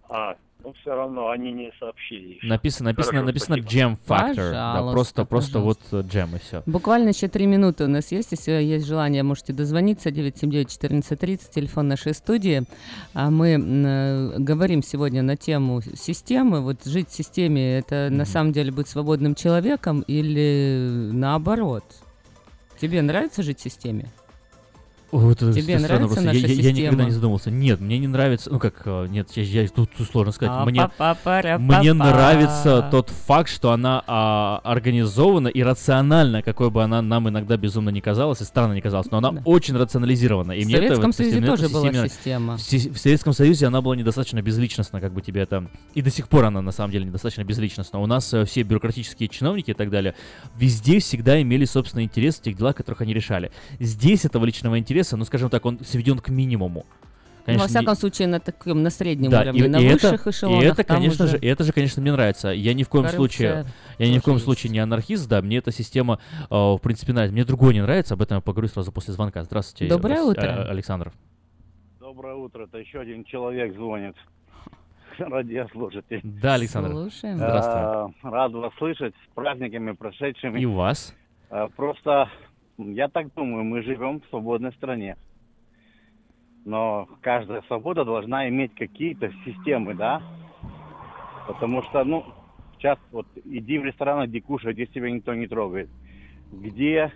[0.09, 0.37] А,
[0.71, 2.35] ну все равно они не сообщили.
[2.35, 2.47] еще.
[2.47, 3.83] Написано, написано, Хорошо, написано спасибо.
[3.83, 4.51] jam factor.
[4.53, 6.09] Да, Пожалуйста, просто, просто вот пожалуйста.
[6.09, 6.63] э, джем и все.
[6.67, 8.33] Буквально еще три минуты у нас есть.
[8.33, 10.11] Если есть желание, можете дозвониться.
[10.11, 12.63] 979-1430, телефон нашей студии.
[13.15, 16.61] А мы э, говорим сегодня на тему системы.
[16.61, 21.85] Вот жить в системе, это на самом деле быть свободным человеком или наоборот?
[22.81, 24.07] Тебе нравится жить в системе?
[25.13, 26.21] Вот это Тебе нравится просто.
[26.21, 27.05] Я- наша я, я никогда система?
[27.05, 27.51] не задумывался.
[27.51, 28.51] Нет, мне не нравится.
[28.51, 30.55] Ну как, э, нет, я, я- тут, тут сложно сказать.
[30.57, 30.65] А,
[31.59, 37.29] Мне, мне нравится тот факт, что она а, организована и рациональна, какой бы она нам
[37.29, 40.53] иногда безумно не казалась и странно не казалась, но она очень рационализирована.
[40.53, 42.57] И В мне это Советском вот, Союзе тоже была система- система.
[42.57, 45.67] В, в Советском Союзе она была недостаточно безличностна, как бы тебе это...
[45.95, 47.99] И до сих пор она на самом деле недостаточно безличностна.
[47.99, 50.15] У нас э, все бюрократические чиновники и так далее
[50.57, 53.51] везде всегда имели собственный интерес в тех делах, которых они решали.
[53.79, 56.85] Здесь этого личного интереса, ну скажем так, он сведен к минимуму.
[57.47, 60.21] Ну, во не- всяком случае, на таком, на среднем да, уровне, и, на и высших
[60.21, 60.63] это, эшелонах.
[60.63, 62.49] И это, конечно уже же, это же, конечно, мне нравится.
[62.49, 65.57] Я ни в коем коррупция случае, я ни в коем случае не анархист, да, мне
[65.57, 67.33] эта система, э, в принципе, нравится.
[67.33, 69.43] Мне другое не нравится, об этом я поговорю сразу после звонка.
[69.43, 70.43] Здравствуйте, Доброе э, утро.
[70.43, 71.13] э, Александр.
[71.99, 72.65] Доброе утро.
[72.65, 74.17] Это еще один человек звонит.
[75.19, 76.21] Радиослушатель.
[76.23, 76.91] Да, Александр.
[76.91, 77.37] Слушаем.
[77.37, 77.81] Здравствуй.
[77.81, 80.61] А, Рад вас слышать с праздниками прошедшими.
[80.61, 81.15] И вас.
[81.51, 82.29] А, Просто,
[82.89, 85.17] я так думаю, мы живем в свободной стране.
[86.65, 90.23] Но каждая свобода должна иметь какие-то системы, да?
[91.47, 92.25] Потому что, ну,
[92.77, 95.89] сейчас вот иди в ресторан, иди кушай, здесь тебя никто не трогает.
[96.53, 97.13] Где,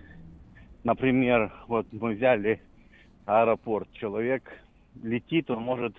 [0.83, 2.61] например, вот мы взяли
[3.25, 4.43] аэропорт, человек
[5.03, 5.95] летит, он может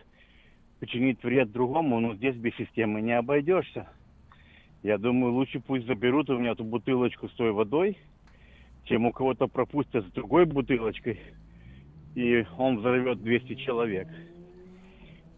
[0.81, 3.89] причинить вред другому, но здесь без системы не обойдешься.
[4.83, 7.97] Я думаю, лучше пусть заберут у меня эту бутылочку с той водой,
[8.87, 11.21] чем у кого-то пропустят с другой бутылочкой,
[12.15, 14.09] и он взорвет 200 человек.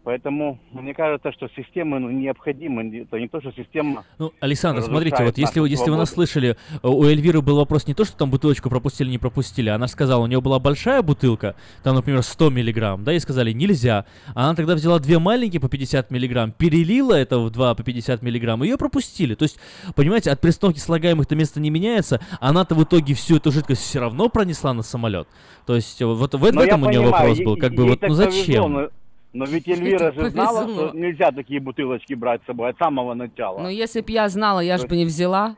[0.03, 3.01] Поэтому мне кажется, что системы ну, необходимы.
[3.01, 4.05] Это не то, что система...
[4.17, 7.85] Ну, Александр, смотрите, вот если, вы- если вы нас слышали, э, у Эльвиры был вопрос
[7.85, 9.69] не то, что там бутылочку пропустили, не пропустили.
[9.69, 14.05] Она сказала, у нее была большая бутылка, там, например, 100 миллиграмм, да, и сказали, нельзя.
[14.33, 18.63] Она тогда взяла две маленькие по 50 миллиграмм, перелила это в два по 50 миллиграмм,
[18.63, 19.35] и ее пропустили.
[19.35, 19.59] То есть,
[19.95, 24.29] понимаете, от пристановки слагаемых-то место не меняется, она-то в итоге всю эту жидкость все равно
[24.29, 25.27] пронесла на самолет.
[25.65, 28.31] То есть, вот в, в этом у нее вопрос был, как бы вот, ну повезло,
[28.31, 28.73] зачем?
[28.73, 28.89] но,
[29.33, 33.59] но ведь Эльвира же знала, что нельзя такие бутылочки брать с собой от самого начала.
[33.59, 35.55] Ну, если б я знала, я же бы не взяла.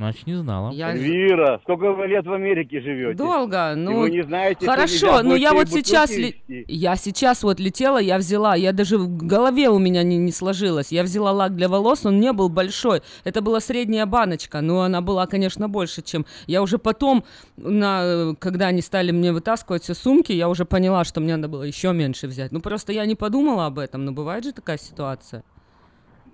[0.00, 0.70] Значит, не знала.
[0.70, 3.18] Я- Эльвира, сколько вы лет в Америке живете?
[3.18, 4.00] Долго, И ну...
[4.00, 6.16] вы не знаете, что Хорошо, но я больше вот сейчас...
[6.16, 6.40] ли-?
[6.48, 10.90] Я сейчас вот летела, я взяла, я даже в голове у меня не, не сложилось.
[10.90, 13.02] Я взяла лак для волос, он не был большой.
[13.24, 16.24] Это была средняя баночка, но она была, конечно, больше, чем...
[16.46, 17.22] Я уже потом,
[17.58, 21.64] на, когда они стали мне вытаскивать все сумки, я уже поняла, что мне надо было
[21.64, 22.52] еще меньше взять.
[22.52, 25.44] Ну, просто я не подумала об этом, но бывает же такая ситуация.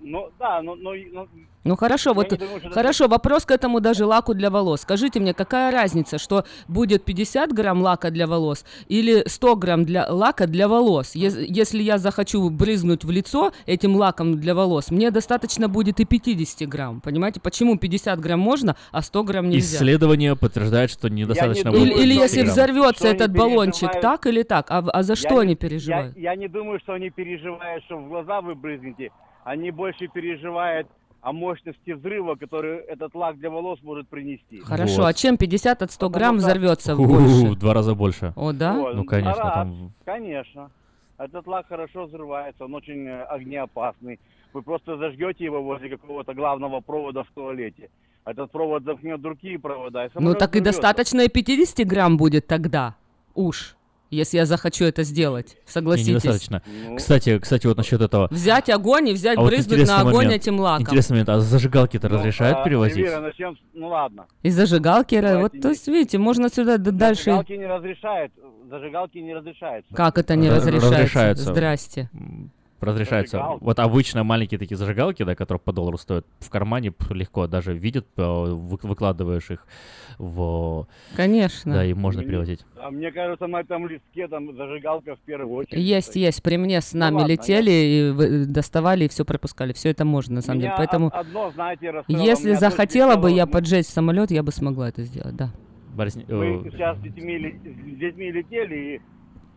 [0.09, 0.75] Ну, да, но...
[0.75, 1.27] но, но-
[1.65, 4.81] Ну хорошо, Я вот думаю, что это- хорошо, вопрос к этому даже лаку для волос.
[4.81, 10.09] Скажите мне, какая разница, что будет 50 грамм лака для волос или 100 грамм для
[10.09, 11.13] лака для волос?
[11.15, 16.05] Ес- если я захочу брызнуть в лицо этим лаком для волос, мне достаточно будет и
[16.05, 17.01] 50 грамм.
[17.01, 19.77] Понимаете, почему 50 грамм можно, а 100 грамм нельзя?
[19.77, 22.51] Исследование подтверждает, что недостаточно будет Или, или 50 если грамм.
[22.53, 24.71] взорвется Что этот баллончик, так или так?
[24.71, 26.17] А, а за Я что не- они я- переживают?
[26.17, 29.11] Я, не думаю, что они переживают, что в глаза вы брызнете.
[29.47, 30.87] Они больше переживают
[31.21, 34.59] о мощности взрыва, который этот лак для волос может принести.
[34.59, 35.07] Хорошо, Вот.
[35.07, 37.45] а чем 50 от 100 грамм что- взорвется больше?
[37.51, 38.33] в два раза больше.
[38.35, 38.73] О, да?
[38.73, 40.69] Вот, Ну, конечно, раз, там- Конечно.
[41.17, 44.19] Этот лак хорошо взрывается, он очень э, огнеопасный.
[44.53, 47.89] Вы просто зажгете его возле какого-то главного провода в туалете.
[48.25, 50.03] Этот провод замкнет другие провода.
[50.03, 52.95] и Ну самолет так и достаточно и 50 грамм будет тогда.
[53.33, 53.77] Уж.
[54.09, 55.55] Если я захочу это сделать.
[55.65, 56.07] Не, Согласитесь.
[56.09, 56.61] недостаточно.
[56.65, 56.95] Ну.
[56.95, 58.27] Кстати, кстати, вот насчет этого.
[58.31, 60.33] Взять огонь и взять, А вот брызнуть интересный на огонь момент.
[60.33, 60.83] этим лаком.
[60.83, 61.29] Интересный момент.
[61.29, 62.97] А зажигалки-то Ну, разрешают а, перевозить?
[62.97, 64.25] Эльвира, начнем с- Ну ладно.
[64.43, 67.23] И зажигалки, Давайте вот, то есть, видите, можно сюда д- дальше...
[67.25, 68.31] Зажигалки не разрешают.
[68.69, 69.93] Зажигалки не разрешаются.
[69.93, 70.89] Как это не Р- разрешается?
[70.95, 71.43] разрешается.
[71.43, 72.09] Здрасте.
[72.79, 73.37] Разрешается.
[73.37, 73.63] Зажигалки.
[73.63, 78.05] Вот обычно маленькие такие зажигалки, да, которые по доллару стоят, в кармане легко даже видят,
[78.17, 79.65] э, вы- выкладываешь их
[80.19, 80.87] в...
[81.15, 81.73] Конечно.
[81.73, 82.65] Да, и можно перевозить.
[82.79, 85.81] А мне кажется, на этом листке там зажигалка в первую очередь.
[85.83, 86.43] Есть, есть.
[86.43, 89.73] При мне с Ну нами ладно, летели, и вы- доставали, и все пропускали.
[89.73, 90.77] Все это можно, на самом Меня деле.
[90.77, 95.03] Поэтому, од- одно, знаете, если Меня захотела бы я поджечь самолет, я бы смогла это
[95.03, 95.49] сделать, да.
[95.95, 97.59] Борис, Мы э, сейчас с детьми,
[97.95, 99.01] с детьми летели, и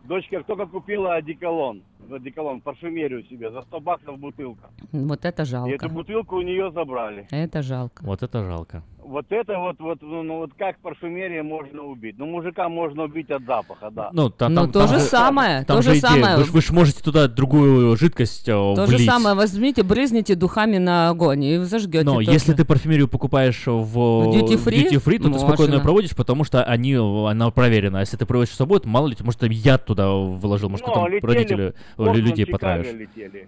[0.07, 1.83] дочка только купила одеколон.
[2.13, 4.69] Одеколон, парфюмерию себе, за 100 баксов бутылка.
[4.91, 5.71] Вот это И жалко.
[5.75, 7.27] эту бутылку у нее забрали.
[7.31, 8.03] Это жалко.
[8.03, 8.83] Вот это жалко.
[9.03, 12.15] Вот это вот, вот, ну, ну, вот как парфюмерия можно убить?
[12.19, 14.09] Ну, мужика можно убить от запаха, да.
[14.13, 16.11] Ну, та- Ну, там, то там же же- самое, там то же же идея.
[16.11, 16.37] самое.
[16.37, 18.99] Вы, ж- вы ж можете туда другую жидкость э, То влить.
[18.99, 22.05] же самое, возьмите, брызните духами на огонь и зажгете.
[22.05, 22.31] Но тоже.
[22.31, 24.91] если ты парфюмерию покупаешь в, В duty-free?
[24.91, 25.73] duty-free, то ты спокойно Можно.
[25.75, 27.97] ее проводишь, потому что они, она проверена.
[27.97, 30.85] А если ты проводишь с собой, то мало ли, может, ты яд туда вложил, может,
[30.85, 31.73] Ну, потом летели, родители,
[32.09, 32.91] людей потравишь.
[32.93, 33.47] летели.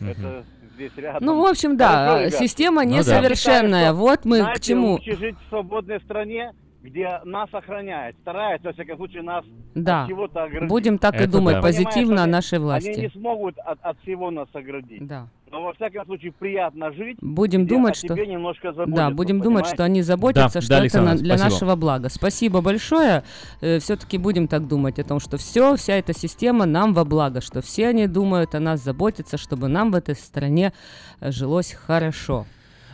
[0.00, 0.44] Это
[0.74, 1.24] здесь рядом.
[1.24, 2.96] Ну, в общем, да, Хорошо, система Ну да.
[2.98, 3.86] несовершенная.
[3.90, 4.92] Считаю, что, Вот мы к знаете, чему.
[4.92, 6.52] лучше жить в свободной стране,
[6.88, 9.44] где нас охраняют, стараются, во всяком случае, нас
[9.74, 10.02] Да.
[10.02, 10.68] от чего-то оградить.
[10.68, 11.62] Будем так и Это думать да.
[11.62, 13.00] позитивно о нашей Они власти.
[13.00, 15.06] не смогут от, от всего нас оградить.
[15.06, 15.28] Да.
[15.50, 18.12] Но, во всяком случае, приятно жить, Будем думать, что...
[18.14, 21.50] немножко Да, будем думать, что они заботятся, Да, что да, это на- для спасибо.
[21.54, 22.08] нашего блага.
[22.10, 23.22] Спасибо большое.
[23.60, 27.62] все-таки будем так думать о том, что все, вся эта система нам во благо, что
[27.62, 30.72] все они думают о нас, заботятся, чтобы нам в этой стране
[31.20, 32.44] э, жилось хорошо.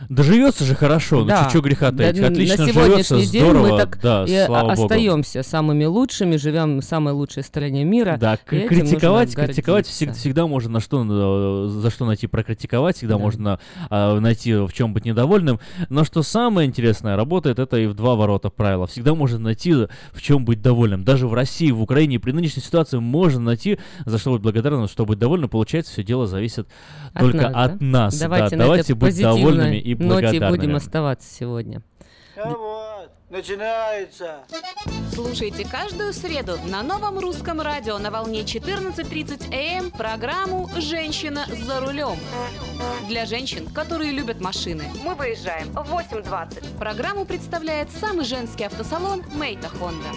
[0.09, 1.49] Да живется же хорошо, ну Да.
[1.49, 2.19] что греха Да, таить.
[2.19, 4.83] н- Отлично на живется, день здорово, мы так да, и слава богу.
[4.83, 8.17] остаемся самыми лучшими, живем в самой лучшей стране мира.
[8.19, 13.15] Да, к- критиковать, критиковать всегда, всегда можно на что, э, за что найти прокритиковать, всегда
[13.15, 13.19] Да.
[13.19, 13.59] можно
[13.89, 15.59] э, найти в чем быть недовольным.
[15.89, 18.87] Но что самое интересное, работает это и в два ворота правила.
[18.87, 21.03] Всегда можно найти в чем быть довольным.
[21.03, 25.05] Даже в России, в Украине при нынешней ситуации можно найти за что быть благодарным, что
[25.05, 25.49] быть довольным.
[25.49, 26.67] Получается, все дело зависит
[27.13, 27.63] От только нас, да?
[27.63, 28.19] от нас.
[28.19, 28.63] Давайте да.
[28.65, 30.49] Давайте быть довольными и ноте благодарными.
[30.49, 31.81] будем оставаться сегодня.
[32.35, 34.43] Вот, начинается.
[35.13, 42.17] Слушайте каждую среду на новом русском радио на волне 14.30 АМ программу «Женщина за рулем».
[43.07, 44.85] Для женщин, которые любят машины.
[45.03, 46.77] Мы выезжаем в 8.20.
[46.77, 50.09] Программу представляет самый женский автосалон «Мейта Хонда».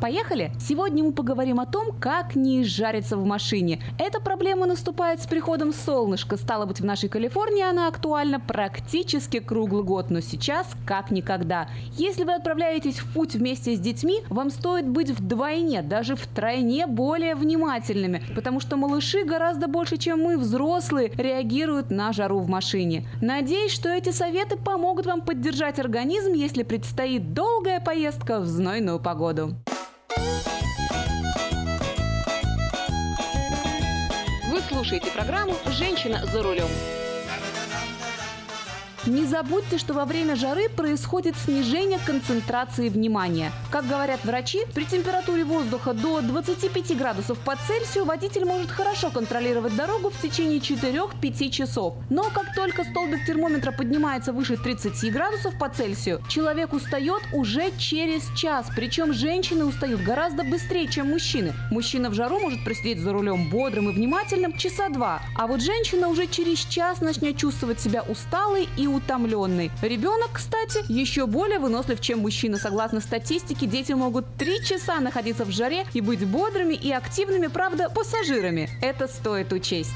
[0.00, 0.50] Поехали!
[0.58, 3.82] Сегодня мы поговорим о том, как не изжариться в машине.
[3.98, 6.38] Эта проблема наступает с приходом солнышка.
[6.38, 11.68] Стало быть, в нашей Калифорнии она актуальна практически круглый год, но сейчас как никогда.
[11.98, 17.34] Если вы отправляетесь в путь вместе с детьми, вам стоит быть вдвойне, даже втройне более
[17.34, 23.06] внимательными, потому что малыши гораздо больше, чем мы, взрослые, реагируют на жару в машине.
[23.20, 29.56] Надеюсь, что эти советы помогут вам поддержать организм, если предстоит долгая поездка в знойную погоду.
[34.60, 36.68] Вы слушаете программу «Женщина за рулем».
[39.06, 43.50] Не забудьте, что во время жары происходит снижение концентрации внимания.
[43.70, 49.74] Как говорят врачи, при температуре воздуха до 25 градусов по Цельсию водитель может хорошо контролировать
[49.74, 51.94] дорогу в течение 4-5 часов.
[52.10, 58.28] Но как только столбик термометра поднимается выше 30 градусов по Цельсию, человек устает уже через
[58.36, 58.66] час.
[58.76, 61.54] Причем женщины устают гораздо быстрее, чем мужчины.
[61.70, 66.08] Мужчина в жару может просидеть за рулем бодрым и внимательным часа два, а вот женщина
[66.08, 69.70] уже через час начнет чувствовать себя усталой и утомленной.
[69.82, 72.58] Ребенок, кстати, еще более вынослив, чем мужчина.
[72.58, 77.88] Согласно статистике, дети могут три часа находиться в жаре и быть бодрыми и активными, правда,
[77.88, 78.68] пассажирами.
[78.82, 79.90] Это стоит учесть.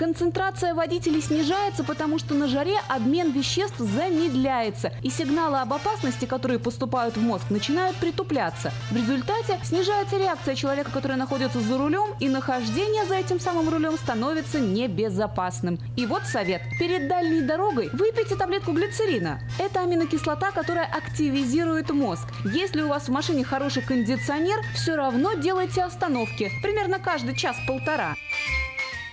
[0.00, 6.58] Концентрация водителей снижается, потому что на жаре обмен веществ замедляется, и сигналы об опасности, которые
[6.58, 8.72] поступают в мозг, начинают притупляться.
[8.90, 13.98] В результате снижается реакция человека, который находится за рулем, и нахождение за этим самым рулем
[13.98, 15.78] становится небезопасным.
[15.98, 16.62] И вот совет.
[16.78, 19.42] Перед дальней дорогой выпейте таблетку глицерина.
[19.58, 22.26] Это аминокислота, которая активизирует мозг.
[22.46, 26.50] Если у вас в машине хороший кондиционер, все равно делайте остановки.
[26.62, 28.14] Примерно каждый час-полтора.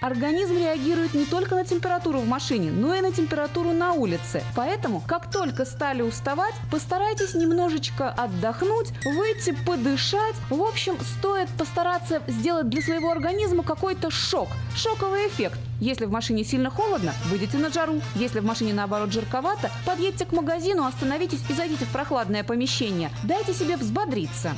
[0.01, 4.43] Организм реагирует не только на температуру в машине, но и на температуру на улице.
[4.55, 10.35] Поэтому, как только стали уставать, постарайтесь немножечко отдохнуть, выйти, подышать.
[10.49, 15.59] В общем, стоит постараться сделать для своего организма какой-то шок, шоковый эффект.
[15.79, 18.01] Если в машине сильно холодно, выйдите на жару.
[18.15, 23.09] Если в машине наоборот жарковато, подъедьте к магазину, остановитесь и зайдите в прохладное помещение.
[23.23, 24.53] Дайте себе взбодриться.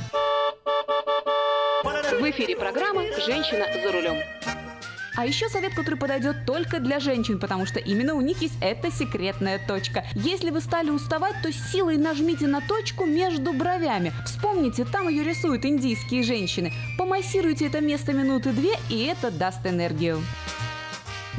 [1.82, 4.69] В эфире программа «Женщина за рулем».
[5.16, 8.90] А еще совет, который подойдет только для женщин, потому что именно у них есть эта
[8.90, 10.04] секретная точка.
[10.14, 14.12] Если вы стали уставать, то силой нажмите на точку между бровями.
[14.24, 16.72] Вспомните, там ее рисуют индийские женщины.
[16.98, 20.22] Помассируйте это место минуты две, и это даст энергию.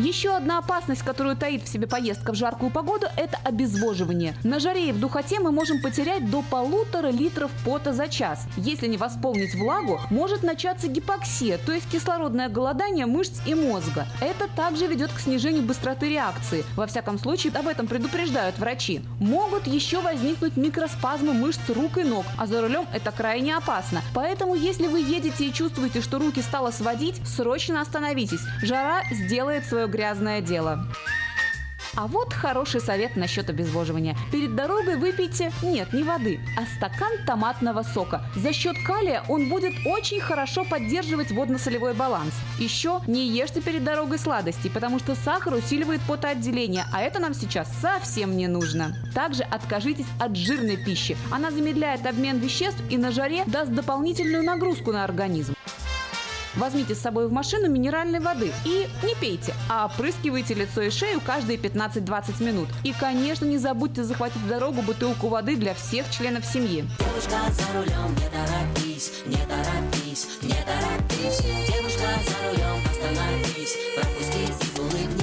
[0.01, 4.33] Еще одна опасность, которую таит в себе поездка в жаркую погоду, это обезвоживание.
[4.43, 8.47] На жаре и в духоте мы можем потерять до полутора литров пота за час.
[8.57, 14.07] Если не восполнить влагу, может начаться гипоксия, то есть кислородное голодание мышц и мозга.
[14.21, 16.65] Это также ведет к снижению быстроты реакции.
[16.75, 19.01] Во всяком случае, об этом предупреждают врачи.
[19.19, 24.01] Могут еще возникнуть микроспазмы мышц рук и ног, а за рулем это крайне опасно.
[24.15, 28.41] Поэтому, если вы едете и чувствуете, что руки стало сводить, срочно остановитесь.
[28.63, 30.87] Жара сделает свое грязное дело.
[31.95, 34.15] А вот хороший совет насчет обезвоживания.
[34.31, 38.23] Перед дорогой выпейте, нет, не воды, а стакан томатного сока.
[38.35, 42.33] За счет калия он будет очень хорошо поддерживать водно-солевой баланс.
[42.59, 47.67] Еще не ешьте перед дорогой сладостей, потому что сахар усиливает потоотделение, а это нам сейчас
[47.81, 48.95] совсем не нужно.
[49.13, 51.17] Также откажитесь от жирной пищи.
[51.29, 55.53] Она замедляет обмен веществ и на жаре даст дополнительную нагрузку на организм.
[56.55, 61.21] Возьмите с собой в машину минеральной воды и не пейте, а опрыскивайте лицо и шею
[61.25, 62.69] каждые 15-20 минут.
[62.83, 66.85] И, конечно, не забудьте захватить в дорогу бутылку воды для всех членов семьи.
[66.99, 71.41] Девушка за рулем, не торопись, не торопись, не торопись.
[71.67, 75.20] Девушка за рулем, остановись, пропусти и.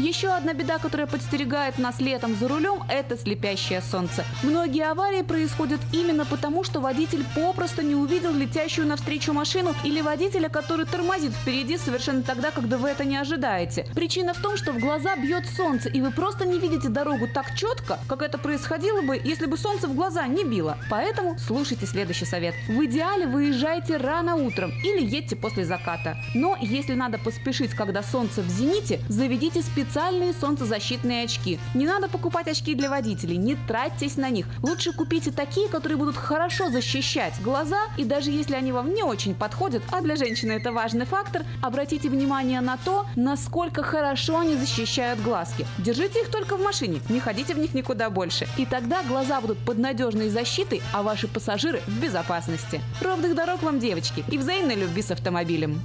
[0.00, 4.24] Еще одна беда, которая подстерегает нас летом за рулем, это слепящее солнце.
[4.42, 10.48] Многие аварии происходят именно потому, что водитель попросту не увидел летящую навстречу машину или водителя,
[10.48, 13.86] который тормозит впереди совершенно тогда, когда вы это не ожидаете.
[13.94, 17.54] Причина в том, что в глаза бьет солнце, и вы просто не видите дорогу так
[17.54, 20.78] четко, как это происходило бы, если бы солнце в глаза не било.
[20.88, 22.54] Поэтому слушайте следующий совет.
[22.68, 26.16] В идеале выезжайте рано утром или едьте после заката.
[26.34, 29.60] Но если надо поспешить, когда солнце в зените, заведите
[29.90, 31.58] специальные солнцезащитные очки.
[31.74, 34.46] Не надо покупать очки для водителей, не тратьтесь на них.
[34.62, 39.34] Лучше купите такие, которые будут хорошо защищать глаза, и даже если они вам не очень
[39.34, 45.20] подходят, а для женщины это важный фактор, обратите внимание на то, насколько хорошо они защищают
[45.22, 45.66] глазки.
[45.78, 48.46] Держите их только в машине, не ходите в них никуда больше.
[48.58, 52.80] И тогда глаза будут под надежной защитой, а ваши пассажиры в безопасности.
[53.00, 55.80] Ровных дорог вам, девочки, и взаимной любви с автомобилем.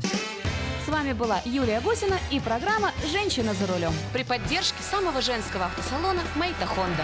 [0.85, 6.21] С вами была Юлия Гусина и программа «Женщина за рулем» при поддержке самого женского автосалона
[6.35, 7.03] «Мейта Хонда».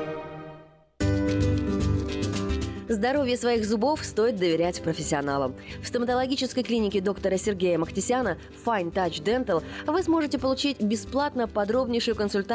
[2.91, 5.55] Здоровье своих зубов стоит доверять профессионалам.
[5.81, 12.51] В стоматологической клинике доктора Сергея Махтисяна Fine Touch Dental вы сможете получить бесплатно подробнейшую консультацию